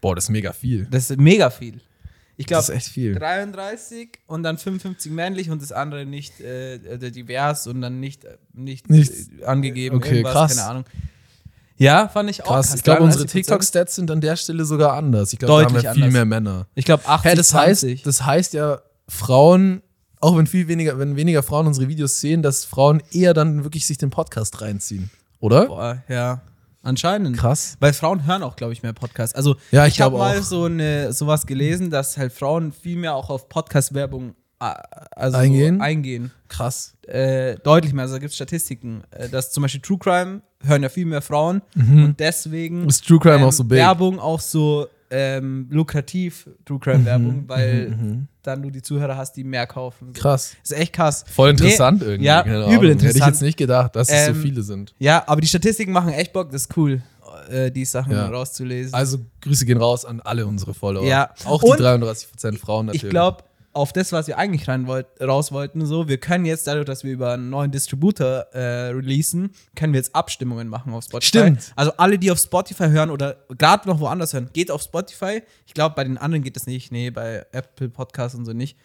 Boah, 0.00 0.14
das 0.14 0.24
ist 0.24 0.30
mega 0.30 0.52
viel. 0.52 0.86
Das 0.90 1.10
ist 1.10 1.18
mega 1.20 1.50
viel. 1.50 1.80
Ich 2.36 2.46
glaube, 2.46 2.62
ist 2.64 2.68
echt 2.70 2.88
viel. 2.88 3.14
33 3.14 4.08
und 4.26 4.42
dann 4.42 4.58
55 4.58 5.10
männlich 5.12 5.50
und 5.50 5.62
das 5.62 5.70
andere 5.72 6.04
nicht 6.04 6.40
äh, 6.40 6.74
äh, 6.74 7.10
divers 7.10 7.66
und 7.68 7.80
dann 7.80 8.00
nicht, 8.00 8.24
äh, 8.24 8.36
nicht, 8.52 8.90
Nicht- 8.90 9.42
angegeben. 9.44 9.96
okay, 9.96 10.16
irgendwas, 10.16 10.32
krass. 10.32 10.56
Keine 10.56 10.68
Ahnung. 10.68 10.84
Ja, 11.76 12.08
fand 12.08 12.30
ich 12.30 12.44
auch 12.44 12.48
Krass, 12.48 12.74
ich 12.74 12.82
glaube, 12.84 13.02
unsere 13.02 13.24
33%. 13.24 13.28
TikTok-Stats 13.32 13.94
sind 13.96 14.10
an 14.10 14.20
der 14.20 14.36
Stelle 14.36 14.64
sogar 14.64 14.92
anders. 14.94 15.32
Ich 15.32 15.38
glaube, 15.38 15.52
da 15.52 15.56
haben 15.58 15.74
Deutlich 15.74 15.82
wir 15.84 15.92
viel 15.94 16.02
anders. 16.04 16.12
mehr 16.12 16.24
Männer. 16.24 16.66
Ich 16.74 16.84
glaube 16.84 17.02
80, 17.06 17.30
Hä, 17.30 17.34
das 17.36 17.52
heißt, 17.54 17.80
20. 17.80 18.02
das 18.04 18.24
heißt 18.24 18.52
ja, 18.54 18.78
Frauen, 19.08 19.82
auch 20.20 20.36
wenn 20.36 20.46
viel 20.46 20.68
weniger, 20.68 20.98
wenn 20.98 21.16
weniger 21.16 21.42
Frauen 21.42 21.66
unsere 21.66 21.88
Videos 21.88 22.20
sehen, 22.20 22.42
dass 22.42 22.64
Frauen 22.64 23.02
eher 23.10 23.34
dann 23.34 23.64
wirklich 23.64 23.86
sich 23.86 23.98
den 23.98 24.10
Podcast 24.10 24.60
reinziehen. 24.60 25.10
Oder? 25.40 25.66
Boah, 25.66 26.02
ja. 26.08 26.40
Anscheinend. 26.82 27.38
Krass. 27.38 27.76
Weil 27.80 27.92
Frauen 27.94 28.26
hören 28.26 28.42
auch, 28.42 28.56
glaube 28.56 28.72
ich, 28.74 28.82
mehr 28.82 28.92
Podcasts. 28.92 29.34
Also 29.34 29.56
Ja, 29.70 29.86
ich 29.86 29.94
ich 29.94 30.00
habe 30.02 30.18
mal 30.18 30.38
auch. 30.38 30.42
so 30.42 30.64
eine 30.64 31.12
sowas 31.14 31.46
gelesen, 31.46 31.90
dass 31.90 32.16
halt 32.18 32.32
Frauen 32.32 32.72
viel 32.72 32.96
mehr 32.96 33.14
auch 33.14 33.30
auf 33.30 33.48
Podcast-Werbung 33.48 34.34
äh, 34.60 34.72
also 35.16 35.38
Eingehen? 35.38 35.80
eingehen. 35.80 36.30
Krass. 36.48 36.94
Äh, 37.06 37.56
deutlich 37.64 37.92
mehr. 37.94 38.02
Also 38.02 38.14
da 38.14 38.18
gibt 38.18 38.30
es 38.30 38.36
Statistiken, 38.36 39.02
äh, 39.10 39.28
dass 39.30 39.50
zum 39.50 39.62
Beispiel 39.62 39.80
True 39.80 39.98
Crime 39.98 40.42
hören 40.64 40.82
ja 40.82 40.88
viel 40.88 41.06
mehr 41.06 41.22
Frauen 41.22 41.62
und 41.76 42.16
deswegen 42.18 42.86
Ist 42.88 43.06
True 43.06 43.18
Crime 43.18 43.36
ähm, 43.36 43.44
auch 43.44 43.52
so 43.52 43.64
big? 43.64 43.78
Werbung 43.78 44.18
auch 44.18 44.40
so 44.40 44.86
ähm, 45.10 45.66
lukrativ, 45.70 46.48
True 46.64 46.78
Crime 46.80 47.04
Werbung, 47.04 47.42
Mhm, 47.42 47.48
weil 47.48 48.26
dann 48.42 48.62
du 48.62 48.70
die 48.70 48.82
Zuhörer 48.82 49.16
hast, 49.16 49.32
die 49.36 49.44
mehr 49.44 49.66
kaufen. 49.66 50.12
Krass. 50.12 50.56
Ist 50.62 50.72
echt 50.72 50.92
krass. 50.92 51.24
Voll 51.30 51.50
interessant 51.50 52.00
Nee, 52.00 52.06
irgendwie. 52.08 52.26
Ja, 52.26 52.40
übel 52.42 52.54
Ahnung. 52.64 52.72
Hätte 52.72 52.86
ich 52.86 52.90
interessant. 53.06 53.34
jetzt 53.34 53.42
nicht 53.42 53.56
gedacht, 53.58 53.94
dass 53.96 54.08
es 54.10 54.24
so 54.26 54.30
Ähm, 54.32 54.36
viele 54.42 54.62
sind. 54.62 54.94
Ja, 54.98 55.22
aber 55.26 55.40
die 55.40 55.46
Statistiken 55.46 55.92
machen 55.92 56.12
echt 56.12 56.32
Bock, 56.32 56.50
das 56.50 56.62
ist 56.62 56.76
cool, 56.76 57.00
äh, 57.50 57.70
die 57.70 57.84
Sachen 57.84 58.12
Ja. 58.12 58.26
rauszulesen. 58.28 58.92
Also 58.92 59.18
Grüße 59.40 59.64
gehen 59.66 59.78
raus 59.78 60.04
an 60.04 60.20
alle 60.20 60.46
unsere 60.46 60.74
Follower. 60.74 61.06
Ja. 61.06 61.30
Auch 61.44 61.62
die 61.62 61.70
Und 61.70 61.80
33% 61.80 62.58
Frauen 62.58 62.86
natürlich. 62.86 63.04
ich 63.04 63.10
glaube, 63.10 63.44
auf 63.74 63.92
das, 63.92 64.12
was 64.12 64.28
wir 64.28 64.38
eigentlich 64.38 64.68
rein 64.68 64.86
wollt, 64.86 65.06
raus 65.20 65.52
wollten, 65.52 65.84
so, 65.84 66.08
wir 66.08 66.18
können 66.18 66.44
jetzt 66.44 66.66
dadurch, 66.66 66.86
dass 66.86 67.04
wir 67.04 67.12
über 67.12 67.32
einen 67.32 67.50
neuen 67.50 67.70
Distributor 67.70 68.46
äh, 68.52 68.90
releasen, 68.90 69.50
können 69.74 69.92
wir 69.92 69.98
jetzt 69.98 70.14
Abstimmungen 70.14 70.68
machen 70.68 70.92
auf 70.94 71.04
Spotify. 71.04 71.26
Stimmt. 71.26 71.72
Also 71.76 71.92
alle, 71.96 72.18
die 72.18 72.30
auf 72.30 72.38
Spotify 72.38 72.88
hören 72.88 73.10
oder 73.10 73.36
gerade 73.58 73.88
noch 73.88 74.00
woanders 74.00 74.32
hören, 74.32 74.48
geht 74.52 74.70
auf 74.70 74.82
Spotify. 74.82 75.42
Ich 75.66 75.74
glaube, 75.74 75.94
bei 75.96 76.04
den 76.04 76.16
anderen 76.16 76.44
geht 76.44 76.56
das 76.56 76.66
nicht. 76.66 76.92
Nee, 76.92 77.10
bei 77.10 77.44
Apple 77.52 77.88
Podcasts 77.88 78.38
und 78.38 78.44
so 78.44 78.52
nicht. 78.52 78.78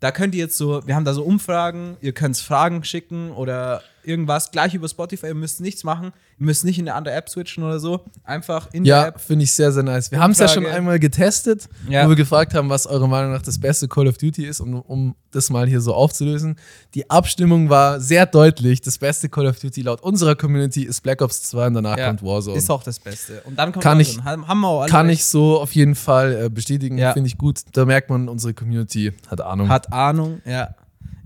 Da 0.00 0.10
könnt 0.10 0.34
ihr 0.34 0.40
jetzt 0.40 0.58
so, 0.58 0.84
wir 0.86 0.96
haben 0.96 1.04
da 1.04 1.14
so 1.14 1.22
Umfragen, 1.22 1.96
ihr 2.00 2.12
könnt 2.12 2.36
Fragen 2.36 2.82
schicken 2.82 3.30
oder 3.30 3.82
irgendwas 4.04 4.50
gleich 4.50 4.74
über 4.74 4.88
Spotify. 4.88 5.26
Ihr 5.28 5.34
müsst 5.34 5.60
nichts 5.60 5.84
machen. 5.84 6.12
Ihr 6.38 6.46
müsst 6.46 6.64
nicht 6.64 6.78
in 6.78 6.88
eine 6.88 6.96
andere 6.96 7.14
App 7.14 7.28
switchen 7.28 7.62
oder 7.64 7.78
so. 7.78 8.04
Einfach 8.24 8.68
in 8.72 8.84
der 8.84 8.96
Ja, 8.96 9.06
App. 9.08 9.20
finde 9.20 9.44
ich 9.44 9.52
sehr, 9.52 9.70
sehr 9.72 9.82
nice. 9.82 10.10
Wir 10.10 10.18
haben 10.20 10.32
es 10.32 10.38
ja 10.38 10.48
schon 10.48 10.66
einmal 10.66 10.98
getestet, 10.98 11.68
Ja. 11.88 12.04
wo 12.04 12.10
wir 12.10 12.16
gefragt 12.16 12.54
haben, 12.54 12.68
was 12.68 12.86
eurer 12.86 13.06
Meinung 13.06 13.32
nach 13.32 13.42
das 13.42 13.58
beste 13.60 13.86
Call 13.88 14.08
of 14.08 14.18
Duty 14.18 14.44
ist, 14.46 14.60
um, 14.60 14.74
um 14.80 15.14
das 15.30 15.50
mal 15.50 15.66
hier 15.66 15.80
so 15.80 15.94
aufzulösen. 15.94 16.56
Die 16.94 17.08
Abstimmung 17.10 17.70
war 17.70 18.00
sehr 18.00 18.26
deutlich. 18.26 18.80
Das 18.80 18.98
beste 18.98 19.28
Call 19.28 19.46
of 19.46 19.58
Duty 19.60 19.82
laut 19.82 20.02
unserer 20.02 20.34
Community 20.34 20.82
ist 20.82 21.00
Black 21.02 21.22
Ops 21.22 21.42
2 21.44 21.68
und 21.68 21.74
danach 21.74 21.96
Ja, 21.96 22.08
kommt 22.08 22.22
Warzone. 22.22 22.56
Ist 22.56 22.70
auch 22.70 22.82
das 22.82 22.98
Beste. 22.98 23.40
Und 23.44 23.58
dann 23.58 23.72
kommt 23.72 23.82
Kann 23.84 24.00
ich- 24.00 24.18
Warzone. 24.18 24.46
haben 24.48 24.60
wir 24.60 24.68
auch 24.68 24.80
alle 24.82 24.90
Kann 24.90 25.06
recht. 25.06 25.20
ich 25.20 25.26
so 25.26 25.60
auf 25.60 25.72
jeden 25.74 25.94
Fall 25.94 26.44
äh, 26.44 26.48
bestätigen. 26.50 26.98
Ja. 26.98 27.12
Finde 27.12 27.28
ich 27.28 27.38
gut. 27.38 27.60
Da 27.72 27.84
merkt 27.84 28.10
man, 28.10 28.28
unsere 28.28 28.52
Community 28.52 29.12
hat 29.28 29.40
Ahnung. 29.40 29.68
Hat 29.68 29.92
Ahnung, 29.92 30.42
ja. 30.44 30.74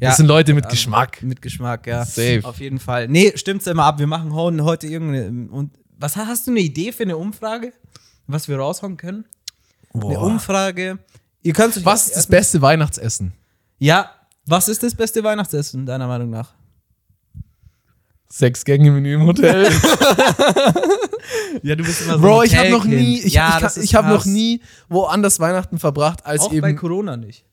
Ja. 0.01 0.09
das 0.09 0.17
sind 0.17 0.27
Leute 0.27 0.55
mit 0.55 0.65
Ahnung. 0.65 0.73
Geschmack. 0.73 1.23
Mit 1.23 1.43
Geschmack, 1.43 1.87
ja. 1.87 2.05
Safe. 2.05 2.41
Auf 2.43 2.59
jeden 2.61 2.79
Fall. 2.79 3.09
Nee, 3.09 3.33
stimmt's 3.37 3.67
immer 3.67 3.85
ab. 3.85 3.99
Wir 3.99 4.07
machen 4.07 4.35
heute 4.35 4.87
irgendeine. 4.87 5.51
Und 5.51 5.73
was 5.99 6.17
hast 6.17 6.47
du 6.47 6.51
eine 6.51 6.61
Idee 6.61 6.93
für 6.93 7.05
eine 7.05 7.17
Umfrage? 7.17 7.73
Was 8.27 8.49
wir 8.49 8.59
raushauen 8.59 8.97
können? 8.97 9.25
Eine 9.93 10.03
Boah. 10.03 10.23
Umfrage. 10.23 10.99
Ihr 11.43 11.53
könnt 11.53 11.85
Was 11.85 12.09
ist 12.09 12.17
das 12.17 12.27
beste 12.27 12.61
Weihnachtsessen? 12.61 13.33
Ja, 13.79 14.11
was 14.47 14.69
ist 14.69 14.83
das 14.83 14.95
beste 14.95 15.23
Weihnachtsessen, 15.23 15.87
deiner 15.87 16.07
Meinung 16.07 16.31
nach? 16.31 16.55
Sechs 18.29 18.65
Gänge 18.65 18.91
Menü 18.91 19.15
im 19.15 19.27
Hotel. 19.27 19.71
Ja, 21.63 21.75
du 21.75 21.85
bist 21.85 22.03
immer 22.03 22.19
Bro, 22.19 22.43
ich 22.45 22.57
habe 22.57 22.71
noch 22.71 22.85
nie, 22.85 23.19
ich, 23.19 23.35
ja, 23.35 23.59
ich, 23.59 23.65
ich, 23.65 23.77
ist 23.77 23.95
habe 23.95 24.09
noch 24.09 24.25
nie 24.25 24.61
woanders 24.89 25.41
Weihnachten 25.41 25.79
verbracht 25.79 26.25
als 26.25 26.43
Auch 26.43 26.51
bei 26.51 26.57
eben 26.57 26.77
Corona 26.77 27.17
nicht. 27.17 27.45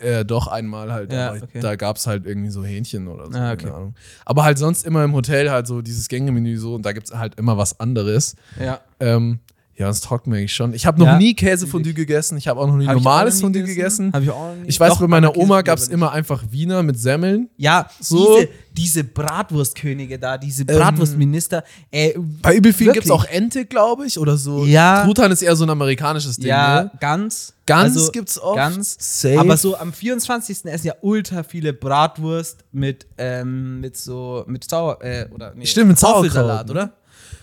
Äh, 0.00 0.24
doch, 0.24 0.46
einmal 0.46 0.92
halt. 0.92 1.12
Ja, 1.12 1.30
aber 1.30 1.42
okay. 1.42 1.60
Da 1.60 1.76
gab 1.76 1.96
es 1.96 2.06
halt 2.06 2.26
irgendwie 2.26 2.50
so 2.50 2.64
Hähnchen 2.64 3.08
oder 3.08 3.26
so. 3.26 3.38
Ah, 3.38 3.52
okay. 3.52 3.64
Keine 3.64 3.74
Ahnung. 3.74 3.94
Aber 4.24 4.44
halt 4.44 4.58
sonst 4.58 4.84
immer 4.86 5.04
im 5.04 5.12
Hotel 5.12 5.50
halt 5.50 5.66
so 5.66 5.82
dieses 5.82 6.08
Gängemenü 6.08 6.56
so 6.58 6.74
und 6.74 6.84
da 6.84 6.92
gibt 6.92 7.08
es 7.08 7.16
halt 7.16 7.38
immer 7.38 7.56
was 7.58 7.78
anderes. 7.80 8.36
Ja. 8.58 8.80
Ähm, 9.00 9.40
ja, 9.80 9.86
das 9.86 10.02
taugt 10.02 10.26
mir 10.26 10.36
eigentlich 10.36 10.52
schon. 10.54 10.74
Ich 10.74 10.84
habe 10.84 10.98
noch 11.00 11.06
Ja. 11.06 11.16
nie 11.16 11.32
Käsefondue 11.34 11.94
gegessen. 11.94 12.36
Ich 12.36 12.46
habe 12.48 12.60
auch 12.60 12.66
noch 12.66 12.76
nie 12.76 12.86
Hab 12.86 12.96
normales 12.96 13.40
Fondue 13.40 13.62
gegessen. 13.64 14.12
Hab 14.12 14.22
ich 14.22 14.28
auch. 14.28 14.52
Ich 14.66 14.78
weiß, 14.78 14.90
Doch, 14.90 15.00
bei 15.00 15.06
meiner 15.06 15.34
Oma 15.38 15.62
gab 15.62 15.78
es 15.78 15.88
immer 15.88 16.12
einfach 16.12 16.44
Wiener 16.50 16.82
mit 16.82 16.98
Semmeln. 16.98 17.48
Ja, 17.56 17.88
So. 17.98 18.36
diese, 18.36 18.48
diese 18.76 19.04
Bratwurstkönige 19.04 20.18
da, 20.18 20.36
diese 20.36 20.66
Bratwurstminister. 20.66 21.64
Äh, 21.90 22.12
Bei 22.42 22.54
übel 22.56 22.72
gibt 22.74 23.06
es 23.06 23.10
auch 23.10 23.24
Ente, 23.24 23.64
glaube 23.64 24.06
ich, 24.06 24.18
oder 24.18 24.36
so. 24.36 24.66
Ja. 24.66 25.02
Truthahn 25.04 25.32
ist 25.32 25.40
eher 25.40 25.56
so 25.56 25.64
ein 25.64 25.70
amerikanisches 25.70 26.36
Ding. 26.36 26.48
Ja, 26.48 26.82
Ne? 26.82 26.90
ganz. 27.00 27.54
Gans 27.64 28.12
gibt's 28.12 28.38
oft. 28.38 28.56
Ganz. 28.56 28.96
Safe. 28.98 29.38
Aber 29.40 29.56
so 29.56 29.76
am 29.78 29.92
24. 29.94 30.66
essen 30.66 30.86
ja 30.88 30.94
ultra 31.00 31.42
viele 31.42 31.72
Bratwurst 31.72 32.64
mit, 32.72 33.06
ähm, 33.16 33.80
mit 33.80 33.96
so, 33.96 34.44
mit 34.46 34.68
Sauer, 34.68 34.98
äh, 35.02 35.26
oder, 35.32 35.54
nee, 35.54 35.64
Stimmt, 35.64 35.88
mit 35.88 35.98
Sauerkraut, 35.98 36.68
oder? 36.68 36.92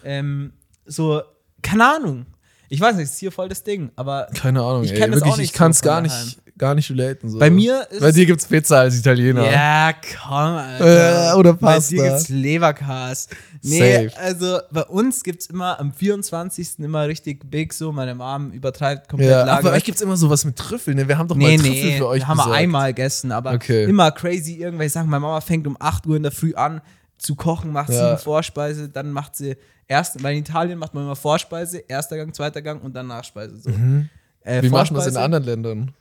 Ähm, 0.04 0.52
so, 0.86 1.22
keine 1.68 1.86
Ahnung. 1.96 2.26
Ich 2.70 2.82
weiß 2.82 2.96
nicht, 2.98 3.06
das 3.08 3.14
ist 3.14 3.20
hier 3.20 3.32
voll 3.32 3.48
das 3.48 3.64
Ding, 3.64 3.92
aber 3.96 4.28
Keine 4.36 4.62
Ahnung. 4.62 4.84
Ich 4.84 4.92
ey. 4.92 4.98
kenn 5.00 5.12
das 5.12 5.22
Wirklich, 5.22 5.34
auch 5.34 5.38
nicht 5.38 5.52
ich 5.52 5.54
kann 5.54 5.72
es 5.72 5.82
gar 5.82 6.02
nicht, 6.02 6.38
gar 6.58 6.76
nicht 6.76 6.90
relaten. 6.92 7.30
So. 7.30 7.40
Bei 7.40 7.50
mir 7.50 7.88
ist 7.90 8.02
Bei 8.02 8.10
es- 8.10 8.16
dir 8.16 8.26
gibt 8.26 8.42
es 8.42 8.46
Pizza 8.48 8.80
als 8.80 8.98
Italiener. 9.00 9.50
Ja, 9.50 9.94
komm, 9.94 10.34
Alter. 10.34 11.32
Äh, 11.32 11.36
oder 11.38 11.54
Pasta. 11.54 11.96
Bei 11.96 12.02
dir 12.04 12.10
gibt's 12.10 12.28
Leberkas. 12.28 13.30
Nee, 13.62 14.10
Safe. 14.10 14.20
also 14.20 14.60
bei 14.70 14.84
uns 14.84 15.24
gibt's 15.24 15.46
immer 15.46 15.80
am 15.80 15.94
24. 15.94 16.80
immer 16.80 17.08
richtig 17.08 17.50
big 17.50 17.72
so. 17.72 17.94
Meine 17.94 18.16
Mom 18.16 18.52
übertreibt 18.52 19.08
komplett 19.08 19.30
Ja, 19.32 19.40
Lager. 19.46 19.52
aber 19.60 19.70
bei 19.72 19.78
euch 19.78 19.86
gibt 19.86 19.96
es 19.96 20.02
immer 20.02 20.18
sowas 20.18 20.44
mit 20.44 20.58
Trüffeln. 20.58 20.98
Ne? 20.98 21.08
Wir 21.08 21.18
haben 21.18 21.30
doch 21.30 21.38
Nee, 21.38 21.56
mal 21.58 21.64
Trüffel 21.64 21.72
nee, 21.86 21.98
für 22.00 22.08
euch 22.08 22.28
haben 22.28 22.36
wir 22.38 22.44
besorgt. 22.44 22.60
einmal 22.60 22.94
gegessen, 22.94 23.32
aber 23.32 23.54
Okay. 23.54 23.86
immer 23.86 24.12
crazy 24.12 24.56
irgendwelche 24.56 24.92
Sachen. 24.92 25.10
Meine 25.10 25.22
Mama 25.22 25.40
fängt 25.40 25.66
um 25.68 25.78
8 25.80 26.06
Uhr 26.06 26.18
in 26.18 26.24
der 26.24 26.34
Früh 26.34 26.54
an 26.54 26.82
zu 27.18 27.36
kochen, 27.36 27.72
macht 27.72 27.90
Ja. 27.92 28.10
sieben 28.10 28.22
Vorspeise, 28.22 28.90
dann 28.90 29.12
macht 29.12 29.38
sie 29.38 29.56
erst, 29.88 30.22
weil 30.24 30.34
in 30.36 30.40
Italien 30.42 30.78
macht 30.80 30.94
man 30.94 31.04
immer 31.04 31.16
Vorspeise, 31.16 31.80
erster 31.88 32.18
Gang, 32.18 32.34
zweiter 32.34 32.62
Gang 32.62 32.84
und 32.84 32.96
dann 32.96 33.08
Nachspeise. 33.08 33.58
So. 33.60 33.70
Äh, 33.70 33.74
Mhm. 33.74 34.10
Wie 34.62 34.70
macht 34.70 34.92
man 34.92 35.02
das 35.04 35.08
in 35.08 35.18
anderen 35.18 35.44
Ländern? 35.44 35.92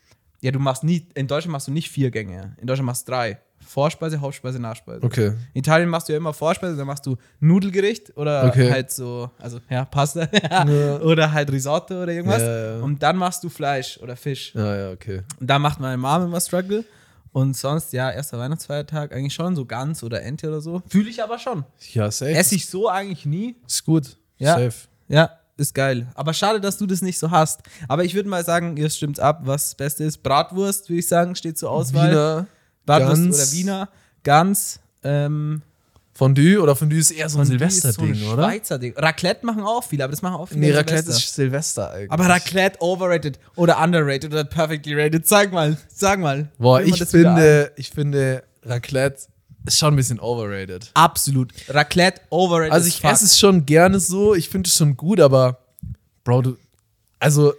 Ja, 0.41 0.53
du 0.53 0.59
machst 0.61 0.85
nie, 0.85 1.07
in 1.15 1.27
Deutschland 1.27 1.53
machst 1.53 1.67
du 1.67 1.73
nicht 1.73 1.91
vier 1.91 2.11
Gänge. 2.11 2.55
In 2.61 2.67
Deutschland 2.67 2.87
machst 2.87 3.09
du 3.09 3.13
drei. 3.13 3.39
Vorspeise, 3.67 4.21
Hauptspeise, 4.21 4.61
Nachspeise. 4.61 5.03
Okay. 5.03 5.33
In 5.55 5.59
Italien 5.61 5.89
machst 5.89 6.09
du 6.09 6.13
ja 6.13 6.19
immer 6.19 6.33
Vorspeise, 6.33 6.77
dann 6.77 6.87
machst 6.87 7.05
du 7.07 7.17
Nudelgericht 7.41 8.17
oder 8.17 8.45
Okay. 8.47 8.71
halt 8.71 8.93
so, 8.93 9.31
also 9.41 9.59
ja, 9.69 9.85
Pasta 9.85 10.29
oder 11.03 11.33
halt 11.33 11.51
Risotto 11.51 12.03
oder 12.03 12.13
irgendwas. 12.13 12.43
Ja, 12.43 12.77
ja. 12.77 12.83
Und 12.83 13.03
dann 13.03 13.17
machst 13.17 13.43
du 13.43 13.49
Fleisch 13.49 13.99
oder 14.01 14.15
Fisch. 14.15 14.55
Ja, 14.55 14.77
ja, 14.77 14.91
okay. 14.93 15.23
Und 15.41 15.49
da 15.51 15.59
macht 15.59 15.81
meine 15.81 15.97
Mom 15.97 16.27
immer 16.27 16.41
Struggle. 16.41 16.85
Und 17.37 17.55
sonst, 17.55 17.93
ja, 17.93 18.11
erster 18.11 18.39
Weihnachtsfeiertag 18.39 19.13
eigentlich 19.13 19.35
schon, 19.35 19.55
so 19.57 19.67
Gans 19.67 20.03
oder 20.03 20.23
Ente 20.23 20.49
oder 20.49 20.63
so. 20.63 20.83
Fühle 20.89 21.11
ich 21.11 21.23
aber 21.23 21.39
schon. 21.39 21.67
Ja, 21.93 22.11
safe. 22.11 22.33
Esse 22.33 22.55
ich 22.55 22.67
so 22.67 22.89
eigentlich 22.89 23.27
nie. 23.27 23.57
Ist 23.67 23.85
gut. 23.85 24.17
Ja. 24.39 24.55
Safe. 24.55 24.89
Ja, 25.09 25.33
ist 25.59 25.75
geil. 25.75 26.07
Aber 26.15 26.33
schade, 26.33 26.63
dass 26.63 26.79
du 26.79 26.87
das 26.87 27.03
nicht 27.03 27.19
so 27.19 27.31
hast. 27.31 27.61
Aber 27.89 28.05
ich 28.07 28.15
würde 28.15 28.31
mal 28.31 28.43
sagen, 28.43 28.79
ihr 28.79 28.89
stimmt 28.89 29.21
ab, 29.21 29.41
was 29.43 29.65
das 29.65 29.75
Beste 29.75 30.05
ist. 30.05 30.23
Bratwurst, 30.23 30.89
würde 30.89 31.01
ich 31.01 31.09
sagen, 31.09 31.37
steht 31.37 31.59
zur 31.59 31.73
Auswahl. 31.73 32.11
Wiener 32.11 32.47
Bratwurst 32.87 33.23
Gans. 33.23 33.37
oder 33.37 33.53
Wiener. 33.53 33.89
Gans. 34.23 34.81
Ähm, 35.05 35.61
Fondue 36.17 36.59
oder 36.63 36.75
Fondue 36.75 36.99
ist 36.99 37.11
eher 37.11 37.29
so 37.29 37.39
ein 37.39 37.43
ist 37.43 37.49
so 37.49 37.53
ein 37.55 37.59
Silvester-Ding, 37.59 38.29
oder? 38.29 38.45
Schweizer 38.45 38.79
Ding. 38.79 38.95
Raclette 38.97 39.45
machen 39.45 39.63
auch 39.63 39.85
viele, 39.85 40.05
aber 40.05 40.13
das 40.13 40.23
machen 40.23 40.37
auch 40.37 40.47
viele. 40.47 40.61
Nee, 40.61 40.73
Raclette 40.73 41.03
Silvester. 41.03 41.27
ist 41.27 41.35
Silvester 41.35 41.91
eigentlich. 41.91 42.11
Aber 42.11 42.29
Raclette 42.29 42.81
overrated 42.81 43.39
oder 43.55 43.83
underrated 43.83 44.33
oder 44.33 44.45
perfectly 44.45 44.95
rated. 44.95 45.27
Sag 45.27 45.53
mal, 45.53 45.77
sag 45.89 46.21
mal. 46.21 46.49
Boah, 46.59 46.81
ich 46.81 47.05
finde, 47.05 47.71
ich 47.77 47.91
finde, 47.91 48.43
Raclette 48.65 49.27
ist 49.67 49.79
schon 49.79 49.93
ein 49.93 49.97
bisschen 49.97 50.19
overrated. 50.19 50.91
Absolut. 50.95 51.53
Raclette 51.69 52.23
overrated. 52.31 52.73
Also 52.73 52.89
ich 52.89 53.05
esse 53.05 53.27
es 53.27 53.39
schon 53.39 53.67
gerne 53.67 54.01
so, 54.01 54.35
ich 54.35 54.49
finde 54.49 54.69
es 54.69 54.77
schon 54.77 54.97
gut, 54.97 55.21
aber 55.21 55.59
Bro, 56.25 56.43
du, 56.43 56.57
also 57.21 57.53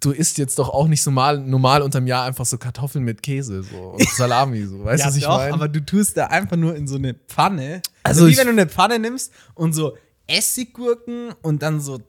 du 0.00 0.12
isst 0.12 0.38
jetzt 0.38 0.58
doch 0.58 0.68
auch 0.70 0.88
nicht 0.88 1.02
so 1.02 1.10
mal, 1.10 1.38
normal 1.38 1.82
unterm 1.82 2.06
Jahr 2.06 2.24
einfach 2.24 2.46
so 2.46 2.56
Kartoffeln 2.58 3.04
mit 3.04 3.22
Käse 3.22 3.62
so 3.62 3.76
und 3.76 4.08
Salami 4.16 4.64
so, 4.64 4.82
weißt 4.84 5.00
du, 5.00 5.04
ja, 5.04 5.08
was 5.08 5.16
ich 5.16 5.24
doch, 5.24 5.36
meine? 5.36 5.52
aber 5.54 5.68
du 5.68 5.84
tust 5.84 6.16
da 6.16 6.26
einfach 6.26 6.56
nur 6.56 6.74
in 6.74 6.88
so 6.88 6.96
eine 6.96 7.14
Pfanne. 7.14 7.82
Also 8.02 8.22
Also, 8.24 8.32
wie 8.32 8.36
wenn 8.38 8.46
du 8.46 8.52
eine 8.52 8.66
Pfanne 8.66 8.98
nimmst 8.98 9.32
und 9.54 9.72
so 9.74 9.96
Essiggurken 10.26 11.32
und 11.42 11.62
dann 11.62 11.80
so 11.80 12.00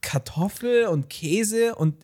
Kartoffel 0.00 0.86
und 0.86 1.08
Käse 1.10 1.74
und 1.74 1.94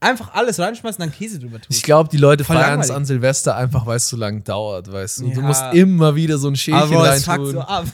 einfach 0.00 0.32
alles 0.34 0.58
reinschmeißen 0.58 1.02
und 1.02 1.10
dann 1.10 1.16
Käse 1.18 1.38
drüber 1.38 1.60
tust. 1.60 1.76
Ich 1.78 1.82
glaube, 1.82 2.08
die 2.08 2.16
Leute 2.16 2.44
feiern 2.44 2.80
es 2.80 2.90
an 2.90 3.04
Silvester 3.04 3.54
einfach, 3.56 3.84
weil 3.86 3.96
es 3.98 4.08
so 4.08 4.16
lang 4.16 4.42
dauert, 4.44 4.90
weißt 4.90 5.20
du. 5.20 5.30
Du 5.34 5.40
Ja. 5.40 5.46
musst 5.46 5.62
immer 5.74 6.14
wieder 6.14 6.38
so 6.38 6.48
ein 6.48 6.56
Schälchen 6.56 6.82
aber 6.96 7.12
es 7.12 7.24
fuckt 7.24 7.38
reintun. 7.38 7.52
so 7.52 7.60
ab. 7.60 7.84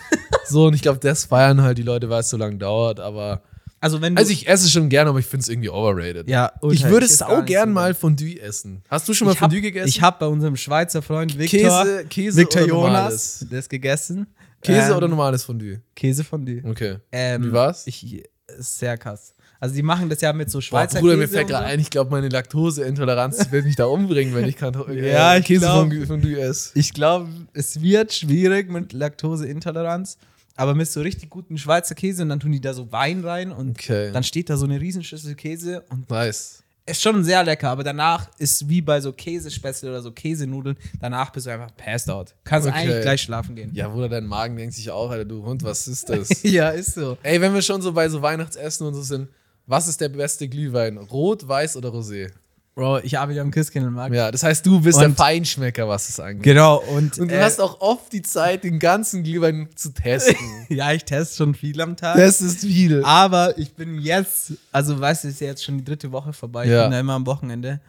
So, 0.49 0.67
und 0.67 0.75
ich 0.75 0.83
glaube, 0.83 1.01
das 1.01 1.25
feiern 1.25 1.63
halt 1.63 1.79
die 1.79 1.83
Leute, 1.83 2.09
weil 2.09 2.21
es 2.21 2.29
so 2.31 2.37
lang 2.37 2.59
dauert, 2.61 3.01
aber. 3.01 3.43
Also 3.81 4.01
wenn 4.01 4.15
du 4.15 4.21
Also 4.21 4.33
ich 4.33 4.49
esse 4.49 4.65
es 4.67 4.73
schon 4.73 4.89
gerne, 4.89 5.11
aber 5.11 5.19
ich 5.19 5.27
finde 5.27 5.43
es 5.43 5.49
irgendwie 5.49 5.69
overrated. 5.71 6.29
ja, 6.29 6.53
Ich 6.71 6.85
würde 6.85 7.07
esse 7.07 7.17
sau 7.17 7.43
gern 7.43 7.69
so 7.69 7.75
mal 7.75 7.95
Fondue 7.95 8.41
essen. 8.41 8.83
Hast 8.89 9.09
du 9.09 9.15
schon 9.15 9.27
mal 9.27 9.33
ich 9.35 9.41
hab, 9.41 9.51
Fondue 9.51 9.61
gegessen? 9.61 9.89
Ich 9.89 10.01
habe 10.01 10.17
bei 10.21 10.27
unserem 10.27 10.57
Schweizer 10.57 11.03
Freund 11.03 11.39
Victor, 11.39 11.61
Käse, 11.85 12.05
Käse 12.09 12.41
Victor 12.41 12.63
oder 12.63 12.69
Jonas, 12.71 12.91
normales? 12.93 13.47
das 13.51 13.69
gegessen. 13.69 14.27
Käse 14.63 14.91
Ähm, 14.91 14.97
oder 14.97 15.09
normales 15.09 15.45
Fondue? 15.45 15.81
Käse 15.95 16.25
von 16.25 16.45
dir. 16.47 16.65
Okay. 16.65 16.97
Ähm, 17.13 17.45
Wie 17.45 17.53
war's? 17.53 17.87
Ich, 17.87 18.23
sehr 18.59 18.97
krass. 18.97 19.35
Also 19.61 19.75
die 19.75 19.83
machen 19.83 20.09
das 20.09 20.21
ja 20.21 20.33
mit 20.33 20.51
so 20.51 20.59
Boah, 20.59 20.63
Schweizer 20.63 21.01
Bruder, 21.01 21.15
Käse 21.15 21.23
mir 21.27 21.29
fällt 21.29 21.49
gerade 21.49 21.67
ein, 21.67 21.81
ich 21.81 21.91
glaube, 21.91 22.11
meine 22.11 22.29
Laktoseintoleranz 22.29 23.51
wird 23.53 23.65
mich 23.65 23.77
da 23.77 23.87
umbringen, 23.87 24.35
wenn 24.35 24.47
ich 24.49 24.57
kein 24.57 24.73
Ja, 24.93 25.35
äh, 25.35 25.39
ich 25.41 25.47
Käse 25.47 25.61
glaub- 25.61 25.91
von 25.93 26.07
Fondue 26.07 26.39
esse. 26.41 26.71
Ich 26.75 26.93
glaube, 26.93 27.29
es 27.53 27.81
wird 27.81 28.13
schwierig 28.13 28.71
mit 28.71 28.93
Laktoseintoleranz. 28.93 30.19
Aber 30.57 30.75
mit 30.75 30.89
so 30.89 31.01
richtig 31.01 31.31
guten 31.31 31.59
Schweizer 31.59 31.95
Käse 31.95 32.23
und 32.23 32.31
dann 32.31 32.41
tun 32.41 32.53
die 32.53 32.61
da 32.61 32.73
so 32.75 32.91
Wein 32.93 33.25
rein 33.25 33.53
und 33.53 33.71
Okay. 33.79 34.11
dann 34.13 34.25
steht 34.25 34.49
da 34.51 34.57
so 34.57 34.65
eine 34.65 34.81
Riesenschüssel 34.81 35.35
Käse 35.35 35.85
und 35.91 36.09
Nice. 36.11 36.63
ist 36.87 37.03
schon 37.03 37.23
sehr 37.25 37.45
lecker, 37.45 37.69
aber 37.71 37.85
danach 37.85 38.29
ist 38.39 38.69
wie 38.69 38.81
bei 38.81 39.01
so 39.01 39.13
Käsespätzle 39.13 39.91
oder 39.91 40.03
so 40.03 40.13
Käsenudeln, 40.13 40.77
danach 41.01 41.31
bist 41.31 41.47
du 41.47 41.51
einfach 41.51 41.75
passed 41.77 42.09
out. 42.11 42.35
Kannst 42.45 42.69
Okay. 42.69 42.77
eigentlich 42.79 43.03
gleich 43.03 43.23
schlafen 43.23 43.55
gehen. 43.57 43.71
Ja, 43.75 43.89
Bruder, 43.89 44.09
dein 44.09 44.27
Magen 44.27 44.57
denkt 44.57 44.75
sich 44.75 44.91
auch, 44.91 45.11
Alter, 45.11 45.25
du 45.25 45.45
Hund, 45.45 45.63
was 45.63 45.87
ist 45.89 46.09
das? 46.09 46.29
ja, 46.43 46.71
ist 46.71 46.95
so. 46.95 47.19
Ey, 47.23 47.41
wenn 47.41 47.53
wir 47.55 47.63
schon 47.63 47.83
so 47.83 47.93
bei 47.93 48.09
so 48.09 48.23
Weihnachtsessen 48.23 48.87
und 48.87 48.95
so 48.95 49.03
sind, 49.03 49.29
was 49.67 49.89
ist 49.89 50.01
der 50.01 50.09
beste 50.11 50.49
Glühwein? 50.49 50.97
Rot, 50.97 51.47
weiß 51.47 51.77
oder 51.77 51.89
Rosé? 51.91 52.31
Bro, 52.77 52.99
ich 52.99 53.19
arbeite 53.19 53.41
am 53.41 53.51
Christkindlmarkt. 53.51 54.15
Ja, 54.15 54.31
das 54.31 54.43
heißt, 54.43 54.67
du 54.67 54.83
bist 54.83 55.01
der 55.01 55.09
Und- 55.09 55.17
Feinschmecker, 55.17 55.89
was 55.89 56.11
es 56.11 56.21
angeht. 56.21 56.43
Genau, 56.43 56.77
und, 56.77 57.19
Und 57.19 57.31
du 57.31 57.35
äh, 57.35 57.41
hast 57.43 57.59
auch 57.59 57.81
oft 57.81 58.13
die 58.13 58.21
Zeit, 58.21 58.65
den 58.65 58.79
ganzen 58.79 59.23
Glühwein 59.25 59.71
zu 59.75 59.95
testen. 59.95 60.37
ja, 60.69 60.93
ich 60.93 61.05
teste 61.07 61.37
schon 61.39 61.55
viel 61.55 61.81
am 61.81 61.97
Tag. 61.97 62.19
das 62.19 62.43
ist 62.43 62.61
viel. 62.61 63.03
Aber 63.03 63.57
ich 63.57 63.73
bin 63.73 63.99
jetzt, 63.99 64.53
also 64.73 65.01
weißt 65.01 65.25
du, 65.25 65.29
ist 65.29 65.41
ja 65.41 65.47
jetzt 65.47 65.65
schon 65.65 65.79
die 65.79 65.85
dritte 65.85 66.13
Woche 66.13 66.35
vorbei. 66.35 66.65
Ich 66.67 66.71
Ja. 66.71 66.83
bin 66.83 66.91
da 66.91 67.01
immer 67.01 67.15
am 67.15 67.25
Wochenende. 67.25 67.81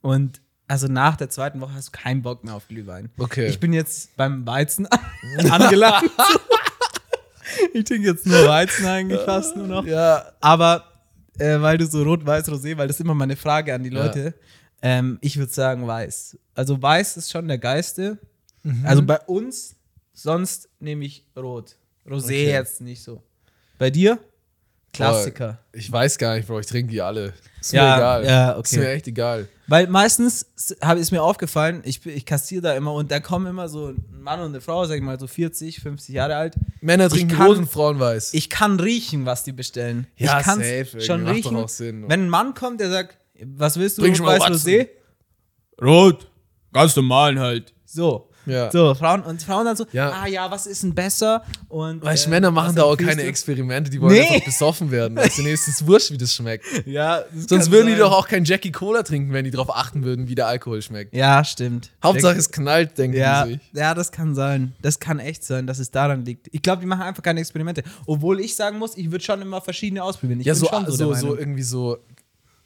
Und 0.00 0.40
also 0.66 0.88
nach 0.88 1.14
der 1.14 1.30
zweiten 1.30 1.60
Woche 1.60 1.74
hast 1.74 1.88
du 1.88 1.92
keinen 1.92 2.22
Bock 2.22 2.42
mehr 2.42 2.54
auf 2.54 2.66
Glühwein. 2.66 3.10
Okay. 3.18 3.46
Ich 3.46 3.60
bin 3.60 3.72
jetzt 3.72 4.16
beim 4.16 4.44
Weizen 4.48 4.88
angelangt. 5.48 6.10
ich 7.72 7.84
trinke 7.84 8.08
jetzt 8.08 8.26
nur 8.26 8.48
Weizen 8.48 8.84
eigentlich 8.84 9.20
fast 9.20 9.54
nur 9.56 9.68
noch. 9.68 9.86
Ja, 9.86 10.24
Aber 10.40 10.82
äh, 11.38 11.60
weil 11.60 11.78
du 11.78 11.86
so 11.86 12.02
rot-weiß 12.02 12.48
rosé, 12.48 12.76
weil 12.76 12.86
das 12.88 12.96
ist 12.96 13.00
immer 13.00 13.14
meine 13.14 13.36
Frage 13.36 13.74
an 13.74 13.82
die 13.82 13.90
Ja. 13.90 14.04
Leute. 14.04 14.34
Ähm, 14.82 15.18
ich 15.22 15.38
würde 15.38 15.52
sagen 15.52 15.86
weiß. 15.86 16.36
Also 16.54 16.80
weiß 16.80 17.16
ist 17.16 17.30
schon 17.30 17.48
der 17.48 17.58
geilste. 17.58 18.18
Mhm. 18.62 18.84
Also 18.84 19.02
bei 19.02 19.18
uns, 19.20 19.76
sonst 20.12 20.68
nehme 20.80 21.04
ich 21.04 21.24
rot. 21.36 21.76
Rosé 22.06 22.24
Okay. 22.24 22.50
jetzt 22.50 22.80
nicht 22.80 23.02
so. 23.02 23.22
Bei 23.78 23.90
dir? 23.90 24.18
Klassiker. 24.94 25.58
Boah, 25.72 25.78
ich 25.78 25.90
weiß 25.92 26.18
gar 26.18 26.36
nicht, 26.36 26.46
Bro, 26.48 26.60
ich 26.60 26.66
trinke 26.66 26.90
die 26.92 27.00
alle. 27.02 27.32
Ist 27.60 27.72
Ja, 27.72 27.82
mir 27.84 27.96
egal. 27.96 28.24
ja, 28.26 28.50
Ist 28.52 28.58
okay. 28.72 28.78
mir 28.80 28.88
echt 28.90 29.06
egal. 29.08 29.48
Weil 29.66 29.86
meistens 29.88 30.46
s- 30.56 30.76
hab, 30.82 30.98
ist 30.98 31.10
mir 31.10 31.22
aufgefallen, 31.22 31.80
ich, 31.84 32.04
ich 32.04 32.26
kassiere 32.26 32.60
da 32.62 32.74
immer 32.74 32.92
und 32.92 33.10
da 33.10 33.20
kommen 33.20 33.46
immer 33.46 33.68
so 33.68 33.88
ein 33.88 34.04
Mann 34.10 34.40
und 34.40 34.48
eine 34.48 34.60
Frau, 34.60 34.84
sag 34.84 34.96
ich 34.96 35.02
mal 35.02 35.18
so 35.18 35.26
40, 35.26 35.80
50 35.80 36.14
Jahre 36.14 36.36
alt. 36.36 36.54
Männer 36.80 37.06
Ich 37.06 37.12
trinken 37.12 37.36
kann- 37.36 37.46
rot 37.46 37.56
und 37.58 37.70
Frauen 37.70 37.98
weiß. 37.98 38.34
Ich 38.34 38.50
kann 38.50 38.78
riechen, 38.78 39.24
was 39.26 39.42
die 39.44 39.52
bestellen. 39.52 40.06
Ja, 40.16 40.40
ich 40.40 40.46
irgendwie. 40.46 41.00
schon 41.00 41.22
Macht 41.22 41.30
doch 41.30 41.36
riechen. 41.36 41.56
auch 41.56 41.68
Sinn. 41.68 42.04
Wenn 42.08 42.24
ein 42.26 42.28
Mann 42.28 42.52
kommt, 42.54 42.80
der 42.80 42.90
sagt, 42.90 43.16
was 43.42 43.78
willst 43.78 43.96
du, 43.98 44.02
Bring 44.02 44.16
mal 44.22 44.38
weiß. 44.38 44.50
Rosé? 44.50 44.88
Rot. 45.80 46.30
Ganz 46.72 46.94
normal 46.96 47.38
halt. 47.38 47.72
So. 47.86 48.28
Ja. 48.46 48.70
So, 48.70 48.94
Frauen 48.94 49.22
und 49.22 49.42
Frauen 49.42 49.64
dann 49.64 49.76
so, 49.76 49.86
Ja. 49.92 50.10
ah 50.22 50.26
ja, 50.26 50.50
was 50.50 50.66
ist 50.66 50.82
denn 50.82 50.94
besser? 50.94 51.42
Und 51.68 52.02
du, 52.04 52.06
äh, 52.26 52.30
Männer 52.30 52.50
machen 52.50 52.74
da 52.76 52.82
auch 52.84 52.96
keine 52.96 53.22
du? 53.22 53.28
Experimente, 53.28 53.90
die 53.90 54.00
wollen 54.00 54.14
Nee. 54.14 54.28
einfach 54.28 54.44
besoffen 54.44 54.90
werden. 54.90 55.14
Nee, 55.14 55.52
es 55.52 55.86
wurscht, 55.86 56.10
wie 56.10 56.18
das 56.18 56.34
schmeckt. 56.34 56.64
Ja, 56.86 57.22
das 57.32 57.46
Sonst 57.48 57.70
würden 57.70 57.86
die 57.86 57.92
sein. 57.92 58.00
doch 58.00 58.12
auch 58.12 58.28
kein 58.28 58.44
Jackie 58.44 58.70
Cola 58.72 59.02
trinken, 59.02 59.32
wenn 59.32 59.44
die 59.44 59.50
darauf 59.50 59.74
achten 59.74 60.04
würden, 60.04 60.28
wie 60.28 60.34
der 60.34 60.46
Alkohol 60.46 60.82
schmeckt. 60.82 61.14
Ja, 61.14 61.42
stimmt. 61.44 61.90
Hauptsache 62.02 62.36
es 62.36 62.50
knallt, 62.50 62.98
denken 62.98 63.16
Ja, 63.16 63.44
die 63.46 63.52
sich. 63.54 63.60
ja, 63.72 63.94
das 63.94 64.12
kann 64.12 64.34
sein. 64.34 64.74
Das 64.82 64.98
kann 65.00 65.18
echt 65.18 65.44
sein, 65.44 65.66
dass 65.66 65.78
es 65.78 65.90
daran 65.90 66.24
liegt. 66.24 66.48
Ich 66.52 66.62
glaube, 66.62 66.80
die 66.80 66.86
machen 66.86 67.02
einfach 67.02 67.22
keine 67.22 67.40
Experimente. 67.40 67.82
Obwohl 68.06 68.40
ich 68.40 68.54
sagen 68.56 68.78
muss, 68.78 68.96
ich 68.96 69.10
würde 69.10 69.24
schon 69.24 69.40
immer 69.42 69.60
verschiedene 69.60 70.02
ausprobieren. 70.02 70.40
Ich 70.40 70.46
Ja, 70.46 70.54
so, 70.54 70.68
so, 70.88 71.14
so, 71.14 71.36
irgendwie 71.36 71.62
so 71.62 71.98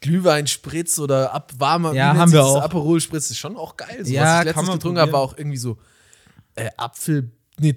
Glühweinspritz 0.01 0.97
oder 0.99 1.33
ab 1.33 1.51
warmer, 1.57 1.93
Ja, 1.93 2.15
haben 2.15 2.31
wir 2.31 2.39
das? 2.39 2.47
auch. 2.47 2.61
Aperol-Spritz 2.61 3.29
ist 3.31 3.37
schon 3.37 3.55
auch 3.57 3.75
geil. 3.77 4.05
So, 4.05 4.11
Ja, 4.11 4.21
was 4.21 4.29
ich 4.29 4.35
kann 4.37 4.45
letztens 4.45 4.67
man 4.67 4.75
getrunken 4.77 4.99
habe, 4.99 5.11
war 5.13 5.19
auch 5.21 5.37
irgendwie 5.37 5.57
so 5.57 5.77
äh, 6.55 6.69
Apfel, 6.77 7.31
nee, 7.59 7.75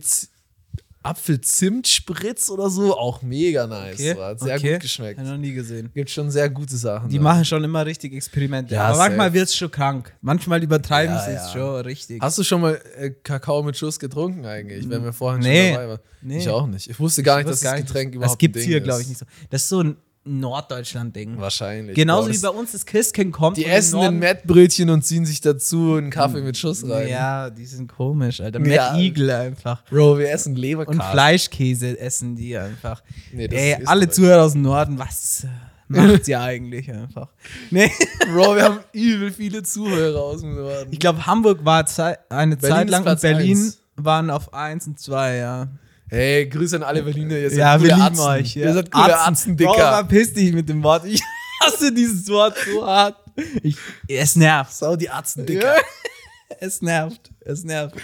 Apfel-Zimt-Spritz 1.05 2.49
oder 2.51 2.71
so. 2.71 2.97
Auch 2.97 3.23
mega 3.23 3.67
nice. 3.67 3.95
Okay, 3.95 4.15
So, 4.15 4.23
hat 4.25 4.41
sehr 4.41 4.57
okay. 4.57 4.73
gut 4.75 4.81
geschmeckt. 4.83 5.19
Hab 5.19 5.27
noch 5.27 5.37
nie 5.37 5.53
gesehen. 5.53 5.91
Gibt 5.95 6.11
schon 6.11 6.31
sehr 6.31 6.49
gute 6.49 6.77
Sachen. 6.77 7.09
Die 7.09 7.17
da. 7.17 7.23
machen 7.23 7.45
schon 7.45 7.65
immer 7.65 7.85
richtig 7.85 8.13
Experimente. 8.15 8.75
Ja, 8.75 8.85
Aber 8.89 8.99
manchmal 8.99 9.27
safe. 9.29 9.35
wird 9.39 9.49
es 9.49 9.57
schon 9.57 9.71
krank. 9.71 10.15
Manchmal 10.21 10.63
übertreiben 10.63 11.15
Ja, 11.15 11.25
sie 11.25 11.31
es 11.33 11.43
ja. 11.47 11.53
schon 11.53 11.81
richtig. 11.85 12.21
Hast 12.21 12.39
du 12.39 12.45
schon 12.45 12.61
mal 12.61 12.81
äh, 12.97 13.11
Kakao 13.11 13.63
mit 13.63 13.77
Schuss 13.77 13.99
getrunken 13.99 14.47
eigentlich, 14.47 14.89
wenn 14.89 15.03
wir 15.03 15.13
vorhin 15.13 15.41
Nee. 15.43 15.69
schon 15.71 15.75
dabei 15.75 15.89
waren? 15.89 15.99
Nee. 16.23 16.39
Ich 16.39 16.49
auch 16.49 16.67
nicht. 16.67 16.89
Ich 16.89 17.01
wusste 17.01 17.23
gar 17.23 17.39
nicht, 17.39 17.47
Ich 17.47 17.51
dass 17.51 17.59
weiß 17.59 17.65
gar 17.65 17.73
das 17.73 17.81
nicht, 17.81 17.89
Getränk 17.89 18.13
Das 18.13 18.17
überhaupt 18.17 18.39
gibt 18.39 18.57
ein 18.57 18.59
es 18.61 18.65
hier, 18.65 18.81
glaube 18.81 19.03
ich, 19.03 19.09
nicht 19.09 19.19
so. 19.19 19.27
Das 19.51 19.63
ist 19.63 19.69
so 19.69 19.81
ein 19.81 19.97
Norddeutschland-Ding. 20.25 21.39
Wahrscheinlich. 21.39 21.97
Genauso 21.97 22.29
Boah, 22.29 22.35
wie 22.35 22.39
bei 22.39 22.49
uns 22.49 22.73
das 22.73 22.87
Christkind 22.87 23.33
kommt. 23.33 23.57
Die 23.57 23.65
essen 23.65 23.99
ein 23.99 24.19
Mettbrötchen 24.19 24.89
und 24.91 25.03
ziehen 25.05 25.27
sich 25.27 25.41
dazu 25.41 25.95
einen 25.95 26.11
Kaffee 26.11 26.43
mit 26.43 26.57
Schuss 26.57 26.89
rein. 26.89 27.09
Ja, 27.09 27.51
die 27.51 27.67
sind 27.67 27.89
komisch, 27.89 28.41
Alter. 28.41 28.65
Ja. 28.65 28.97
Eagle 28.97 29.35
einfach. 29.35 29.85
Bro, 29.87 30.19
wir 30.19 30.31
essen 30.31 30.55
Leberkäse. 30.55 30.99
Und 30.99 31.05
Fleischkäse 31.05 31.99
essen 31.99 32.37
die 32.37 32.57
einfach. 32.57 33.03
Nee, 33.33 33.49
das 33.49 33.59
Ey, 33.59 33.77
ist 33.81 33.89
alle 33.89 34.09
Zuhörer 34.09 34.45
aus 34.45 34.53
dem 34.53 34.63
Norden, 34.63 34.99
was 34.99 35.47
macht 35.89 36.29
ihr 36.29 36.41
eigentlich 36.41 36.91
einfach? 36.91 37.29
Nee. 37.71 37.91
Bro, 38.33 38.57
wir 38.57 38.65
haben 38.65 38.79
übel 38.93 39.33
viele 39.33 39.63
Zuhörer 39.63 40.21
aus 40.21 40.41
dem 40.41 40.55
Norden. 40.55 40.93
Ich 40.93 41.01
glaube, 41.01 41.27
Hamburg 41.27 41.65
war 41.65 41.85
eine 42.29 42.57
Berlin 42.57 42.61
Zeit 42.61 42.91
lang 42.91 43.05
und 43.05 43.21
Berlin 43.21 43.57
eins. 43.59 43.83
waren 43.97 44.31
auf 44.31 44.55
1 44.55 44.87
und 44.87 45.01
2, 45.01 45.37
ja. 45.37 45.69
Hey, 46.13 46.47
Grüße 46.47 46.77
an 46.77 46.83
alle 46.83 47.03
Berliner. 47.03 47.39
Ihr 47.39 47.49
seid 47.49 47.59
Ja, 47.59 47.81
wir 47.81 47.89
lieben 47.89 48.03
Atzen. 48.03 48.21
euch. 48.21 48.55
Ja. 48.55 48.67
Ihr 48.67 48.75
seid 48.75 48.91
coole 48.91 49.19
Atzen, 49.19 49.57
Bro, 49.57 49.73
Dicker. 49.73 49.89
verpiss 49.93 50.35
dich 50.35 50.53
mit 50.53 50.69
dem 50.69 50.83
Wort. 50.83 51.07
Ich 51.07 51.23
hasse 51.63 51.91
dieses 51.93 52.29
Wort 52.29 52.55
so 52.71 52.87
hart. 52.87 53.17
Ich, 53.63 53.77
es 54.09 54.37
nervt. 54.37 54.75
Sau 54.75 54.95
die 54.95 55.09
Atzen, 55.09 55.47
Dicker. 55.47 55.75
Es 56.61 56.83
nervt. 56.83 57.31
Es 57.41 57.65
nervt. 57.65 57.97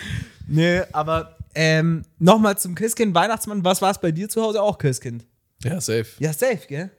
Nee, 0.47 0.81
aber 0.93 1.37
ähm, 1.55 2.03
nochmal 2.19 2.57
zum 2.57 2.75
Christkind, 2.75 3.15
Weihnachtsmann. 3.15 3.63
Was 3.63 3.83
war 3.83 3.91
es 3.91 3.99
bei 3.99 4.11
dir 4.11 4.29
zu 4.31 4.41
Hause 4.43 4.63
auch, 4.63 4.79
Christkind? 4.79 5.27
Ja, 5.63 5.79
safe. 5.81 6.07
Ja, 6.19 6.33
safe, 6.33 6.61
gell? 6.67 6.91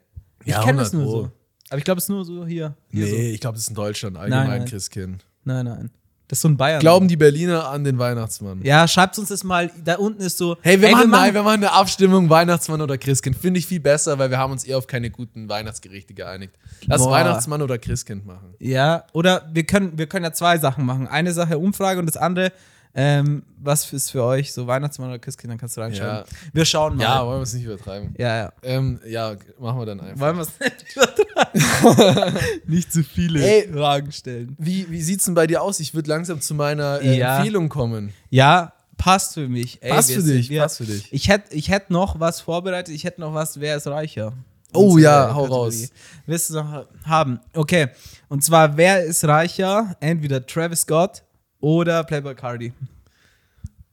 Ich 0.43 0.51
Ja, 0.51 0.61
kenne 0.63 0.81
es 0.83 0.93
100 0.93 0.93
nur 0.93 1.03
Pro. 1.05 1.21
so. 1.23 1.31
Aber 1.71 1.77
ich 1.79 1.83
glaube, 1.85 1.97
es 1.97 2.03
ist 2.05 2.09
nur 2.09 2.23
so 2.23 2.45
hier. 2.45 2.75
hier 2.91 3.05
Nee, 3.05 3.31
ich 3.31 3.39
glaube, 3.41 3.55
das 3.55 3.63
ist 3.63 3.69
in 3.69 3.75
Deutschland 3.75 4.15
allgemein 4.17 4.47
Nein, 4.47 4.59
nein. 4.59 4.67
Christkind. 4.69 5.21
So. 5.21 5.27
Nein, 5.45 5.65
nein. 5.65 5.89
Das 6.29 6.37
ist 6.37 6.41
so 6.43 6.47
ein 6.47 6.57
Bayern. 6.57 6.79
Glauben 6.79 7.07
die 7.07 7.17
Berliner 7.17 7.67
an 7.69 7.83
den 7.83 7.97
Weihnachtsmann? 7.97 8.61
Ja, 8.63 8.87
schreibt 8.87 9.17
uns 9.17 9.29
das 9.29 9.43
mal. 9.43 9.71
Da 9.83 9.95
unten 9.95 10.21
ist 10.21 10.37
so. 10.37 10.57
Hey, 10.61 10.79
wir, 10.79 10.89
ey, 10.89 10.93
machen, 10.93 11.09
nein, 11.09 11.33
wir 11.33 11.41
machen 11.41 11.63
eine 11.63 11.71
Abstimmung, 11.71 12.29
Weihnachtsmann 12.29 12.81
oder 12.81 12.99
Christkind. 12.99 13.35
Finde 13.35 13.59
ich 13.59 13.65
viel 13.65 13.79
besser, 13.79 14.19
weil 14.19 14.29
wir 14.29 14.37
haben 14.37 14.51
uns 14.51 14.63
eher 14.63 14.77
auf 14.77 14.85
keine 14.85 15.09
guten 15.09 15.49
Weihnachtsgerichte 15.49 16.13
geeinigt. 16.13 16.53
Lass 16.85 17.01
Boah. 17.01 17.13
Weihnachtsmann 17.13 17.63
oder 17.63 17.79
Christkind 17.79 18.27
machen. 18.27 18.53
Ja, 18.59 19.05
oder 19.11 19.49
wir 19.51 19.65
können, 19.65 19.97
wir 19.97 20.05
können 20.05 20.23
ja 20.23 20.31
zwei 20.31 20.59
Sachen 20.59 20.85
machen. 20.85 21.07
Eine 21.07 21.33
Sache 21.33 21.57
Umfrage 21.57 21.99
und 21.99 22.05
das 22.05 22.15
andere, 22.15 22.51
ähm, 22.95 23.43
was 23.61 23.91
ist 23.93 24.11
für 24.11 24.23
euch 24.23 24.51
so 24.51 24.65
Weihnachtsmann 24.67 25.09
oder 25.09 25.19
Christkind, 25.19 25.51
dann 25.51 25.57
kannst 25.59 25.77
du 25.77 25.81
reinschauen. 25.81 26.07
Ja. 26.07 26.23
Wir 26.53 26.65
schauen 26.65 26.95
mal. 26.97 27.03
Ja, 27.03 27.25
wollen 27.25 27.39
wir 27.39 27.43
es 27.43 27.53
nicht 27.53 27.65
übertreiben. 27.65 28.15
ja. 28.17 28.37
ja. 28.37 28.53
Ähm, 28.63 28.99
ja, 29.07 29.35
machen 29.59 29.79
wir 29.79 29.85
dann 29.85 29.99
einfach. 30.01 30.19
Wollen 30.19 30.37
wir 30.37 30.41
es 30.43 30.59
nicht 30.59 30.95
übertreiben? 30.95 32.39
nicht 32.67 32.91
zu 32.91 33.03
viele 33.03 33.41
Ey. 33.43 33.71
Fragen 33.71 34.11
stellen. 34.11 34.55
Wie, 34.57 34.89
wie 34.89 35.01
sieht's 35.01 35.25
denn 35.25 35.33
bei 35.35 35.47
dir 35.47 35.61
aus? 35.61 35.79
Ich 35.79 35.93
würde 35.93 36.09
langsam 36.09 36.41
zu 36.41 36.53
meiner 36.53 37.01
äh, 37.01 37.17
Ja. 37.17 37.37
Empfehlung 37.37 37.69
kommen. 37.69 38.13
Ja, 38.29 38.73
passt 38.97 39.33
für 39.35 39.47
mich. 39.47 39.77
Ey, 39.81 39.91
Passt 39.91 40.11
für 40.11 40.21
sind- 40.21 40.35
dich, 40.37 40.49
wir, 40.49 40.61
passt 40.61 40.77
für 40.77 40.85
dich. 40.85 41.11
Ich 41.13 41.29
hätte 41.29 41.53
ich 41.55 41.69
hätt 41.69 41.89
noch 41.89 42.19
was 42.19 42.41
vorbereitet. 42.41 42.93
Ich 42.93 43.03
hätte 43.03 43.21
noch 43.21 43.33
was, 43.33 43.59
wer 43.59 43.77
ist 43.77 43.87
reicher? 43.87 44.33
Oh 44.73 44.97
ja, 44.99 45.33
hau 45.33 45.43
Kategorie. 45.43 45.51
raus. 45.83 45.89
Willst 46.27 46.49
du 46.51 46.53
noch 46.55 46.85
haben? 47.05 47.39
Okay. 47.53 47.87
Und 48.27 48.43
zwar, 48.43 48.77
wer 48.77 49.03
ist 49.03 49.23
reicher? 49.25 49.95
Entweder 49.99 50.45
Travis 50.45 50.81
Scott 50.81 51.23
oder 51.59 52.03
Playboy 52.03 52.35
Cardi. 52.35 52.73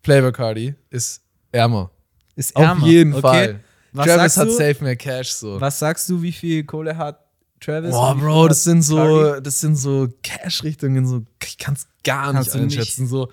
Flavor 0.03 0.33
Cardi 0.33 0.75
ist 0.91 1.21
ärmer. 1.51 1.91
Ist 2.37 2.55
Auf 2.55 2.63
ärmer. 2.63 2.87
jeden 2.87 3.13
okay. 3.13 3.21
Fall. 3.23 3.61
Was 3.93 4.07
Travis 4.07 4.37
hat 4.37 4.49
du? 4.49 4.53
safe 4.53 4.85
mehr 4.85 4.97
Cash 4.97 5.31
so. 5.33 5.61
Was 5.61 5.79
sagst 5.79 6.09
du, 6.09 6.23
wie 6.23 6.33
viel 6.33 6.65
Kohle 6.65 6.97
hat 6.97 7.19
Travis? 7.61 7.91
Boah, 7.91 8.15
Bro, 8.15 8.49
das 8.49 8.63
sind 8.63 8.83
so, 8.83 8.97
Cardi? 8.97 9.43
das 9.43 9.61
sind 9.61 9.77
so 9.77 10.09
Cash-Richtungen, 10.23 11.07
so, 11.07 11.25
ich 11.43 11.59
kann 11.59 11.75
es 11.75 11.89
gar 12.05 12.33
Kannst 12.33 12.55
nicht 12.55 12.65
nicht. 12.67 12.79
einschätzen. 12.79 13.07
So, 13.07 13.33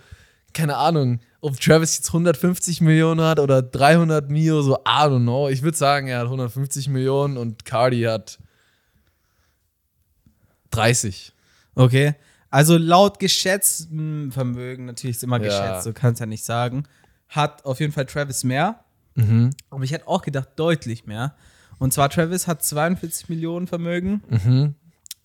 keine 0.53 0.77
Ahnung, 0.77 1.19
ob 1.41 1.59
Travis 1.59 1.97
jetzt 1.97 2.07
150 2.07 2.79
Millionen 2.81 3.21
hat 3.21 3.39
oder 3.39 3.61
300 3.61 4.29
Mio, 4.31 4.61
so, 4.61 4.75
I 4.77 5.03
don't 5.05 5.21
know. 5.23 5.49
Ich 5.49 5.61
würde 5.61 5.77
sagen, 5.77 6.07
er 6.07 6.19
hat 6.19 6.25
150 6.25 6.87
Millionen 6.87 7.37
und 7.37 7.65
Cardi 7.65 8.03
hat 8.03 8.39
30. 10.71 11.33
Okay. 11.75 12.15
Also 12.53 12.77
laut 12.77 13.17
geschätztem 13.19 14.31
Vermögen, 14.31 14.85
natürlich 14.85 15.15
ist 15.17 15.23
immer 15.23 15.41
Ja. 15.41 15.47
geschätzt, 15.47 15.87
du 15.87 15.93
kannst 15.93 16.19
ja 16.19 16.27
nicht 16.27 16.45
sagen, 16.45 16.83
hat 17.29 17.65
auf 17.65 17.79
jeden 17.79 17.91
Fall 17.93 18.05
Travis 18.05 18.43
mehr. 18.43 18.79
Mhm. 19.15 19.49
Aber 19.71 19.83
ich 19.83 19.91
hätte 19.91 20.07
auch 20.07 20.21
gedacht, 20.21 20.49
deutlich 20.55 21.05
mehr. 21.07 21.35
Und 21.79 21.93
zwar 21.93 22.09
Travis 22.09 22.45
hat 22.47 22.63
42 22.63 23.27
Millionen 23.29 23.65
Vermögen 23.67 24.21
Mhm. 24.29 24.75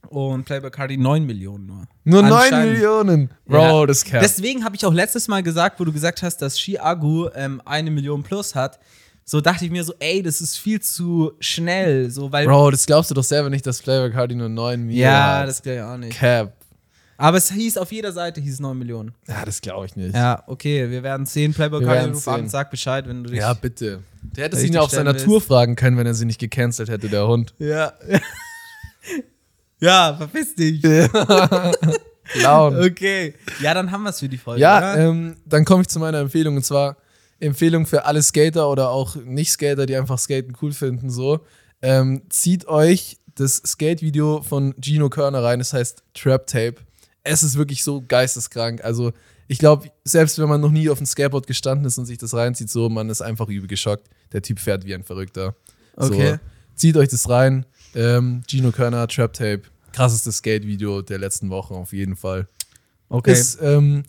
und 0.08 0.44
Playboy 0.44 0.70
Cardi 0.70 0.96
9 0.96 1.24
Millionen 1.26 1.66
nur. 1.66 1.84
Nur 2.04 2.22
9 2.22 2.32
Anscheinend. 2.32 2.72
Millionen. 2.72 3.30
Bro, 3.46 3.80
Ja. 3.80 3.86
das 3.86 4.04
kann. 4.06 4.20
Deswegen 4.22 4.64
habe 4.64 4.76
ich 4.76 4.86
auch 4.86 4.94
letztes 4.94 5.28
Mal 5.28 5.42
gesagt, 5.42 5.78
wo 5.80 5.84
du 5.84 5.92
gesagt 5.92 6.22
hast, 6.22 6.38
dass 6.38 6.56
Chiagu 6.56 7.28
ähm, 7.34 7.60
eine 7.66 7.90
Million 7.90 8.22
plus 8.22 8.54
hat. 8.54 8.78
So 9.24 9.42
dachte 9.42 9.66
ich 9.66 9.70
mir 9.70 9.84
so, 9.84 9.92
ey, 9.98 10.22
das 10.22 10.40
ist 10.40 10.56
viel 10.56 10.80
zu 10.80 11.32
schnell. 11.40 12.10
So, 12.10 12.32
weil 12.32 12.46
Bro, 12.46 12.70
das 12.70 12.86
glaubst 12.86 13.10
du 13.10 13.14
doch 13.14 13.22
selber 13.24 13.50
nicht, 13.50 13.66
dass 13.66 13.80
Flavor 13.82 14.08
Cardi 14.08 14.34
nur 14.34 14.48
9 14.48 14.86
Mio 14.86 14.96
ja, 14.96 15.40
hat. 15.40 15.48
das 15.48 15.60
glaube 15.62 15.76
ich 15.76 15.82
auch 15.84 15.96
nicht. 15.98 16.16
Cap. 16.18 16.54
Aber 17.20 17.36
es 17.36 17.50
hieß 17.50 17.78
auf 17.78 17.90
jeder 17.90 18.12
Seite 18.12 18.40
hieß 18.40 18.60
9 18.60 18.78
Millionen. 18.78 19.12
Ja, 19.26 19.44
das 19.44 19.60
glaube 19.60 19.86
ich 19.86 19.96
nicht. 19.96 20.14
Ja, 20.14 20.44
okay, 20.46 20.88
wir 20.88 21.02
werden 21.02 21.26
sehen. 21.26 21.52
Playboy 21.52 21.80
Wir 21.80 21.86
Cardi, 21.88 22.00
werden's 22.02 22.26
ruf 22.26 22.34
an, 22.34 22.40
sehen. 22.42 22.48
sag 22.48 22.70
Bescheid, 22.70 23.08
wenn 23.08 23.24
du 23.24 23.30
dich. 23.30 23.40
Ja, 23.40 23.54
bitte. 23.54 24.04
Der 24.22 24.44
hätte 24.44 24.60
ihn 24.64 24.72
ja 24.72 24.80
auf 24.82 24.92
seiner 24.92 25.12
willst. 25.12 25.26
Tour 25.26 25.40
fragen 25.40 25.74
können, 25.74 25.96
wenn 25.96 26.06
er 26.06 26.14
sie 26.14 26.26
nicht 26.26 26.38
gecancelt 26.38 26.88
hätte, 26.88 27.08
der 27.08 27.26
Hund. 27.26 27.54
Ja. 27.58 27.92
ja, 29.80 30.14
verpiss 30.16 30.54
dich. 30.54 30.80
Clown. 30.80 32.76
Okay. 32.84 33.34
Ja, 33.60 33.74
dann 33.74 33.90
haben 33.90 34.04
wir 34.04 34.10
es 34.10 34.20
für 34.20 34.28
die 34.28 34.38
Folge. 34.38 34.60
Ja, 34.60 34.96
ähm, 34.96 35.36
dann 35.44 35.64
komme 35.64 35.82
ich 35.82 35.88
zu 35.88 35.98
meiner 35.98 36.18
Empfehlung 36.18 36.56
und 36.56 36.64
zwar 36.64 36.98
Empfehlung 37.40 37.84
für 37.86 38.04
alle 38.04 38.22
Skater 38.22 38.70
oder 38.70 38.90
auch 38.90 39.16
Nicht-Skater, 39.16 39.86
die 39.86 39.96
einfach 39.96 40.18
Skaten 40.18 40.56
cool 40.62 40.72
finden. 40.72 41.10
So, 41.10 41.40
ähm, 41.82 42.22
zieht 42.28 42.68
euch 42.68 43.18
das 43.34 43.56
Skate-Video 43.64 44.42
von 44.42 44.74
Gino 44.80 45.08
Körner 45.08 45.42
rein. 45.42 45.58
Das 45.58 45.72
heißt 45.72 46.02
Trap 46.14 46.46
Tape. 46.46 46.74
Es 47.28 47.42
ist 47.42 47.56
wirklich 47.56 47.84
so 47.84 48.02
geisteskrank. 48.06 48.82
Also 48.82 49.12
ich 49.46 49.58
glaube, 49.58 49.90
selbst 50.04 50.38
wenn 50.38 50.48
man 50.48 50.60
noch 50.60 50.70
nie 50.70 50.88
auf 50.90 50.98
dem 50.98 51.06
Skateboard 51.06 51.46
gestanden 51.46 51.86
ist 51.86 51.98
und 51.98 52.06
sich 52.06 52.18
das 52.18 52.34
reinzieht, 52.34 52.70
so 52.70 52.88
man 52.88 53.08
ist 53.10 53.22
einfach 53.22 53.48
übel 53.48 53.68
geschockt. 53.68 54.08
Der 54.32 54.42
Typ 54.42 54.58
fährt 54.58 54.84
wie 54.84 54.94
ein 54.94 55.04
Verrückter. 55.04 55.54
Okay. 55.96 56.32
So, 56.32 56.38
zieht 56.74 56.96
euch 56.96 57.08
das 57.08 57.28
rein. 57.28 57.66
Ähm, 57.94 58.42
Gino 58.46 58.70
Körner 58.70 59.06
Trap 59.08 59.32
Tape. 59.32 59.62
Krassestes 59.92 60.36
Skate-Video 60.36 61.02
der 61.02 61.18
letzten 61.18 61.50
Wochen 61.50 61.74
auf 61.74 61.92
jeden 61.92 62.14
Fall. 62.14 62.46
okay. 63.08 63.32
Ist, 63.32 63.58
ähm, 63.62 64.04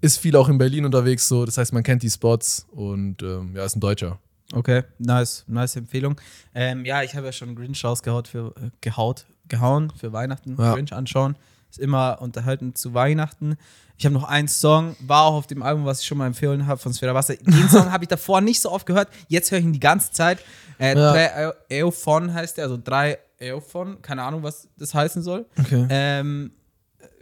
ist 0.00 0.18
viel 0.18 0.36
auch 0.36 0.48
in 0.48 0.58
Berlin 0.58 0.84
unterwegs, 0.84 1.28
so. 1.28 1.44
Das 1.44 1.58
heißt, 1.58 1.72
man 1.72 1.82
kennt 1.82 2.02
die 2.02 2.10
Spots 2.10 2.66
und 2.70 3.22
ähm, 3.22 3.54
ja, 3.54 3.64
ist 3.64 3.76
ein 3.76 3.80
Deutscher. 3.80 4.18
Okay, 4.52 4.82
nice, 4.98 5.44
nice 5.46 5.76
Empfehlung. 5.76 6.20
Ähm, 6.54 6.84
ja, 6.84 7.02
ich 7.02 7.14
habe 7.16 7.26
ja 7.26 7.32
schon 7.32 7.54
Grinch 7.56 7.82
rausgehaut 7.84 8.28
für 8.28 8.54
äh, 8.56 8.70
gehaut, 8.80 9.26
gehauen 9.48 9.92
für 9.98 10.12
Weihnachten. 10.12 10.56
Ja. 10.58 10.74
Grinch 10.74 10.92
anschauen. 10.92 11.36
Ist 11.72 11.78
immer 11.78 12.18
unterhalten 12.20 12.74
zu 12.74 12.92
Weihnachten. 12.92 13.56
Ich 13.96 14.04
habe 14.04 14.12
noch 14.14 14.24
einen 14.24 14.46
Song, 14.48 14.94
war 15.00 15.22
auch 15.22 15.32
auf 15.34 15.46
dem 15.46 15.62
Album, 15.62 15.86
was 15.86 16.00
ich 16.02 16.06
schon 16.06 16.18
mal 16.18 16.26
empfohlen 16.26 16.66
habe 16.66 16.78
von 16.78 16.92
Sphera 16.92 17.14
Wasser. 17.14 17.34
Den 17.36 17.68
Song 17.70 17.90
habe 17.90 18.04
ich 18.04 18.08
davor 18.08 18.42
nicht 18.42 18.60
so 18.60 18.70
oft 18.70 18.84
gehört. 18.84 19.08
Jetzt 19.28 19.50
höre 19.50 19.58
ich 19.58 19.64
ihn 19.64 19.72
die 19.72 19.80
ganze 19.80 20.10
Zeit. 20.12 20.38
Äh, 20.78 20.94
Ja. 20.98 21.52
Eophon 21.70 22.34
heißt 22.34 22.58
der, 22.58 22.64
also 22.64 22.78
drei 22.82 23.18
Eophon. 23.38 24.02
Keine 24.02 24.22
Ahnung, 24.22 24.42
was 24.42 24.68
das 24.78 24.92
heißen 24.94 25.22
soll. 25.22 25.46
Okay. 25.58 25.86
Ähm, 25.88 26.52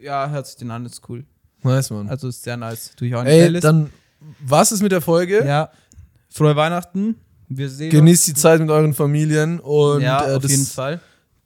ja, 0.00 0.28
hört 0.30 0.48
sich 0.48 0.56
den 0.56 0.70
an, 0.72 0.84
ist 0.84 1.00
cool. 1.08 1.24
nice, 1.62 1.90
Mann. 1.90 2.08
Also 2.08 2.26
ist 2.26 2.42
sehr 2.42 2.56
nice. 2.56 2.90
Tue 2.96 3.06
ich 3.08 3.14
auch 3.14 3.20
in 3.20 3.26
die 3.26 3.30
Ey, 3.32 3.38
Playlist. 3.42 3.64
dann 3.64 3.90
was 4.40 4.72
ist 4.72 4.82
mit 4.82 4.90
der 4.90 5.00
Folge? 5.00 5.44
Ja. 5.46 5.70
Frohe 6.28 6.56
Weihnachten. 6.56 7.14
Wir 7.48 7.68
sehen 7.68 7.90
Genießt 7.90 8.26
die 8.26 8.34
Zeit 8.34 8.60
mit 8.60 8.70
euren 8.70 8.94
Familien 8.94 9.60
und 9.60 9.96
uns. 9.96 10.02
Ja, 10.02 10.28
äh, 10.28 10.34
auf 10.34 10.42
jeden 10.44 10.66
Fall. 10.66 11.00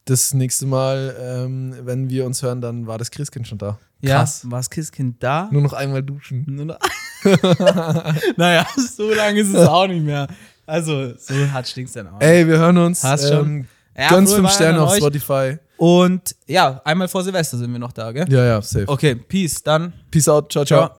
Das 0.07 0.35
nächste 0.35 0.67
Mal, 0.67 1.17
ähm, 1.21 1.75
wenn 1.83 2.11
wir 2.11 2.27
uns 2.27 2.43
hören, 2.43 2.61
dann 2.61 2.87
war 2.87 2.99
das 2.99 3.11
Christkind 3.11 3.49
schon 3.49 3.59
da. 3.59 3.79
Ja, 4.03 4.19
Krass. 4.19 4.43
war 4.51 4.59
das 4.59 4.69
Christkind 4.71 5.23
da? 5.23 5.49
Nur 5.51 5.63
noch 5.63 5.73
einmal 5.73 6.03
duschen. 6.03 6.45
Nur 6.47 6.67
noch- 6.67 6.79
naja, 8.37 8.67
so 8.77 9.11
lange 9.13 9.41
ist 9.41 9.49
es 9.55 9.67
auch 9.67 9.87
nicht 9.87 10.05
mehr. 10.05 10.27
Also, 10.67 11.15
so 11.17 11.35
hart 11.53 11.69
stinkt's 11.69 11.93
dann 11.95 12.09
auch. 12.09 12.21
Ey, 12.21 12.47
wir 12.47 12.59
hören 12.59 12.77
uns. 12.79 13.03
Hast 13.03 13.29
schon. 13.29 13.47
Ähm, 13.47 13.67
Ja, 13.97 14.09
ganz 14.11 14.33
fünf 14.33 14.51
Sterne 14.51 14.83
auf 14.83 14.91
euch. 14.91 14.99
Spotify. 14.99 15.57
Und 15.77 16.35
ja, 16.47 16.81
einmal 16.85 17.09
vor 17.09 17.23
Silvester 17.25 17.57
sind 17.59 17.73
wir 17.73 17.79
noch 17.79 17.93
da, 17.93 18.13
gell? 18.13 18.27
Ja, 18.31 18.45
ja, 18.45 18.63
safe. 18.63 18.89
Okay, 18.89 19.15
Peace, 19.15 19.63
dann. 19.63 19.93
Peace 20.11 20.29
out. 20.29 20.51
Ciao, 20.53 20.65
ciao. 20.65 20.81
Ciao. 20.89 20.91